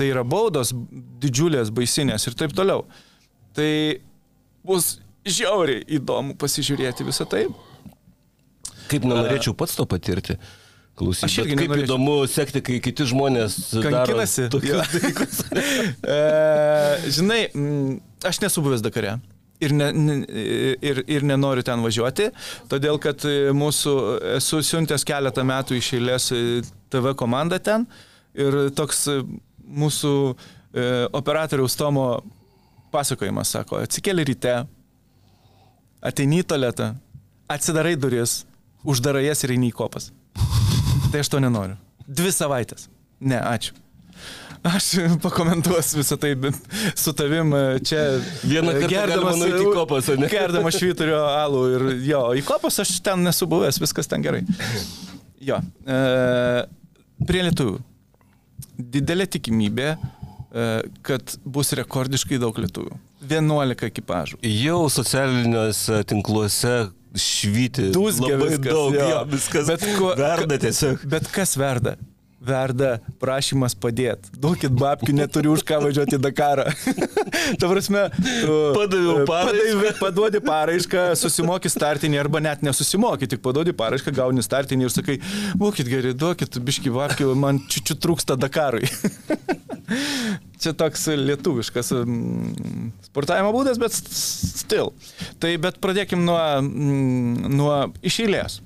Tai 0.00 0.08
yra 0.08 0.24
baudos 0.24 0.72
didžiulės, 1.20 1.68
baisinės 1.76 2.24
ir 2.30 2.38
taip 2.40 2.56
toliau. 2.56 2.86
Tai 3.52 3.68
bus 4.64 4.94
žiauriai 5.28 5.84
įdomu 5.98 6.32
pasižiūrėti 6.40 7.04
visą 7.06 7.28
tai. 7.28 7.44
Kaip 8.88 9.04
nenorėčiau 9.04 9.52
pats 9.56 9.76
to 9.76 9.84
patirti. 9.88 10.38
Klausyk, 10.98 11.24
Aš 11.24 11.38
irgi 11.40 11.54
kaip 11.56 11.70
nenorėčiau. 11.70 11.86
įdomu 11.88 12.14
sekti, 12.28 12.60
kai 12.64 12.74
kiti 12.84 13.06
žmonės 13.08 13.54
Kankinasi. 13.80 14.48
E, 16.02 16.18
žinai, 17.16 17.46
mm, 17.48 17.94
aš 18.28 18.42
nesu 18.44 18.60
buvęs 18.64 18.82
Dakare. 18.84 19.16
Ir, 19.62 19.72
ne, 19.78 19.88
ne, 19.94 20.16
ir, 20.82 21.00
ir 21.06 21.24
nenoriu 21.24 21.62
ten 21.64 21.80
važiuoti, 21.84 22.28
todėl 22.68 22.98
kad 23.00 23.24
e, 23.28 23.52
mūsų, 23.56 23.92
esu 24.36 24.58
siuntęs 24.66 25.06
keletą 25.06 25.44
metų 25.46 25.78
iš 25.78 25.92
eilės 25.96 26.28
e, 26.34 26.40
TV 26.92 27.14
komandą 27.16 27.60
ten 27.62 27.86
ir 28.34 28.58
toks 28.76 29.04
e, 29.12 29.18
mūsų 29.62 30.14
e, 30.28 30.86
operatoriaus 31.14 31.78
Tomo 31.78 32.08
pasakojimas 32.92 33.54
sako, 33.54 33.80
atsikeli 33.86 34.26
ryte, 34.28 34.58
ateini 36.04 36.42
į 36.42 36.48
tualetą, 36.52 36.92
atsidarai 37.48 37.94
duris, 37.96 38.42
uždarai 38.84 39.28
jas 39.30 39.46
ir 39.46 39.54
eini 39.54 39.70
į 39.70 39.78
kopas. 39.78 40.10
Tai 41.12 41.20
aš 41.20 41.28
to 41.28 41.40
nenoriu. 41.44 41.76
Dvi 42.08 42.32
savaitės. 42.32 42.88
Ne, 43.20 43.36
ačiū. 43.36 43.76
Aš 44.62 44.92
pakomentuosiu 45.22 45.98
visą 45.98 46.16
tai 46.22 46.36
bet 46.38 46.54
su 46.94 47.12
tavim 47.18 47.50
e, 47.54 47.62
čia. 47.82 48.02
Vieną 48.46 48.76
kartą 48.86 49.32
nueiti 49.34 49.64
į 49.64 49.72
kopas, 49.74 50.10
o 50.12 50.16
ne? 50.20 50.28
Gerdamas 50.32 50.78
švyturio 50.78 51.18
alų 51.26 51.62
ir 51.74 51.86
jo, 52.06 52.20
į 52.38 52.44
kopas 52.46 52.78
aš 52.84 52.94
ten 53.04 53.24
nesu 53.26 53.48
buvęs, 53.50 53.80
viskas 53.82 54.10
ten 54.10 54.22
gerai. 54.22 54.44
Jo. 55.42 55.58
E, 55.82 55.98
prie 57.26 57.42
lietuvių. 57.48 57.80
Didelė 58.94 59.26
tikimybė, 59.34 59.88
e, 59.98 60.68
kad 61.04 61.36
bus 61.42 61.74
rekordiškai 61.82 62.38
daug 62.42 62.62
lietuvių. 62.62 62.94
11 63.26 63.88
ekipažų. 63.90 64.38
Jau 64.46 64.86
socialiniuose 64.90 66.04
tinkluose 66.10 66.76
švyti 67.18 67.90
Dūzgia 67.94 68.36
labai 68.36 68.48
viskas, 68.54 68.72
daug, 68.72 68.94
jo. 68.96 69.08
jo, 69.10 69.20
viskas 69.32 69.66
Bet 69.68 69.84
ko- 69.98 70.14
verda 70.16 70.58
tiesiog. 70.62 71.04
Bet 71.12 71.28
kas 71.34 71.56
verda? 71.60 71.96
Verda 72.42 72.96
prašymas 73.22 73.74
padėti. 73.78 74.32
Duokit 74.42 74.72
babkių, 74.74 75.14
neturiu 75.14 75.52
už 75.54 75.62
ką 75.68 75.78
važiuoti 75.84 76.16
į 76.18 76.22
Dakarą. 76.24 76.64
Ta 77.60 77.68
prasme, 77.70 78.04
Padaviau 78.12 79.20
e, 79.22 79.26
paraišką. 79.28 79.92
Paduodi 80.00 80.40
paraišką, 80.42 81.04
susimoki 81.20 81.70
startinį 81.72 82.18
arba 82.24 82.42
net 82.42 82.64
nesusimoki, 82.66 83.28
tik 83.30 83.42
paduodi 83.44 83.74
paraišką, 83.78 84.14
gauni 84.16 84.42
startinį 84.42 84.88
ir 84.88 84.94
sakai, 84.96 85.18
būkit 85.60 85.90
geri, 85.92 86.14
duokit 86.18 86.58
biški 86.66 86.90
babkių, 86.94 87.30
man 87.38 87.62
čiučiu 87.70 87.98
trūksta 88.02 88.36
Dakarui. 88.42 88.90
Čia 90.62 90.72
toks 90.78 91.08
lietuviškas 91.18 91.90
sportavimo 93.08 93.50
būdas, 93.54 93.80
bet 93.82 93.94
s- 93.94 94.52
still. 94.62 94.92
Tai 95.42 95.50
bet 95.62 95.80
pradėkim 95.82 96.22
nuo, 96.26 96.38
nuo 96.62 97.74
iš 98.06 98.20
eilės. 98.24 98.60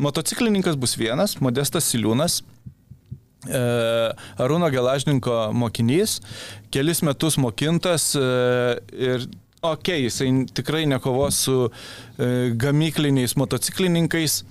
Motociklininkas 0.00 0.74
bus 0.80 0.96
vienas, 0.98 1.36
Modestas 1.44 1.86
Siliūnas, 1.92 2.40
Arūno 3.44 4.70
Gelažninko 4.72 5.50
mokinys, 5.56 6.18
kelis 6.74 7.02
metus 7.06 7.38
mokintas 7.40 8.12
e, 8.16 8.24
ir 8.94 9.26
okei, 9.64 9.72
okay, 9.72 10.02
jisai 10.06 10.30
tikrai 10.54 10.84
nekovos 10.88 11.44
su 11.46 11.56
e, 11.68 12.50
gamykliniais 12.60 13.36
motociklininkais, 13.40 14.42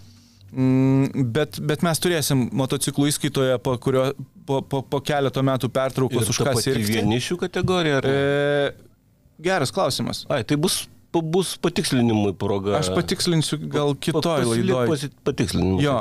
mm, 0.52 1.28
bet, 1.36 1.60
bet 1.62 1.86
mes 1.86 2.02
turėsim 2.02 2.48
motociklų 2.56 3.10
įskaitoje, 3.12 3.60
po, 3.64 3.76
kurio, 3.82 4.10
po, 4.48 4.62
po, 4.62 4.82
po 4.86 5.02
keleto 5.06 5.44
metų 5.46 5.70
pertraukos 5.74 6.34
už 6.34 6.42
ką 6.48 6.56
sirgti. 6.62 6.98
Vienišių 6.98 7.40
kategorija? 7.46 8.02
Ar... 8.02 8.10
E, 8.10 8.98
geras 9.44 9.74
klausimas. 9.76 10.26
Ai, 10.34 10.44
tai 10.48 10.60
bus 10.62 10.84
bus 11.22 11.52
patikslinimui 11.62 12.34
proga. 12.34 12.80
Aš 12.80 12.90
patikslinsiu 12.96 13.60
gal 13.70 13.94
kitoj 13.94 14.48
laidoje. 14.50 15.12
Patikslinimui. 15.22 15.84
Jo. 15.86 16.00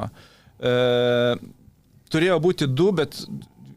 E, 0.56 0.72
turėjo 2.12 2.38
būti 2.44 2.68
du, 2.70 2.90
bet 2.96 3.16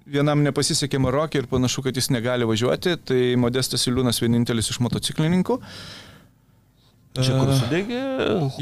vienam 0.06 0.44
nepasisekė 0.46 1.00
Marokė 1.02 1.42
ir 1.42 1.48
panašu, 1.52 1.84
kad 1.86 1.98
jis 1.98 2.12
negali 2.14 2.48
važiuoti. 2.48 2.98
Tai 3.10 3.22
Modestas 3.42 3.88
Iliūnas 3.90 4.22
vienintelis 4.24 4.70
iš 4.74 4.82
motociklininkų. 4.86 5.60
Čia 7.16 7.38
kur 7.40 7.54
sudegė? 7.56 8.02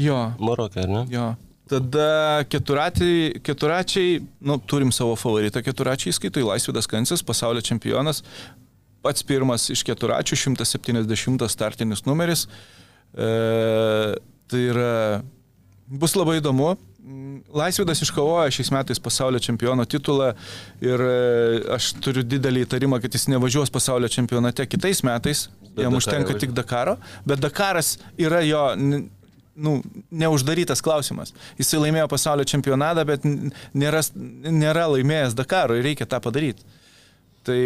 Jo. 0.00 0.20
Marokė, 0.38 0.84
ar 0.84 0.92
ne? 0.92 1.02
Jo. 1.12 1.32
Tada 1.70 2.44
keturačiai, 2.52 3.40
keturačiai, 3.42 4.18
nu, 4.44 4.58
turim 4.68 4.92
savo 4.92 5.14
favoritą 5.16 5.62
keturačiai 5.64 6.12
įskaitai, 6.12 6.44
Laisvidas 6.44 6.88
Kansas, 6.90 7.24
pasaulio 7.24 7.62
čempionas, 7.64 8.20
pats 9.04 9.24
pirmas 9.24 9.70
iš 9.72 9.80
keturačių, 9.88 10.36
170 10.52 11.48
startinis 11.48 12.04
numeris. 12.04 12.44
E, 13.16 13.30
tai 14.52 14.60
yra, 14.74 14.92
bus 15.88 16.16
labai 16.18 16.38
įdomu. 16.42 16.74
Laisvidas 17.52 18.00
iškovojo 18.02 18.52
šiais 18.54 18.70
metais 18.72 19.00
pasaulio 19.02 19.40
čempiono 19.42 19.84
titulą 19.84 20.30
ir 20.80 21.02
e, 21.04 21.16
aš 21.76 21.90
turiu 22.00 22.22
didelį 22.24 22.62
įtarimą, 22.64 23.00
kad 23.02 23.12
jis 23.12 23.26
nevažiuos 23.28 23.72
pasaulio 23.72 24.08
čempionate 24.08 24.64
kitais 24.66 25.02
metais, 25.04 25.48
bet 25.74 25.84
jam 25.84 25.98
užtenka 25.98 26.38
tik 26.40 26.54
Dakaro, 26.56 26.96
bet 27.28 27.42
Dakaras 27.44 27.98
yra 28.16 28.40
jo 28.46 28.62
nu, 28.86 29.74
neuždarytas 30.10 30.80
klausimas. 30.84 31.34
Jisai 31.60 31.82
laimėjo 31.82 32.08
pasaulio 32.10 32.48
čempionatą, 32.48 33.04
bet 33.12 33.28
nėra, 33.28 34.00
nėra 34.14 34.88
laimėjęs 34.94 35.36
Dakaro 35.36 35.76
ir 35.76 35.84
reikia 35.84 36.08
tą 36.08 36.22
padaryti. 36.24 36.64
Tai 37.44 37.60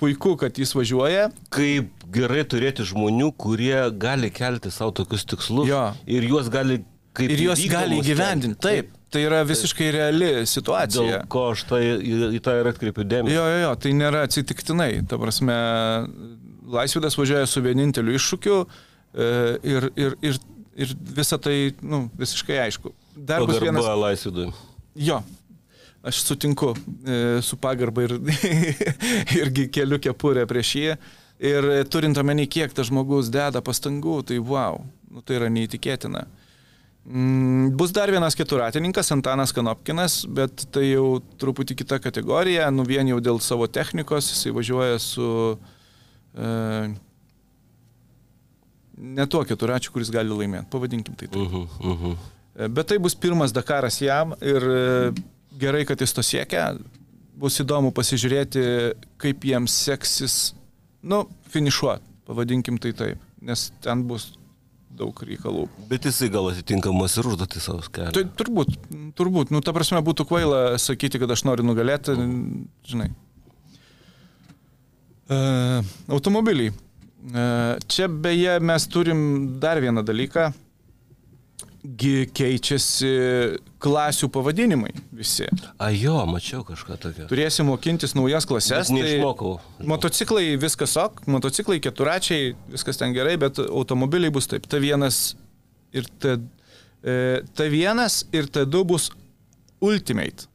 puiku, 0.00 0.34
kad 0.40 0.58
jis 0.58 0.74
važiuoja. 0.76 1.30
Kaip 1.54 2.04
gerai 2.12 2.44
turėti 2.48 2.84
žmonių, 2.86 3.30
kurie 3.38 3.78
gali 4.02 4.30
kelti 4.34 4.72
savo 4.74 4.94
tokius 4.96 5.26
tikslus 5.28 5.70
jo. 5.70 5.86
ir 6.10 6.26
juos 6.26 6.50
gali 6.52 6.82
kaip 7.16 7.32
ir 7.32 7.42
juos 7.48 7.64
gali 7.70 8.00
įgyvendinti. 8.02 8.60
Taip. 8.62 8.92
Tai 9.12 9.22
yra 9.22 9.44
visiškai 9.46 9.86
reali 9.94 10.30
situacija. 10.50 11.04
Dėl 11.06 11.28
ko 11.30 11.44
aš 11.52 11.62
tai, 11.70 11.80
į, 12.02 12.40
tą 12.42 12.56
ir 12.58 12.68
atkreipiu 12.72 13.04
dėmesį. 13.06 13.36
Jo, 13.36 13.44
jo, 13.52 13.58
jo, 13.62 13.70
tai 13.80 13.92
nėra 13.96 14.24
atsitiktinai. 14.26 14.90
Ta 15.08 15.18
prasme, 15.22 15.54
Laisvidas 16.74 17.14
važiuoja 17.16 17.46
su 17.46 17.62
vieninteliu 17.62 18.16
iššūkiu 18.18 18.56
e, 18.66 19.28
ir, 19.72 19.88
ir, 19.94 20.16
ir, 20.26 20.40
ir 20.74 20.94
visa 21.16 21.38
tai 21.38 21.54
nu, 21.86 22.08
visiškai 22.18 22.58
aišku. 22.66 22.92
Dar 23.16 23.46
bus 23.46 23.60
vienas... 23.62 23.86
Laisvidui. 24.02 24.48
Jo, 24.98 25.20
aš 26.06 26.24
sutinku 26.26 26.72
e, 26.74 27.20
su 27.46 27.56
pagarba 27.62 28.08
ir 28.08 28.16
irgi 29.40 29.68
keliu 29.78 30.00
kepurę 30.02 30.48
prieš 30.50 30.74
jį. 30.80 30.96
Ir 31.46 31.70
turint 31.92 32.18
omeny, 32.18 32.48
kiek 32.50 32.74
tas 32.74 32.88
žmogus 32.90 33.30
deda 33.30 33.62
pastangų, 33.62 34.18
tai 34.26 34.40
wow, 34.40 34.82
nu, 35.12 35.22
tai 35.22 35.38
yra 35.38 35.52
neįtikėtina. 35.52 36.24
Mm, 36.26 36.45
bus 37.06 37.92
dar 37.94 38.10
vienas 38.10 38.34
keturatininkas, 38.34 39.12
Antanas 39.14 39.52
Kanopkinas, 39.54 40.24
bet 40.26 40.66
tai 40.74 40.88
jau 40.90 41.20
truputį 41.38 41.76
kita 41.78 42.00
kategorija, 42.02 42.70
nu 42.74 42.82
vien 42.86 43.06
jau 43.06 43.20
dėl 43.22 43.38
savo 43.40 43.68
technikos, 43.70 44.32
jisai 44.32 44.50
važiuoja 44.56 44.98
su 44.98 45.28
e, 46.34 46.48
ne 48.96 49.26
tuo 49.30 49.44
keturačiu, 49.46 49.92
kuris 49.94 50.10
gali 50.10 50.34
laimėti, 50.34 50.66
pavadinkim 50.72 51.14
tai. 51.14 51.28
Taip. 51.28 51.42
Uh 51.42 51.52
-huh, 51.52 51.68
uh 51.92 52.02
-huh. 52.02 52.68
Bet 52.74 52.86
tai 52.86 52.98
bus 52.98 53.14
pirmas 53.14 53.52
Dakaras 53.52 54.00
jam 54.00 54.34
ir 54.40 54.62
gerai, 55.58 55.84
kad 55.84 56.00
jis 56.00 56.12
to 56.12 56.22
siekia. 56.22 56.74
Bus 57.36 57.60
įdomu 57.60 57.92
pasižiūrėti, 57.92 58.94
kaip 59.16 59.44
jiems 59.44 59.72
seksis, 59.84 60.54
nu, 61.02 61.28
finišuoti, 61.52 62.02
pavadinkim 62.26 62.78
tai 62.78 62.92
taip, 62.92 63.18
nes 63.40 63.72
ten 63.80 64.02
bus 64.08 64.32
daug 64.98 65.22
reikalų. 65.28 65.66
Bet 65.90 66.08
jisai 66.08 66.28
gal 66.32 66.50
atitinkamas 66.50 67.16
ir 67.20 67.28
užduotį 67.30 67.62
savo 67.62 67.84
kelią. 67.86 68.14
Tai 68.16 68.24
turbūt, 68.40 68.74
turbūt, 69.18 69.52
nu, 69.54 69.62
ta 69.64 69.74
prasme, 69.76 70.02
būtų 70.04 70.26
kvaila 70.28 70.60
sakyti, 70.82 71.20
kad 71.22 71.32
aš 71.32 71.46
noriu 71.48 71.66
nugalėti, 71.68 72.16
žinai. 72.88 73.10
E, 75.26 75.38
automobiliai. 76.12 76.72
E, 76.72 77.48
čia 77.90 78.08
beje 78.08 78.58
mes 78.62 78.86
turim 78.92 79.20
dar 79.62 79.80
vieną 79.82 80.04
dalyką 80.06 80.52
keičiasi 82.36 83.10
klasių 83.82 84.28
pavadinimai 84.32 84.92
visi. 85.14 85.46
A 85.82 85.90
jo, 85.94 86.16
mačiau 86.30 86.64
kažką 86.66 86.98
tokio. 87.02 87.26
Turėsim 87.30 87.68
mokintis 87.70 88.16
naujas 88.18 88.48
klases. 88.48 88.90
Bet 88.90 88.96
neišmokau. 88.96 89.56
Tai 89.78 89.88
motociklai 89.92 90.56
viskas 90.60 90.96
ok, 91.00 91.24
motociklai 91.30 91.78
keturačiai, 91.84 92.54
viskas 92.72 93.00
ten 93.00 93.14
gerai, 93.16 93.36
bet 93.40 93.60
automobiliai 93.66 94.34
bus 94.34 94.50
taip. 94.50 94.68
T1 94.70 95.06
ir 95.96 96.08
T, 96.20 96.36
e, 97.02 97.18
T1 97.56 98.06
ir 98.36 98.50
T2 98.56 98.84
bus 98.88 99.10
Ultimate 99.84 100.48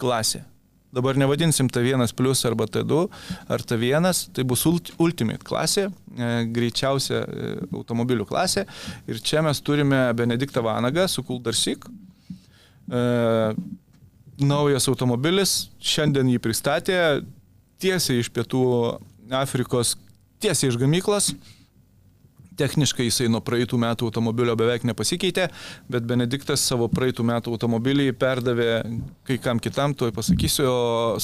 klasė. 0.00 0.44
Dabar 0.90 1.14
nevadinsim 1.14 1.68
T1 1.70 2.14
plus 2.18 2.42
arba 2.48 2.66
T2 2.66 3.04
ar 3.48 3.62
T1, 3.62 4.10
tai 4.34 4.44
bus 4.44 4.64
Ultimate 4.66 5.44
klasė, 5.46 5.86
e, 5.86 6.30
greičiausia 6.50 7.20
e, 7.22 7.52
automobilių 7.70 8.26
klasė. 8.26 8.64
Ir 9.06 9.20
čia 9.22 9.44
mes 9.46 9.62
turime 9.62 10.08
Benediktą 10.18 10.64
Vanagą 10.66 11.06
su 11.08 11.22
Kuldarsik. 11.26 11.86
E, 12.90 13.04
naujas 14.40 14.88
automobilis, 14.90 15.70
šiandien 15.78 16.32
jį 16.32 16.42
pristatė 16.42 16.98
tiesiai 17.80 18.24
iš 18.24 18.32
Pietų 18.34 18.64
Afrikos, 19.38 19.94
tiesiai 20.42 20.72
iš 20.72 20.80
gamyklos. 20.80 21.30
Techniškai 22.60 23.08
jisai 23.08 23.30
nuo 23.32 23.40
praeitų 23.44 23.80
metų 23.80 24.10
automobilio 24.10 24.56
beveik 24.60 24.84
nepasikeitė, 24.88 25.48
bet 25.90 26.06
Benediktas 26.08 26.64
savo 26.66 26.90
praeitų 26.92 27.26
metų 27.30 27.56
automobilį 27.56 28.10
perdavė 28.20 28.70
kai 29.28 29.40
kam 29.42 29.62
kitam, 29.62 29.96
tuoj 29.96 30.12
pasakysiu, 30.16 30.68
o 30.68 31.16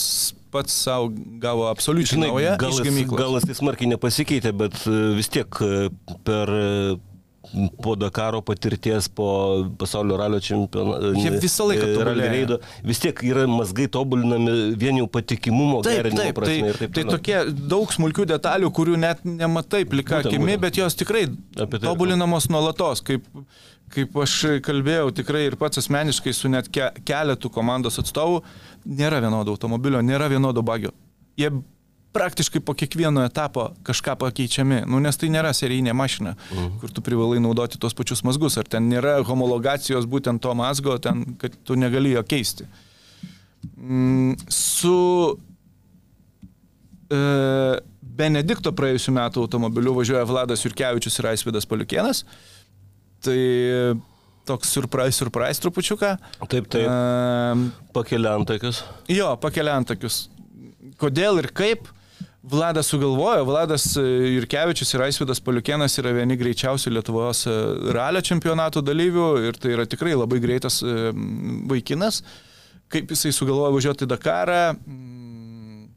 pats 0.57 0.73
savo 0.87 1.11
gavo 1.43 1.69
absoliučiai 1.69 2.21
naują. 2.23 2.57
Gal 2.61 3.37
jis 3.37 3.49
tai 3.49 3.57
smarkiai 3.59 3.91
nepasikeitė, 3.93 4.53
bet 4.57 4.79
e, 4.89 4.97
vis 5.19 5.29
tiek 5.33 5.61
e, 5.61 5.89
per 6.27 6.53
po 7.83 7.95
Dakaro 7.97 8.41
patirties, 8.43 9.09
po 9.09 9.29
pasaulio 9.79 10.17
ralio 10.17 10.41
čempionato. 10.41 11.13
Jie 11.17 11.33
visą 11.43 11.67
laiką 11.71 11.89
tobulėja. 11.97 12.59
Vis 12.87 13.01
tiek 13.03 13.23
yra 13.27 13.47
mazgai 13.51 13.87
tobulinami 13.93 14.75
vien 14.79 15.01
jau 15.01 15.07
patikimumo 15.11 15.83
taip, 15.87 16.01
gerinimo 16.01 16.25
taip, 16.25 16.39
prasme. 16.39 16.73
Tai, 16.73 16.81
taip 16.81 16.97
tai 16.97 17.07
tokie 17.11 17.39
daug 17.75 17.95
smulkių 17.95 18.27
detalių, 18.33 18.73
kurių 18.77 18.99
net 19.03 19.23
nematai 19.29 19.85
plika 19.89 20.21
akimi, 20.23 20.59
bet 20.63 20.81
jos 20.81 20.99
tikrai 20.99 21.27
tai 21.57 21.69
tobulinamos 21.79 22.51
nuolatos. 22.53 23.05
Kaip, 23.07 23.27
kaip 23.95 24.21
aš 24.25 24.37
kalbėjau 24.67 25.13
tikrai 25.23 25.47
ir 25.51 25.59
pats 25.61 25.83
asmeniškai 25.83 26.35
su 26.37 26.51
net 26.53 26.71
ke, 26.73 26.91
keletu 27.07 27.53
komandos 27.53 28.01
atstovų, 28.03 28.43
nėra 28.99 29.23
vienodo 29.25 29.57
automobilio, 29.57 30.03
nėra 30.05 30.31
vienodo 30.33 30.65
bagio. 30.67 30.93
Jie 31.37 31.51
praktiškai 32.17 32.61
po 32.65 32.73
kiekvieno 32.75 33.23
etapo 33.29 33.69
kažką 33.87 34.17
pakeičiami, 34.25 34.83
nu, 34.89 34.99
nes 35.05 35.17
tai 35.21 35.29
nėra 35.33 35.53
serijinė 35.57 35.93
mašina, 35.97 36.35
Mhm. 36.51 36.79
kur 36.81 36.91
tu 36.97 37.05
privalai 37.05 37.39
naudoti 37.45 37.79
tos 37.79 37.95
pačius 37.95 38.25
mazgus, 38.27 38.57
ar 38.59 38.65
ten 38.65 38.89
nėra 38.91 39.19
homologacijos 39.29 40.09
būtent 40.09 40.41
to 40.41 40.55
mazgo, 40.57 40.97
ten, 40.99 41.37
kad 41.39 41.53
tu 41.65 41.77
negali 41.77 42.15
jo 42.17 42.23
keisti. 42.25 42.65
Mm, 43.77 44.37
su 44.49 44.97
e, 47.11 47.81
Benedikto 48.17 48.73
praėjusiu 48.73 49.13
metu 49.13 49.43
automobiliu 49.45 49.93
važiuoja 49.97 50.25
Vladas 50.29 50.63
Jurkevičius 50.65 51.19
ir 51.21 51.29
Aisvidas 51.35 51.67
Paliukienas. 51.69 52.23
Tai 53.25 53.37
toks 54.47 54.71
surprise, 54.73 55.17
surprise 55.19 55.61
trupučiuką. 55.61 56.15
Taip, 56.49 56.69
taip. 56.73 56.87
E, 56.87 57.91
Pakelia 57.97 58.33
antakius. 58.39 58.81
Jo, 59.13 59.35
pakelia 59.43 59.75
antakius. 59.77 60.29
Kodėl 61.01 61.43
ir 61.43 61.51
kaip? 61.53 61.91
Vladas 62.51 62.87
sugalvojo, 62.87 63.45
Vladas 63.45 63.97
e, 63.97 64.03
Jurkevičius 64.37 64.95
ir 64.95 65.03
Aisvidas 65.03 65.41
Paliukienas 65.43 65.99
yra 65.99 66.13
vieni 66.15 66.37
greičiausių 66.39 66.93
Lietuvos 66.95 67.41
e, 67.51 67.55
ralio 67.97 68.21
čempionato 68.23 68.79
dalyvių 68.87 69.25
ir 69.49 69.59
tai 69.59 69.73
yra 69.75 69.87
tikrai 69.91 70.13
labai 70.15 70.39
greitas 70.45 70.79
e, 70.87 71.11
vaikinas. 71.67 72.21
Kaip 72.93 73.11
jisai 73.11 73.33
sugalvojo 73.35 73.73
važiuoti 73.75 74.07
į 74.07 74.11
Dakarą? 74.13 74.61
Mm, 74.79 75.89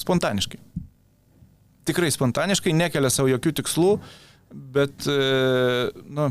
Spontaniškai. 0.00 0.62
Tikrai 1.90 2.08
spontaniškai, 2.14 2.72
nekelia 2.76 3.10
savo 3.12 3.28
jokių 3.28 3.52
tikslų. 3.60 3.92
bet, 4.50 5.06
nu, 6.10 6.24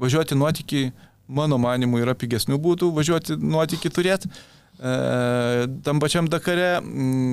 važiuoti 0.00 0.36
nuotykį, 0.38 0.82
mano 1.28 1.58
manimu, 1.60 1.98
yra 2.00 2.14
pigesnių 2.16 2.56
būdų 2.62 2.88
važiuoti 2.96 3.36
nuotykį 3.36 3.90
turėti. 3.92 4.30
E, 4.78 5.66
tam 5.82 5.98
pačiam 5.98 6.28
Dakare 6.30 6.78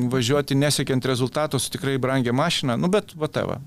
važiuoti 0.09 0.57
nesiekiant 0.57 1.05
rezultatų 1.05 1.59
su 1.61 1.69
tikrai 1.75 1.99
brangia 2.01 2.33
mašina, 2.33 2.77
nu 2.77 2.89
bet 2.89 3.13
va 3.19 3.29
tava. 3.29 3.59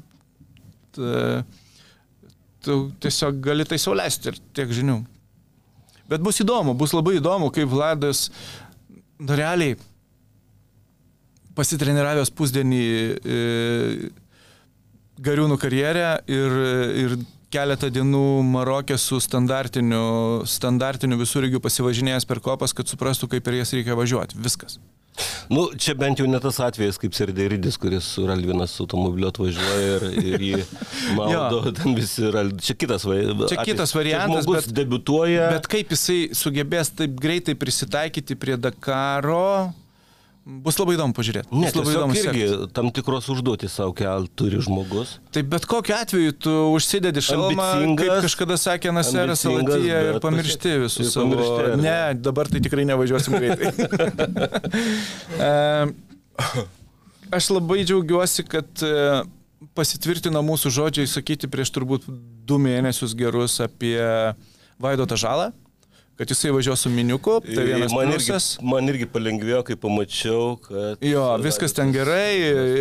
Tu 2.59 2.79
tiesiog 2.99 3.39
gali 3.45 3.67
tai 3.69 3.79
sauliaisti 3.79 4.33
ir 4.33 4.41
tiek 4.57 4.73
žinių. 4.75 4.99
Bet 6.11 6.25
bus 6.25 6.41
įdomu, 6.43 6.75
bus 6.75 6.95
labai 6.97 7.19
įdomu, 7.21 7.53
kaip 7.55 7.69
Vladas, 7.71 8.29
nu 9.21 9.37
realiai, 9.39 9.77
pasitreniravęs 11.59 12.33
pusdienį 12.39 12.83
e, 12.83 13.39
gariūnų 15.23 15.59
karjerę 15.61 16.11
ir, 16.31 16.57
ir 17.05 17.17
keletą 17.55 17.89
dienų 17.95 18.23
Marokė 18.45 18.99
su 19.01 19.19
standartiniu, 19.25 20.45
standartiniu 20.49 21.19
visų 21.21 21.47
lygių 21.47 21.63
pasivažinėjęs 21.65 22.29
per 22.29 22.41
kopas, 22.45 22.75
kad 22.77 22.89
suprastų, 22.91 23.31
kaip 23.35 23.45
per 23.47 23.57
jas 23.61 23.73
reikia 23.77 23.97
važiuoti. 23.99 24.39
Viskas. 24.45 24.79
Nu, 25.51 25.65
čia 25.75 25.97
bent 25.99 26.21
jau 26.21 26.29
ne 26.31 26.39
tas 26.39 26.61
atvejis, 26.63 26.99
kaip 27.03 27.15
Serderidis, 27.17 27.75
kuris 27.81 28.07
su 28.15 28.23
Ralvinas 28.29 28.77
automobiliu 28.85 29.27
atvažiuoja 29.33 29.97
ir, 29.97 30.05
ir 30.21 30.45
jį 30.47 30.61
maudo, 31.19 31.73
ten 31.75 31.97
visi 31.97 32.29
Ralvinas. 32.31 32.63
Čia 32.69 32.77
kitas, 32.79 33.07
va, 33.09 33.17
Čia 33.51 33.65
kitas 33.67 33.95
variantas, 33.97 34.37
Čia 34.37 34.45
žmogus 34.47 34.69
bet- 34.69 34.77
debutuoja. 34.79 35.49
Bet 35.57 35.67
kaip 35.73 35.91
jisai 35.97 36.21
sugebės 36.39 36.93
taip 37.01 37.17
greitai 37.19 37.57
prisitaikyti 37.59 38.37
prie 38.39 38.61
Dakaro, 38.63 39.73
bus 40.49 40.79
labai 40.81 40.95
įdomu 40.97 41.13
pažiūrėti. 41.17 41.51
Ne, 41.53 41.69
labai 41.75 41.93
įdomu 41.93 42.15
irgi 42.17 42.47
sekti. 42.49 42.69
tam 42.77 42.87
tikros 42.95 43.27
užduotis 43.33 43.73
savo 43.77 43.93
kelt 43.97 44.31
turi 44.39 44.59
žmogus. 44.65 45.09
Tai 45.35 45.43
bet 45.53 45.63
kokiu 45.69 45.95
atveju 45.99 46.33
tu 46.41 46.53
užsidedi 46.73 47.21
šalmą, 47.25 47.67
kaip 48.01 48.13
kažkada 48.25 48.57
sakė 48.61 48.89
Naseras 48.97 49.41
Salatyje 49.45 49.97
ir 50.13 50.17
pamiršti 50.25 50.71
visus 50.87 51.07
savo... 51.13 51.37
pamiršti, 51.37 51.83
ne? 51.85 51.99
Dabar 52.25 52.45
tai 52.49 52.59
tikrai 52.65 52.85
nevažiuosim 52.89 53.33
greitai. 53.37 53.69
Aš 57.39 57.45
labai 57.53 57.85
džiaugiuosi, 57.85 58.43
kad 58.49 58.69
e, 58.87 58.89
pasitvirtino 59.77 60.41
mūsų 60.47 60.71
žodžiai 60.73 61.07
sakyti 61.11 61.51
prieš 61.51 61.71
turbūt 61.77 62.03
du 62.49 62.57
mėnesius 62.63 63.13
gerus 63.19 63.59
apie 63.61 64.01
Vaidotą 64.81 65.17
žalą, 65.21 65.51
kad 66.19 66.31
jisai 66.33 66.51
važiuos 66.51 66.83
su 66.83 66.91
miniuku, 66.91 67.37
tai 67.47 67.65
vienas 67.69 67.93
man, 67.95 68.11
irgi, 68.11 68.27
pliusas. 68.27 68.47
man 68.67 68.91
irgi 68.91 69.07
palengvėjo, 69.13 69.61
kai 69.69 69.77
pamačiau, 69.79 70.57
kad... 70.65 71.05
Jo, 71.07 71.25
viskas 71.43 71.77
ten 71.77 71.93
gerai 71.95 72.35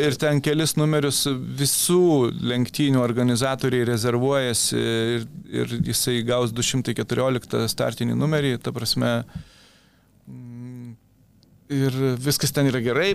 ir 0.07 0.17
ten 0.17 0.41
kelis 0.41 0.73
numerius 0.79 1.23
visų 1.29 2.31
lenktynių 2.53 3.03
organizatoriai 3.03 3.85
rezervuojasi 3.91 4.81
ir, 4.81 5.27
ir 5.53 5.75
jisai 5.91 6.19
gaus 6.25 6.55
214 6.55 7.67
startinį 7.69 8.17
numerį, 8.17 8.55
ta 8.63 8.73
prasme. 8.73 9.19
mm, 10.25 10.95
Ir 11.77 12.01
viskas 12.23 12.53
ten 12.55 12.69
yra 12.69 12.79
gerai. 12.81 13.11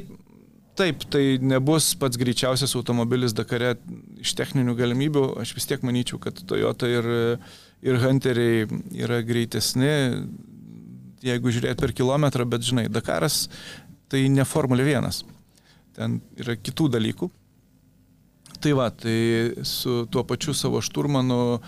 Taip, 0.76 1.02
tai 1.12 1.36
nebus 1.40 1.90
pats 2.00 2.16
greičiausias 2.20 2.72
automobilis 2.78 3.34
Dakare 3.36 3.74
iš 4.22 4.32
techninių 4.38 4.72
galimybių. 4.78 5.24
Aš 5.42 5.52
vis 5.56 5.68
tiek 5.68 5.82
manyčiau, 5.84 6.20
kad 6.22 6.38
Toyota 6.48 6.88
ir, 6.88 7.08
ir 7.82 7.98
Hunteriai 8.02 8.66
yra 9.02 9.20
greitesni, 9.26 9.92
jeigu 11.22 11.52
žiūrėt 11.54 11.80
per 11.82 11.94
kilometrą, 11.96 12.46
bet 12.48 12.64
žinai, 12.66 12.88
Dakaras 12.92 13.46
tai 14.12 14.26
ne 14.30 14.44
Formulė 14.46 14.86
1. 14.92 15.22
Ten 15.96 16.20
yra 16.40 16.56
kitų 16.56 16.88
dalykų. 16.94 17.28
Tai 18.62 18.74
va, 18.78 18.90
tai 18.94 19.16
su 19.66 20.04
tuo 20.12 20.22
pačiu 20.28 20.54
savo 20.54 20.82
šturmanu 20.84 21.60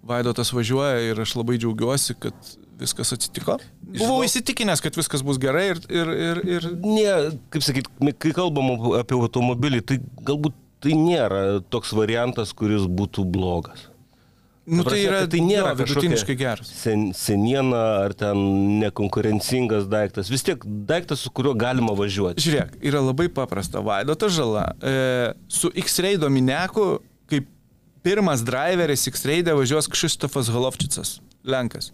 Vaidotas 0.00 0.48
važiuoja 0.56 1.10
ir 1.10 1.18
aš 1.20 1.34
labai 1.36 1.58
džiaugiuosi, 1.60 2.16
kad 2.22 2.54
viskas 2.80 3.12
atsitiko. 3.12 3.58
Buvau 3.84 4.22
įsitikinęs, 4.24 4.80
kad 4.80 4.96
viskas 4.96 5.20
bus 5.26 5.36
gerai 5.42 5.66
ir, 5.74 5.82
ir, 5.92 6.12
ir, 6.16 6.40
ir 6.56 6.68
Ne, 6.80 7.12
kaip 7.52 7.66
sakyt, 7.66 7.90
kai 8.16 8.32
kalbam 8.36 8.72
apie 8.96 9.18
automobilį, 9.18 9.82
tai 9.84 10.00
galbūt 10.24 10.56
tai 10.80 10.96
nėra 10.96 11.60
toks 11.68 11.92
variantas, 11.92 12.54
kuris 12.56 12.88
būtų 12.88 13.26
blogas. 13.28 13.89
Nu, 14.70 14.84
Ta 14.86 14.92
tai 14.94 15.00
yra 15.02 15.20
tai 15.30 15.40
nėra 15.42 15.72
jo, 15.72 15.78
vidutiniškai 15.82 16.36
geras. 16.38 16.70
Sen, 16.80 17.08
seniena 17.16 17.80
ar 18.04 18.14
ten 18.16 18.38
nekonkurencingas 18.80 19.88
daiktas. 19.90 20.30
Vis 20.32 20.44
tiek 20.46 20.62
daiktas, 20.88 21.24
su 21.24 21.32
kuriuo 21.34 21.56
galima 21.58 21.94
važiuoti. 21.98 22.42
Žiūrėk, 22.44 22.76
yra 22.86 23.02
labai 23.02 23.26
paprasta. 23.34 23.82
Vaidotas 23.84 24.34
žala. 24.36 24.68
E, 24.78 24.94
su 25.50 25.72
X-Ray 25.84 26.20
Domineku, 26.22 26.86
kaip 27.30 27.48
pirmas 28.06 28.44
driveris 28.46 29.08
X-Ray 29.10 29.42
važiuos 29.46 29.90
Krzyštofas 29.90 30.52
Golovčicas, 30.54 31.18
Lenkas. 31.44 31.90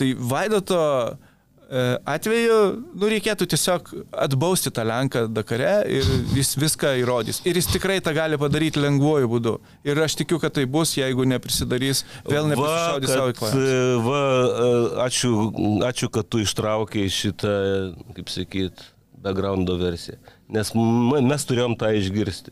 Tai 0.00 0.08
Vaidoto 0.32 0.80
e, 0.80 1.29
atveju, 1.70 2.56
nu, 2.98 3.08
reikėtų 3.12 3.46
tiesiog 3.52 3.90
atbausti 4.26 4.72
tą 4.74 4.82
Lenką 4.88 5.22
Dakare 5.30 5.84
ir 5.86 6.06
jis 6.34 6.54
viską 6.58 6.92
įrodys. 7.02 7.38
Ir 7.46 7.54
jis 7.60 7.68
tikrai 7.70 8.00
tą 8.02 8.14
gali 8.16 8.38
padaryti 8.40 8.82
lengvuoju 8.82 9.28
būdu. 9.30 9.52
Ir 9.86 10.00
aš 10.02 10.16
tikiu, 10.18 10.40
kad 10.42 10.54
tai 10.56 10.64
bus, 10.66 10.96
jeigu 10.98 11.26
neprisidarys, 11.30 12.02
vėl 12.26 12.48
neprisišaudys 12.50 13.12
savo 13.14 13.28
kad, 13.30 13.38
klasę. 13.38 13.66
va, 14.06 14.22
e, 14.22 14.72
ačiū, 15.06 15.34
ačiū, 15.86 16.10
kad 16.10 16.26
tu 16.28 16.42
ištraukiai 16.42 17.06
šitą, 17.06 17.54
kaip 18.18 18.28
sakyt, 18.34 18.82
backgroundo 19.20 19.78
versiją. 19.78 20.18
Nes 20.50 20.72
mes 20.74 21.46
turėjom 21.46 21.78
tą 21.78 21.92
išgirsti. 21.94 22.50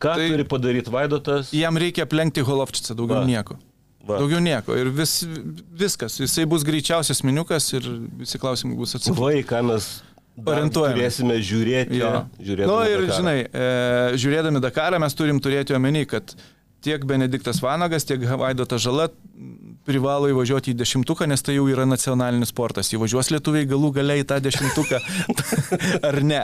Ką 0.00 0.16
Tai- 0.16 0.28
turi 0.30 0.44
padaryti 0.44 0.90
Vaidotas? 0.92 1.52
Jam 1.52 1.76
reikia 1.80 2.04
aplenkti 2.04 2.42
Golovčicą, 2.44 2.96
daugiau 2.96 3.20
Va. 3.22 3.28
nieko. 3.28 3.56
Va. 4.04 4.18
Daugiau 4.20 4.40
nieko. 4.44 4.74
Ir 4.76 4.90
vis, 4.92 5.22
viskas. 5.80 6.18
Jisai 6.20 6.44
bus 6.50 6.64
greičiausias 6.66 7.22
miniukas 7.24 7.70
ir 7.78 7.86
visi 8.20 8.40
klausimai 8.40 8.76
bus 8.76 8.96
atsakyti. 8.98 9.20
Va, 9.20 9.30
į 9.38 9.44
ką 9.48 9.62
mes 9.70 9.86
dar 10.34 10.58
Orientuojamės. 10.58 10.98
turėsime 10.98 11.38
žiūrėti. 11.40 12.00
Jo. 12.02 12.10
žiūrėdami 12.42 12.68
nu, 12.72 12.78
ir, 12.90 13.04
Dakarą. 13.06 13.16
žinai, 13.20 13.36
e, 13.48 14.18
žiūrėdami 14.20 14.62
Dakarą 14.64 15.00
mes 15.00 15.16
turim 15.16 15.40
turėti 15.40 15.76
omeny, 15.76 16.04
kad 16.10 16.34
tiek 16.84 17.04
Benediktas 17.08 17.62
Vanagas, 17.64 18.04
tiek 18.04 18.20
Vaidotas 18.20 18.82
Žala 18.84 19.08
privalo 19.84 20.28
įvažiuoti 20.32 20.72
į 20.72 20.78
dešimtuką, 20.80 21.26
nes 21.28 21.42
tai 21.44 21.58
jau 21.58 21.66
yra 21.68 21.84
nacionalinis 21.88 22.52
sportas. 22.52 22.88
Įvažiuos 22.96 23.30
lietuviai 23.34 23.68
galų 23.68 23.92
galiai 23.98 24.22
į 24.24 24.28
tą 24.28 24.38
dešimtuką, 24.44 25.00
ar 26.08 26.20
ne. 26.24 26.40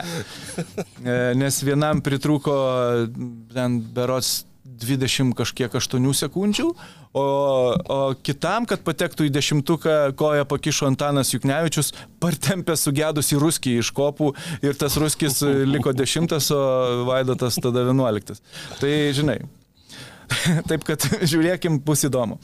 E, 1.01 1.17
nes 1.37 1.61
vienam 1.65 2.01
pritruko 2.05 2.55
ten 3.53 3.81
berots 3.95 4.43
20 4.81 5.35
kažkiek 5.37 5.73
8 5.77 6.07
sekundžių, 6.21 6.67
o, 7.13 7.23
o 7.23 7.99
kitam, 8.25 8.67
kad 8.69 8.83
patektų 8.85 9.27
į 9.27 9.33
dešimtuką, 9.35 9.95
koją 10.19 10.47
pakišo 10.49 10.89
Antanas 10.89 11.33
Juknevičius, 11.35 11.93
partempė 12.23 12.77
sugedus 12.79 13.31
į 13.33 13.41
ruskį 13.41 13.77
iš 13.81 13.91
kopų 13.95 14.33
ir 14.65 14.77
tas 14.79 14.97
ruskis 15.01 15.41
liko 15.45 15.93
dešimtas, 15.95 16.51
o 16.55 16.61
Vaidotas 17.09 17.59
tada 17.61 17.85
vienuoliktas. 17.87 18.43
Tai 18.79 18.91
žinai, 19.15 19.39
taip 20.69 20.87
kad 20.87 21.05
žiūrėkim, 21.21 21.81
bus 21.85 22.05
įdomu. 22.07 22.39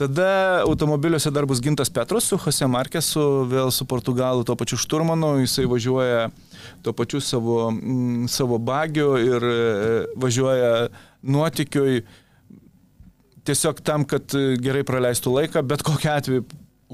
Tada 0.00 0.62
automobiliuose 0.64 1.30
dar 1.30 1.44
bus 1.46 1.60
gintas 1.60 1.90
Petras 1.92 2.24
su 2.24 2.38
Jose 2.40 2.66
Markesu, 2.66 3.22
vėl 3.50 3.68
su 3.70 3.84
Portugalu, 3.86 4.44
tuo 4.48 4.56
pačiu 4.56 4.78
šturmanu, 4.80 5.34
jisai 5.42 5.66
važiuoja 5.68 6.30
tuo 6.82 6.94
pačiu 6.96 7.20
savo, 7.20 7.70
mm, 7.70 8.26
savo 8.32 8.58
bagiu 8.58 9.12
ir 9.20 9.44
e, 9.44 9.60
važiuoja 10.16 10.88
nuotikiui 11.22 12.02
tiesiog 13.44 13.82
tam, 13.84 14.06
kad 14.08 14.32
gerai 14.62 14.84
praleistų 14.86 15.36
laiką, 15.36 15.62
bet 15.66 15.84
kokiu 15.86 16.12
atveju. 16.14 16.44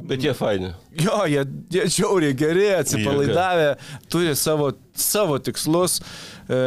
Bet 0.08 0.22
jie 0.22 0.32
faini. 0.36 0.70
Jo, 0.98 1.24
jie, 1.26 1.42
jie 1.74 1.84
žiauriai 1.98 2.36
geri, 2.38 2.68
atsipalaidavę, 2.76 3.72
turi 4.10 4.34
savo, 4.38 4.70
savo 4.94 5.38
tikslus 5.42 5.98
e, 6.00 6.58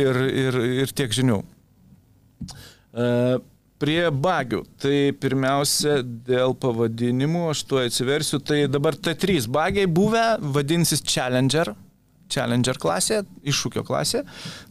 ir, 0.00 0.20
ir, 0.44 0.60
ir 0.84 0.94
tiek 0.96 1.12
žinių. 1.12 1.40
E, 2.90 3.08
Prie 3.80 4.10
bagių. 4.12 4.64
Tai 4.80 4.96
pirmiausia, 5.22 6.00
dėl 6.04 6.52
pavadinimų, 6.60 7.46
aš 7.54 7.62
tuo 7.68 7.80
atsiversiu. 7.80 8.42
Tai 8.44 8.66
dabar 8.68 8.98
T3 8.98 9.46
bagiai 9.48 9.88
buvę 9.88 10.24
vadinsis 10.56 11.00
Challenger. 11.06 11.72
Challenger 12.30 12.78
klasė, 12.78 13.24
iššūkio 13.42 13.82
klasė. 13.88 14.22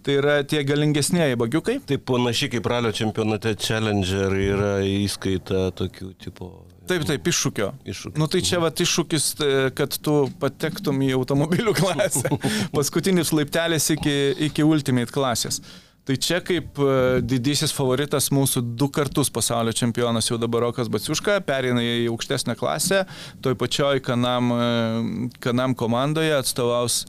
Tai 0.05 0.15
yra 0.21 0.37
tie 0.47 0.61
galingesnėji 0.67 1.39
bagiukai. 1.41 1.79
Tai 1.89 1.97
panašiai 2.11 2.53
kaip 2.53 2.69
ralio 2.71 2.93
čempionate 2.95 3.55
Challenger 3.59 4.35
yra 4.39 4.73
įskaita 4.85 5.69
tokių 5.79 6.13
tipo. 6.23 6.51
Taip, 6.89 7.03
taip, 7.05 7.27
iššūkio. 7.29 7.67
Iššūkis. 7.89 8.17
Nu 8.17 8.29
tai 8.31 8.41
čia 8.45 8.61
va 8.63 8.71
iššūkis, 8.73 9.25
e, 9.45 9.49
kad 9.77 9.93
tu 10.05 10.23
patektum 10.41 11.03
į 11.05 11.11
automobilių 11.19 11.75
klasę. 11.77 12.31
Paskutinis 12.77 13.33
laiptelis 13.35 13.91
iki, 13.93 14.15
iki 14.49 14.65
Ultimate 14.65 15.13
klasės. 15.13 15.61
Tai 16.09 16.15
čia 16.17 16.39
kaip 16.41 16.79
e, 16.81 16.93
didysis 17.21 17.69
favoritas 17.69 18.31
mūsų 18.33 18.63
du 18.81 18.87
kartus 18.89 19.29
pasaulio 19.29 19.69
čempionas 19.77 20.25
jau 20.25 20.39
dabar 20.41 20.63
Rokas 20.65 20.87
Baciuška, 20.89 21.35
pereina 21.45 21.83
į 21.85 22.07
aukštesnę 22.09 22.55
klasę, 22.57 23.03
toj 23.45 23.53
pačioj 23.61 24.01
Kanam, 24.01 24.49
e, 24.49 24.63
kanam 25.37 25.75
komandoje 25.77 26.33
atstovaus 26.33 27.03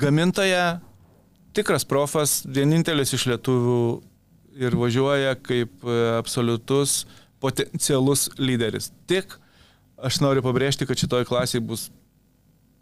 gamintoja, 0.00 0.80
tikras 1.52 1.84
profas, 1.84 2.38
vienintelis 2.48 3.12
iš 3.12 3.26
lietuvių 3.34 3.84
ir 4.56 4.80
važiuoja 4.80 5.36
kaip 5.44 5.84
e, 5.84 6.00
absoliutus 6.16 7.02
potencialus 7.44 8.30
lyderis. 8.40 8.88
Tik 9.04 9.36
aš 10.00 10.22
noriu 10.24 10.40
pabrėžti, 10.48 10.88
kad 10.88 10.96
šitoj 10.96 11.28
klasiai 11.28 11.60
bus 11.60 11.90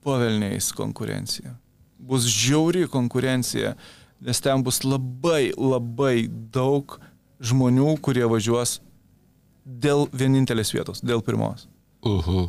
pavelniais 0.07 0.71
konkurencija. 0.71 1.57
Bus 1.99 2.31
žiauri 2.31 2.87
konkurencija, 2.87 3.75
nes 4.21 4.41
ten 4.41 4.63
bus 4.63 4.83
labai, 4.85 5.51
labai 5.57 6.29
daug 6.29 6.99
žmonių, 7.41 7.97
kurie 8.05 8.27
važiuos 8.29 8.79
dėl 9.65 10.09
vienintelės 10.13 10.73
vietos, 10.75 11.05
dėl 11.05 11.23
pirmos. 11.25 11.69
Uh 12.05 12.25
-huh. 12.25 12.49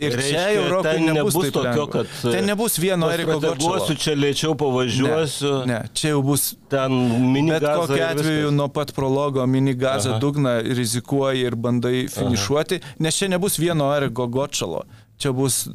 Ir 0.00 0.14
Reiškia, 0.16 0.32
čia 0.32 0.52
Europai 0.56 0.92
ten 0.94 1.04
nebus, 1.04 1.34
nebus 1.34 1.52
tokio, 1.52 1.70
lengva. 1.70 1.86
kad, 1.92 2.32
Ten 2.32 2.46
nebus 2.48 2.78
vieno 2.78 3.10
Eriko 3.12 3.32
Pastrateguosiu, 3.32 3.80
Gočalo. 3.80 4.00
čia 4.00 4.14
lėčiau 4.16 4.54
pavažiuosiu. 4.56 5.52
Ne, 5.66 5.72
ne, 5.72 5.80
čia 5.92 6.08
jau 6.14 6.22
bus 6.24 6.46
Ten 6.72 6.96
mini 7.32 7.50
Bet 7.50 7.62
kokiu 7.62 8.04
atveju 8.06 8.50
nuo 8.56 8.68
pat 8.72 8.94
prologo 8.96 9.46
mini 9.46 9.74
gazą 9.74 10.10
Aha. 10.16 10.18
dugną 10.18 10.54
rizikuoji 10.64 11.44
ir 11.44 11.56
bandai 11.56 12.06
finišuoti, 12.08 12.80
nes 12.98 13.16
čia 13.20 13.28
nebus 13.28 13.58
vieno 13.60 13.90
Eriko 13.96 14.26
Gočalo, 14.26 14.82
čia 15.18 15.32
bus 15.36 15.66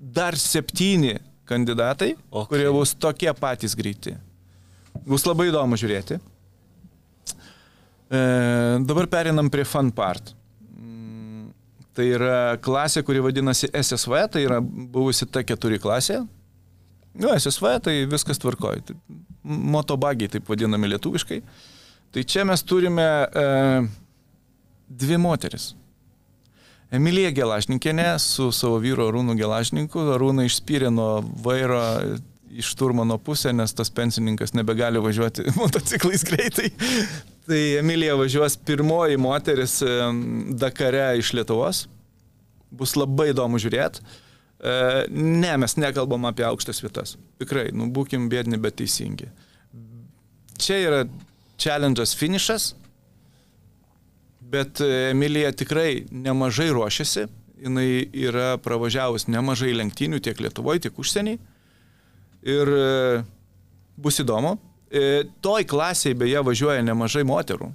dar 0.00 0.38
septyni 0.38 1.18
kandidatai, 1.50 2.14
okay. 2.30 2.48
kurie 2.48 2.70
bus 2.70 2.94
tokie 2.94 3.32
patys 3.34 3.74
greiti. 3.74 4.14
Bus 5.06 5.24
labai 5.26 5.48
įdomu 5.50 5.78
žiūrėti. 5.80 6.18
E, 8.10 8.20
dabar 8.86 9.08
perinam 9.10 9.50
prie 9.52 9.64
fun 9.68 9.92
part. 9.94 10.34
Mm, 10.74 11.50
Tai 11.94 12.06
yra 12.06 12.36
klasė, 12.62 13.02
kuri 13.06 13.22
vadinasi 13.24 13.70
SSV, 13.74 14.14
tai 14.34 14.44
yra 14.46 14.60
buvusi 14.62 15.26
T4 15.26 15.80
klasė. 15.82 16.20
Nu, 17.18 17.32
SSV, 17.34 17.74
tai 17.82 17.96
viskas 18.10 18.38
tvarkoja. 18.38 18.84
Tai 18.86 18.96
motobagiai 19.42 20.30
taip 20.30 20.48
vadinami 20.50 20.92
lietuviškai. 20.92 21.40
Tai 22.14 22.24
čia 22.26 22.44
mes 22.46 22.62
turime 22.66 23.06
e, 23.26 23.44
dvi 25.02 25.18
moteris. 25.22 25.72
Emilija 26.90 27.30
Gelašnikinė 27.30 28.16
su 28.18 28.48
savo 28.54 28.80
vyru 28.82 29.06
Arūnu 29.06 29.36
Gelašnininku. 29.38 30.08
Arūną 30.16 30.46
išspyrė 30.48 30.90
nuo 30.94 31.20
vairo 31.44 31.82
į 32.50 32.64
šturmano 32.66 33.18
pusę, 33.22 33.52
nes 33.54 33.74
tas 33.76 33.92
pensininkas 33.94 34.54
nebegali 34.56 35.02
važiuoti 35.02 35.46
motociklais 35.60 36.24
greitai. 36.26 36.70
Tai 37.46 37.60
Emilija 37.80 38.16
važiuos 38.18 38.58
pirmoji 38.66 39.18
moteris 39.20 39.80
Dakare 40.60 41.12
iš 41.18 41.32
Lietuvos. 41.38 41.86
Bus 42.70 42.94
labai 42.98 43.30
įdomu 43.32 43.58
žiūrėti. 43.58 44.02
Ne, 45.10 45.54
mes 45.58 45.74
nekalbam 45.80 46.28
apie 46.28 46.44
aukštas 46.46 46.82
vietas. 46.84 47.16
Tikrai, 47.40 47.70
nu 47.74 47.88
būkim 47.94 48.28
bėdini, 48.30 48.60
bet 48.60 48.76
teisingi. 48.78 49.30
Čia 50.60 50.76
yra 50.84 51.00
challenge'as 51.60 52.12
finišas, 52.16 52.74
bet 54.50 54.80
e, 54.84 55.10
Emilija 55.10 55.52
tikrai 55.56 56.04
nemažai 56.10 56.68
ruošiasi. 56.74 57.26
Jis 57.60 58.12
yra 58.16 58.54
pravažiavus 58.64 59.26
nemažai 59.28 59.74
lenktynių 59.76 60.20
tiek 60.24 60.38
Lietuvoje, 60.40 60.86
tiek 60.86 61.00
užsienį. 61.00 61.34
Ir 62.46 62.72
e, 62.72 63.22
bus 64.00 64.20
įdomu. 64.22 64.56
E, 64.88 65.26
Toj 65.44 65.66
klasiai 65.68 66.16
beje 66.16 66.40
važiuoja 66.44 66.82
nemažai 66.84 67.24
moterų. 67.28 67.68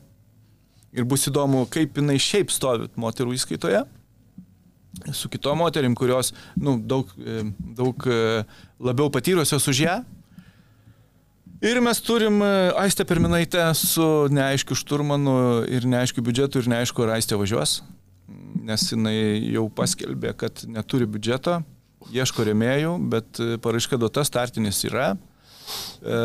Ir 0.96 1.06
bus 1.06 1.28
įdomu, 1.30 1.66
kaip 1.70 1.98
jinai 2.00 2.18
šiaip 2.22 2.54
stovi 2.54 2.90
moterų 3.00 3.36
įskaitoje. 3.36 3.84
Su 5.14 5.28
kitom 5.30 5.60
moterim, 5.60 5.96
kurios 5.98 6.32
nu, 6.56 6.78
daug, 6.80 7.12
e, 7.20 7.44
daug 7.78 8.08
labiau 8.80 9.12
patyrusios 9.12 9.68
už 9.70 9.84
ją. 9.86 9.98
Ir 11.66 11.80
mes 11.82 12.02
turim 12.04 12.42
Aistę 12.44 13.06
Perminaitę 13.08 13.64
su 13.78 14.28
neaiškiu 14.30 14.76
šturmanu 14.76 15.64
ir 15.72 15.86
neaiškiu 15.88 16.24
biudžetu 16.26 16.62
ir 16.62 16.68
neaišku, 16.74 17.06
ar 17.06 17.16
Aistė 17.16 17.38
važiuos, 17.40 17.80
nes 18.66 18.84
jinai 18.92 19.16
jau 19.54 19.66
paskelbė, 19.74 20.34
kad 20.38 20.66
neturi 20.68 21.08
biudžeto, 21.10 21.62
ieško 22.14 22.46
remėjų, 22.50 22.98
bet 23.12 23.40
e, 23.42 23.56
paraiška 23.62 24.00
duota 24.02 24.26
startinis 24.28 24.84
yra. 24.88 25.14
E, 25.16 26.18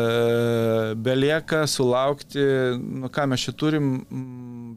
belieka 0.95 1.63
sulaukti, 1.69 2.43
nu 2.77 3.09
ką 3.13 3.27
mes 3.31 3.47
čia 3.47 3.55
turim, 3.57 3.93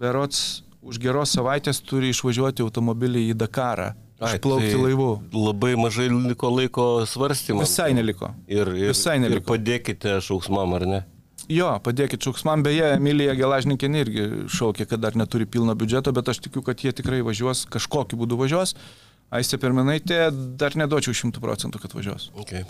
berots 0.00 0.62
už 0.84 1.00
geros 1.00 1.32
savaitės 1.36 1.80
turi 1.84 2.12
išvažiuoti 2.12 2.64
automobilį 2.64 3.28
į 3.32 3.38
Dakarą, 3.40 3.92
išplaukti 4.20 4.72
tai 4.72 4.82
laivu. 4.82 5.10
Labai 5.32 5.74
mažai 5.80 6.10
liko 6.12 6.52
laiko 6.52 6.86
svarstymams. 7.08 7.68
Visai 7.68 7.92
neliko. 7.96 8.32
Ir, 8.48 8.68
ir, 8.76 8.92
visai 8.92 9.18
ir 9.18 9.26
neliko. 9.26 9.48
padėkite 9.52 10.18
šauksmam, 10.24 10.76
ar 10.78 10.88
ne? 10.88 11.02
Jo, 11.50 11.74
padėkit 11.84 12.24
šauksmam, 12.24 12.62
beje, 12.64 12.94
Emilija 12.96 13.34
Gelažnikinė 13.36 14.00
irgi 14.00 14.22
šaukė, 14.48 14.86
kad 14.88 15.02
dar 15.02 15.16
neturi 15.18 15.44
pilno 15.44 15.74
biudžeto, 15.76 16.12
bet 16.16 16.30
aš 16.32 16.40
tikiu, 16.46 16.62
kad 16.64 16.80
jie 16.80 16.92
tikrai 16.96 17.20
važiuos, 17.26 17.66
kažkokiu 17.72 18.16
būdu 18.22 18.38
važiuos. 18.40 18.72
Aistė 19.34 19.58
Perminaitė 19.62 20.28
dar 20.60 20.76
neduočiau 20.78 21.16
šimtų 21.16 21.42
procentų, 21.42 21.80
kad 21.82 21.94
važiuos. 21.96 22.28
Okay. 22.44 22.62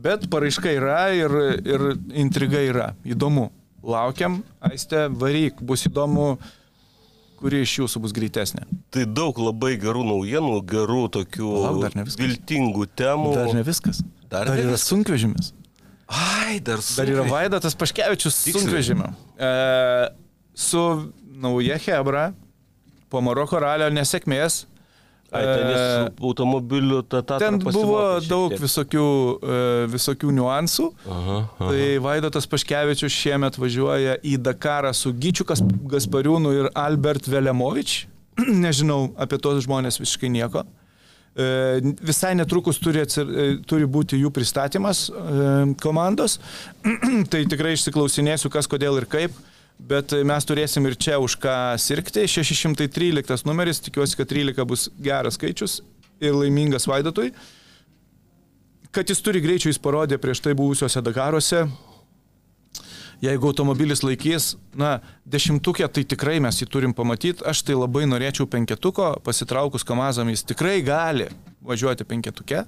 Bet 0.00 0.26
paraiška 0.32 0.72
yra 0.76 1.00
ir, 1.16 1.34
ir 1.64 1.86
intriga 2.20 2.60
yra. 2.64 2.90
Įdomu. 3.04 3.48
Laukiam, 3.80 4.42
Aistė, 4.64 5.06
varyk, 5.08 5.62
bus 5.64 5.86
įdomu, 5.88 6.34
kuri 7.40 7.62
iš 7.64 7.78
jūsų 7.78 8.02
bus 8.04 8.12
greitesnė. 8.16 8.66
Tai 8.92 9.06
daug 9.08 9.38
labai 9.40 9.74
gerų 9.80 10.04
naujienų, 10.04 10.58
gerų 10.68 11.04
tokių 11.16 11.52
Palauk, 11.54 12.12
viltingų 12.20 12.88
temų. 13.00 13.32
Dar 13.38 13.54
ne 13.56 13.64
viskas. 13.64 14.02
Dar 14.28 14.50
dar 14.50 14.58
ne 14.58 14.66
yra 14.66 14.76
viskas. 14.76 14.88
sunkvežimis. 14.92 15.52
Ai, 16.10 16.58
dar 16.60 16.82
Dar 16.82 17.12
yra. 17.12 17.24
Vaidotas 17.30 17.76
Paškevičius 17.78 18.36
sunkvežimio. 18.50 19.12
E, 19.38 19.50
su 20.58 20.82
nauja 21.40 21.78
Hebra 21.80 22.30
po 23.10 23.22
Maroko 23.24 23.60
ralio 23.62 23.88
nesėkmės. 23.94 24.64
Ai, 25.30 25.44
ten 25.46 25.68
jis 25.70 25.80
E, 25.80 26.06
su 26.08 26.26
automobiliu 26.26 27.02
ta, 27.02 27.22
ta, 27.22 27.38
Ten 27.38 27.58
buvo 27.62 28.00
daug 28.26 28.54
visokių, 28.58 29.06
e, 29.38 29.58
visokių 29.92 30.32
niuansų. 30.34 30.88
Aha, 31.06 31.36
aha. 31.46 31.68
Tai 31.70 31.84
Vaidotas 32.06 32.48
Paškevičius 32.50 33.14
šiemet 33.14 33.58
važiuoja 33.60 34.18
į 34.26 34.36
Dakarą 34.42 34.90
su 34.96 35.12
Gyčiu 35.14 35.46
Gaspariūnu 35.46 36.54
ir 36.58 36.70
Albert 36.74 37.30
Velemovič. 37.30 38.04
Nežinau 38.66 39.12
apie 39.20 39.38
tos 39.38 39.62
žmonės 39.66 40.00
visiškai 40.02 40.32
nieko. 40.34 40.64
E, 41.38 41.94
Visai 42.02 42.34
netrukus 42.34 42.82
turi, 42.82 43.04
atsir, 43.06 43.30
turi 43.70 43.86
būti 43.86 44.18
jų 44.18 44.32
pristatymas 44.34 45.06
komandos. 45.82 46.40
tai 47.30 47.44
tikrai 47.46 47.76
išsiklausinėsiu, 47.78 48.50
kas, 48.50 48.66
kodėl 48.70 48.98
ir 48.98 49.06
kaip. 49.10 49.38
Bet 49.88 50.12
mes 50.26 50.44
turėsim 50.46 50.84
ir 50.86 50.96
čia 51.00 51.16
už 51.22 51.38
ką 51.40 51.54
sirgti. 51.80 52.26
613 52.28 53.46
numeris, 53.48 53.80
tikiuosi, 53.82 54.18
kad 54.18 54.28
13 54.30 54.66
bus 54.68 54.88
geras 55.00 55.38
skaičius 55.38 55.80
ir 56.20 56.36
laimingas 56.36 56.86
Vaidotui. 56.90 57.30
Kad 58.90 59.08
jis 59.08 59.22
turi 59.22 59.40
greičio, 59.40 59.70
jis 59.70 59.80
parodė 59.80 60.18
prieš 60.20 60.42
tai 60.44 60.56
buvusiuose 60.58 61.02
Dakaruose. 61.06 61.64
Jeigu 63.20 63.50
automobilis 63.50 64.00
laikys, 64.00 64.54
na, 64.72 64.94
dešimtukė, 65.28 65.84
tai 65.92 66.06
tikrai 66.08 66.38
mes 66.40 66.56
jį 66.62 66.68
turim 66.72 66.94
pamatyti. 66.96 67.44
Aš 67.44 67.60
tai 67.68 67.76
labai 67.76 68.06
norėčiau 68.08 68.48
penketuko, 68.48 69.12
pasitraukus 69.24 69.84
kamazam, 69.84 70.30
jis 70.32 70.46
tikrai 70.48 70.78
gali 70.84 71.28
važiuoti 71.60 72.06
penketuke. 72.08 72.64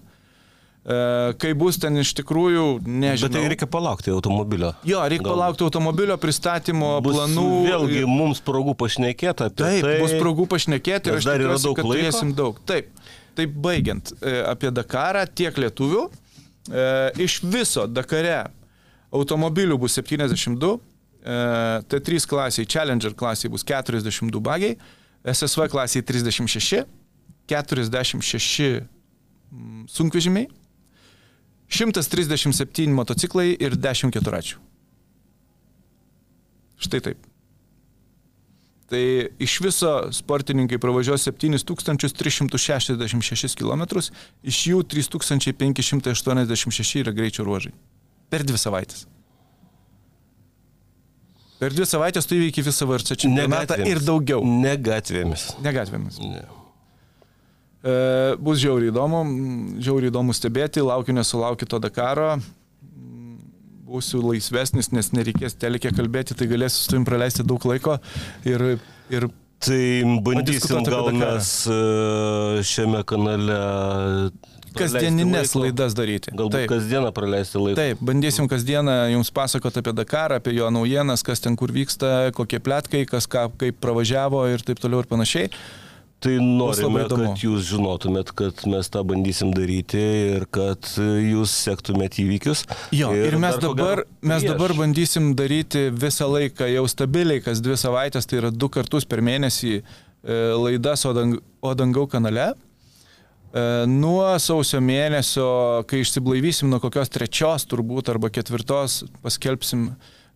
E, 0.83 0.95
kai 1.39 1.53
bus 1.55 1.77
ten 1.79 1.95
iš 2.03 2.11
tikrųjų, 2.19 2.83
nežinau. 2.83 3.29
Bet 3.31 3.37
tai 3.39 3.43
reikia 3.53 3.67
palaukti 3.71 4.11
automobilio. 4.11 4.73
Jo, 4.83 4.99
reikia 5.07 5.23
Gal- 5.23 5.37
palaukti 5.37 5.63
automobilio 5.63 6.17
pristatymo 6.19 6.97
Bus 7.05 7.15
planų. 7.21 7.45
Vėlgi 7.69 8.01
ir- 8.03 8.09
mums 8.11 8.41
progų 8.43 8.75
pašnekėti 8.81 9.47
apie 9.47 9.63
Taip, 9.63 9.83
tai. 9.87 9.99
bus 10.03 10.11
progų 10.19 10.49
pašnekėti 10.51 11.07
ir 11.13 11.19
aš 11.21 11.25
dar 11.29 11.39
yra 11.45 11.55
daug 11.63 11.77
laiko. 11.79 11.93
turėsim 11.93 12.33
daug. 12.35 12.59
Taip, 12.67 12.89
taip 13.39 13.51
baigiant 13.63 14.11
e, 14.23 14.43
apie 14.51 14.73
Dakarą, 14.75 15.23
tiek 15.33 15.55
lietuvių. 15.55 16.09
E, 16.71 17.13
iš 17.23 17.41
viso 17.47 17.87
Dakare 17.87 18.51
automobilių 19.13 19.79
bus 19.79 19.95
72, 20.01 20.81
e, 21.23 21.83
T3 21.87 22.27
klasiai, 22.27 22.67
Challenger 22.67 23.15
klasiai 23.15 23.51
bus 23.55 23.63
42 23.63 24.41
bagiai, 24.43 24.75
SSV 25.23 25.69
klasiai 25.71 26.03
36, 26.03 26.83
46 27.47 28.83
mm, 29.53 29.87
sunkvežimiai, 29.87 30.49
137 31.73 32.93
motociklai 32.93 33.57
ir 33.57 33.73
10 33.81 34.13
keturračių. 34.13 34.61
Štai 36.83 36.99
taip. 37.05 37.19
Tai 38.93 39.05
iš 39.41 39.55
viso 39.65 39.93
sportininkai 40.13 40.77
pravažiuos 40.83 41.25
7366 41.25 43.57
km, 43.57 43.83
iš 44.45 44.59
jų 44.69 44.85
3586 44.85 47.01
yra 47.01 47.13
greičio 47.17 47.41
ruožai. 47.49 47.73
Per 48.29 48.45
dvi 48.45 48.61
savaitės. 48.61 49.09
Per 51.63 51.71
dvi 51.73 51.87
savaitės 51.87 52.27
tu 52.27 52.35
įveiki 52.37 52.63
visą 52.67 52.87
VRC 52.91 53.17
čempionatą 53.23 53.77
ir 53.87 53.99
daugiau. 54.03 54.43
Ne 54.45 54.77
gatvėmis. 54.77 55.57
Ne 55.63 55.73
gatvėmis. 55.73 56.19
Ne. 56.21 56.62
E, 57.83 57.93
bus 58.39 58.61
žiauriai 58.63 58.93
įdomu, 58.93 59.23
žiauriai 59.83 60.13
įdomu 60.13 60.35
stebėti, 60.37 60.85
laukiu 60.87 61.17
nesulaukiu 61.17 61.67
to 61.67 61.81
Dakaro. 61.83 62.37
Būsiu 63.93 64.23
laisvesnis, 64.25 64.93
nes 64.95 65.11
nereikės 65.13 65.59
telekė 65.61 65.91
kalbėti, 65.93 66.37
tai 66.39 66.47
galėsiu 66.49 66.79
su 66.79 66.93
tavim 66.93 67.05
praleisti 67.05 67.45
daug 67.45 67.65
laiko 67.69 67.99
ir, 68.49 68.77
ir 69.13 69.29
Tai 69.63 69.83
bandysim 70.27 70.83
gal 70.89 71.13
mes 71.15 71.49
e, 71.71 71.75
šiame 72.67 73.05
kanale 73.07 73.59
kasdieninės 74.75 75.53
laidas 75.55 75.95
daryti. 75.95 76.33
Galbūt 76.35 76.57
Taip. 76.57 76.71
kasdieną 76.73 77.13
praleisti 77.15 77.61
laiką. 77.61 77.77
Taip, 77.79 78.03
bandysim 78.03 78.49
kasdieną 78.51 78.97
jums 79.13 79.31
pasakoti 79.35 79.83
apie 79.83 79.95
Dakarą, 79.95 80.41
apie 80.41 80.57
jo 80.57 80.71
naujienas, 80.75 81.23
kas 81.27 81.45
ten 81.45 81.55
kur 81.61 81.71
vyksta, 81.75 82.33
kokie 82.35 82.59
plėtkai, 82.65 83.05
kas 83.07 83.29
ką, 83.31 83.47
kaip 83.61 83.79
pravažiavo 83.85 84.43
ir 84.51 84.67
taip 84.67 84.83
toliau 84.83 85.05
ir 85.05 85.11
panašiai. 85.11 85.53
Tai 86.23 86.33
norime, 86.39 87.03
kad 87.11 87.41
jūs 87.43 87.65
žinotumėt, 87.67 88.31
kad 88.39 88.61
mes 88.71 88.91
tą 88.95 89.01
bandysim 89.07 89.51
daryti 89.57 89.99
ir 90.37 90.45
kad 90.55 90.87
jūs 90.95 91.51
sektumėt 91.65 92.21
įvykius. 92.23 92.63
Jo, 92.95 93.11
ir, 93.17 93.33
ir 93.33 93.39
mes, 93.43 93.57
dar 93.59 93.65
dabar, 93.65 94.05
gero 94.05 94.31
mes 94.31 94.45
prieš. 94.45 94.53
dabar 94.53 94.75
bandysim 94.79 95.33
daryti 95.39 95.89
visą 95.91 96.29
laiką, 96.31 96.69
jau 96.71 96.85
stabiliai, 96.91 97.43
kas 97.43 97.63
dvi 97.65 97.79
savaitės, 97.81 98.31
tai 98.31 98.39
yra 98.39 98.53
du 98.55 98.71
kartus 98.71 99.09
per 99.09 99.25
mėnesį 99.25 99.73
e, 99.81 99.83
laidas 100.63 101.03
Odang, 101.11 101.41
Odangau 101.59 102.07
kanale. 102.07 102.53
E, 103.51 103.67
nuo 103.91 104.31
sausio 104.39 104.79
mėnesio, 104.79 105.51
kai 105.91 106.05
išsiblaivysim 106.07 106.71
nuo 106.71 106.79
kokios 106.87 107.11
trečios 107.11 107.67
turbūt 107.67 108.15
arba 108.15 108.31
ketvirtos, 108.31 109.03
paskelbsim, 109.27 109.91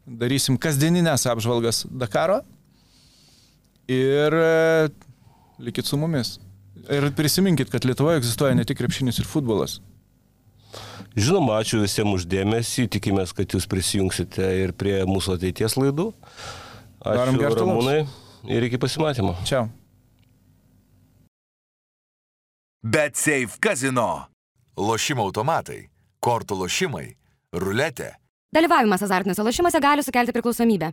darysim 0.07 0.59
kasdieninės 0.59 1.30
apžvalgas 1.30 1.84
Dakaro. 1.95 2.43
Ir 3.87 4.34
e, 4.34 5.05
likit 5.59 5.88
su 5.88 5.98
mumis. 6.00 6.36
Ir 6.92 7.09
prisiminkit, 7.16 7.70
kad 7.72 7.84
Lietuvoje 7.88 8.20
egzistuoja 8.20 8.54
ne 8.54 8.64
tik 8.68 8.78
krepšinis 8.78 9.18
ir 9.22 9.28
futbolas. 9.28 9.78
Žinoma, 11.16 11.57
ačiū 11.62 11.80
visiems 11.80 12.18
uždėmesį, 12.18 12.90
tikimės, 12.92 13.32
kad 13.36 13.54
jūs 13.54 13.64
prisijungsite 13.70 14.50
ir 14.61 14.74
prie 14.76 14.98
mūsų 15.09 15.38
ateities 15.38 15.78
laidų. 15.80 16.11
Darom 17.00 17.38
Ačiū 17.38 17.46
alaus. 17.46 17.61
Ramūnai 17.62 17.98
ir 18.52 18.66
iki 18.68 18.80
pasimatymo. 18.82 19.32
Čia. 19.48 19.64
Bet 22.84 23.16
Safe 23.16 23.57
Casino. 23.62 24.26
Lošimo 24.76 25.24
automatai, 25.24 25.86
kortų 26.20 26.61
lošimai, 26.61 27.07
ruletė. 27.57 28.12
Dalyvavimas 28.52 29.02
azartiniuose 29.02 29.44
lošimuose 29.46 29.80
gali 29.80 30.04
sukelti 30.04 30.36
priklausomybę. 30.36 30.92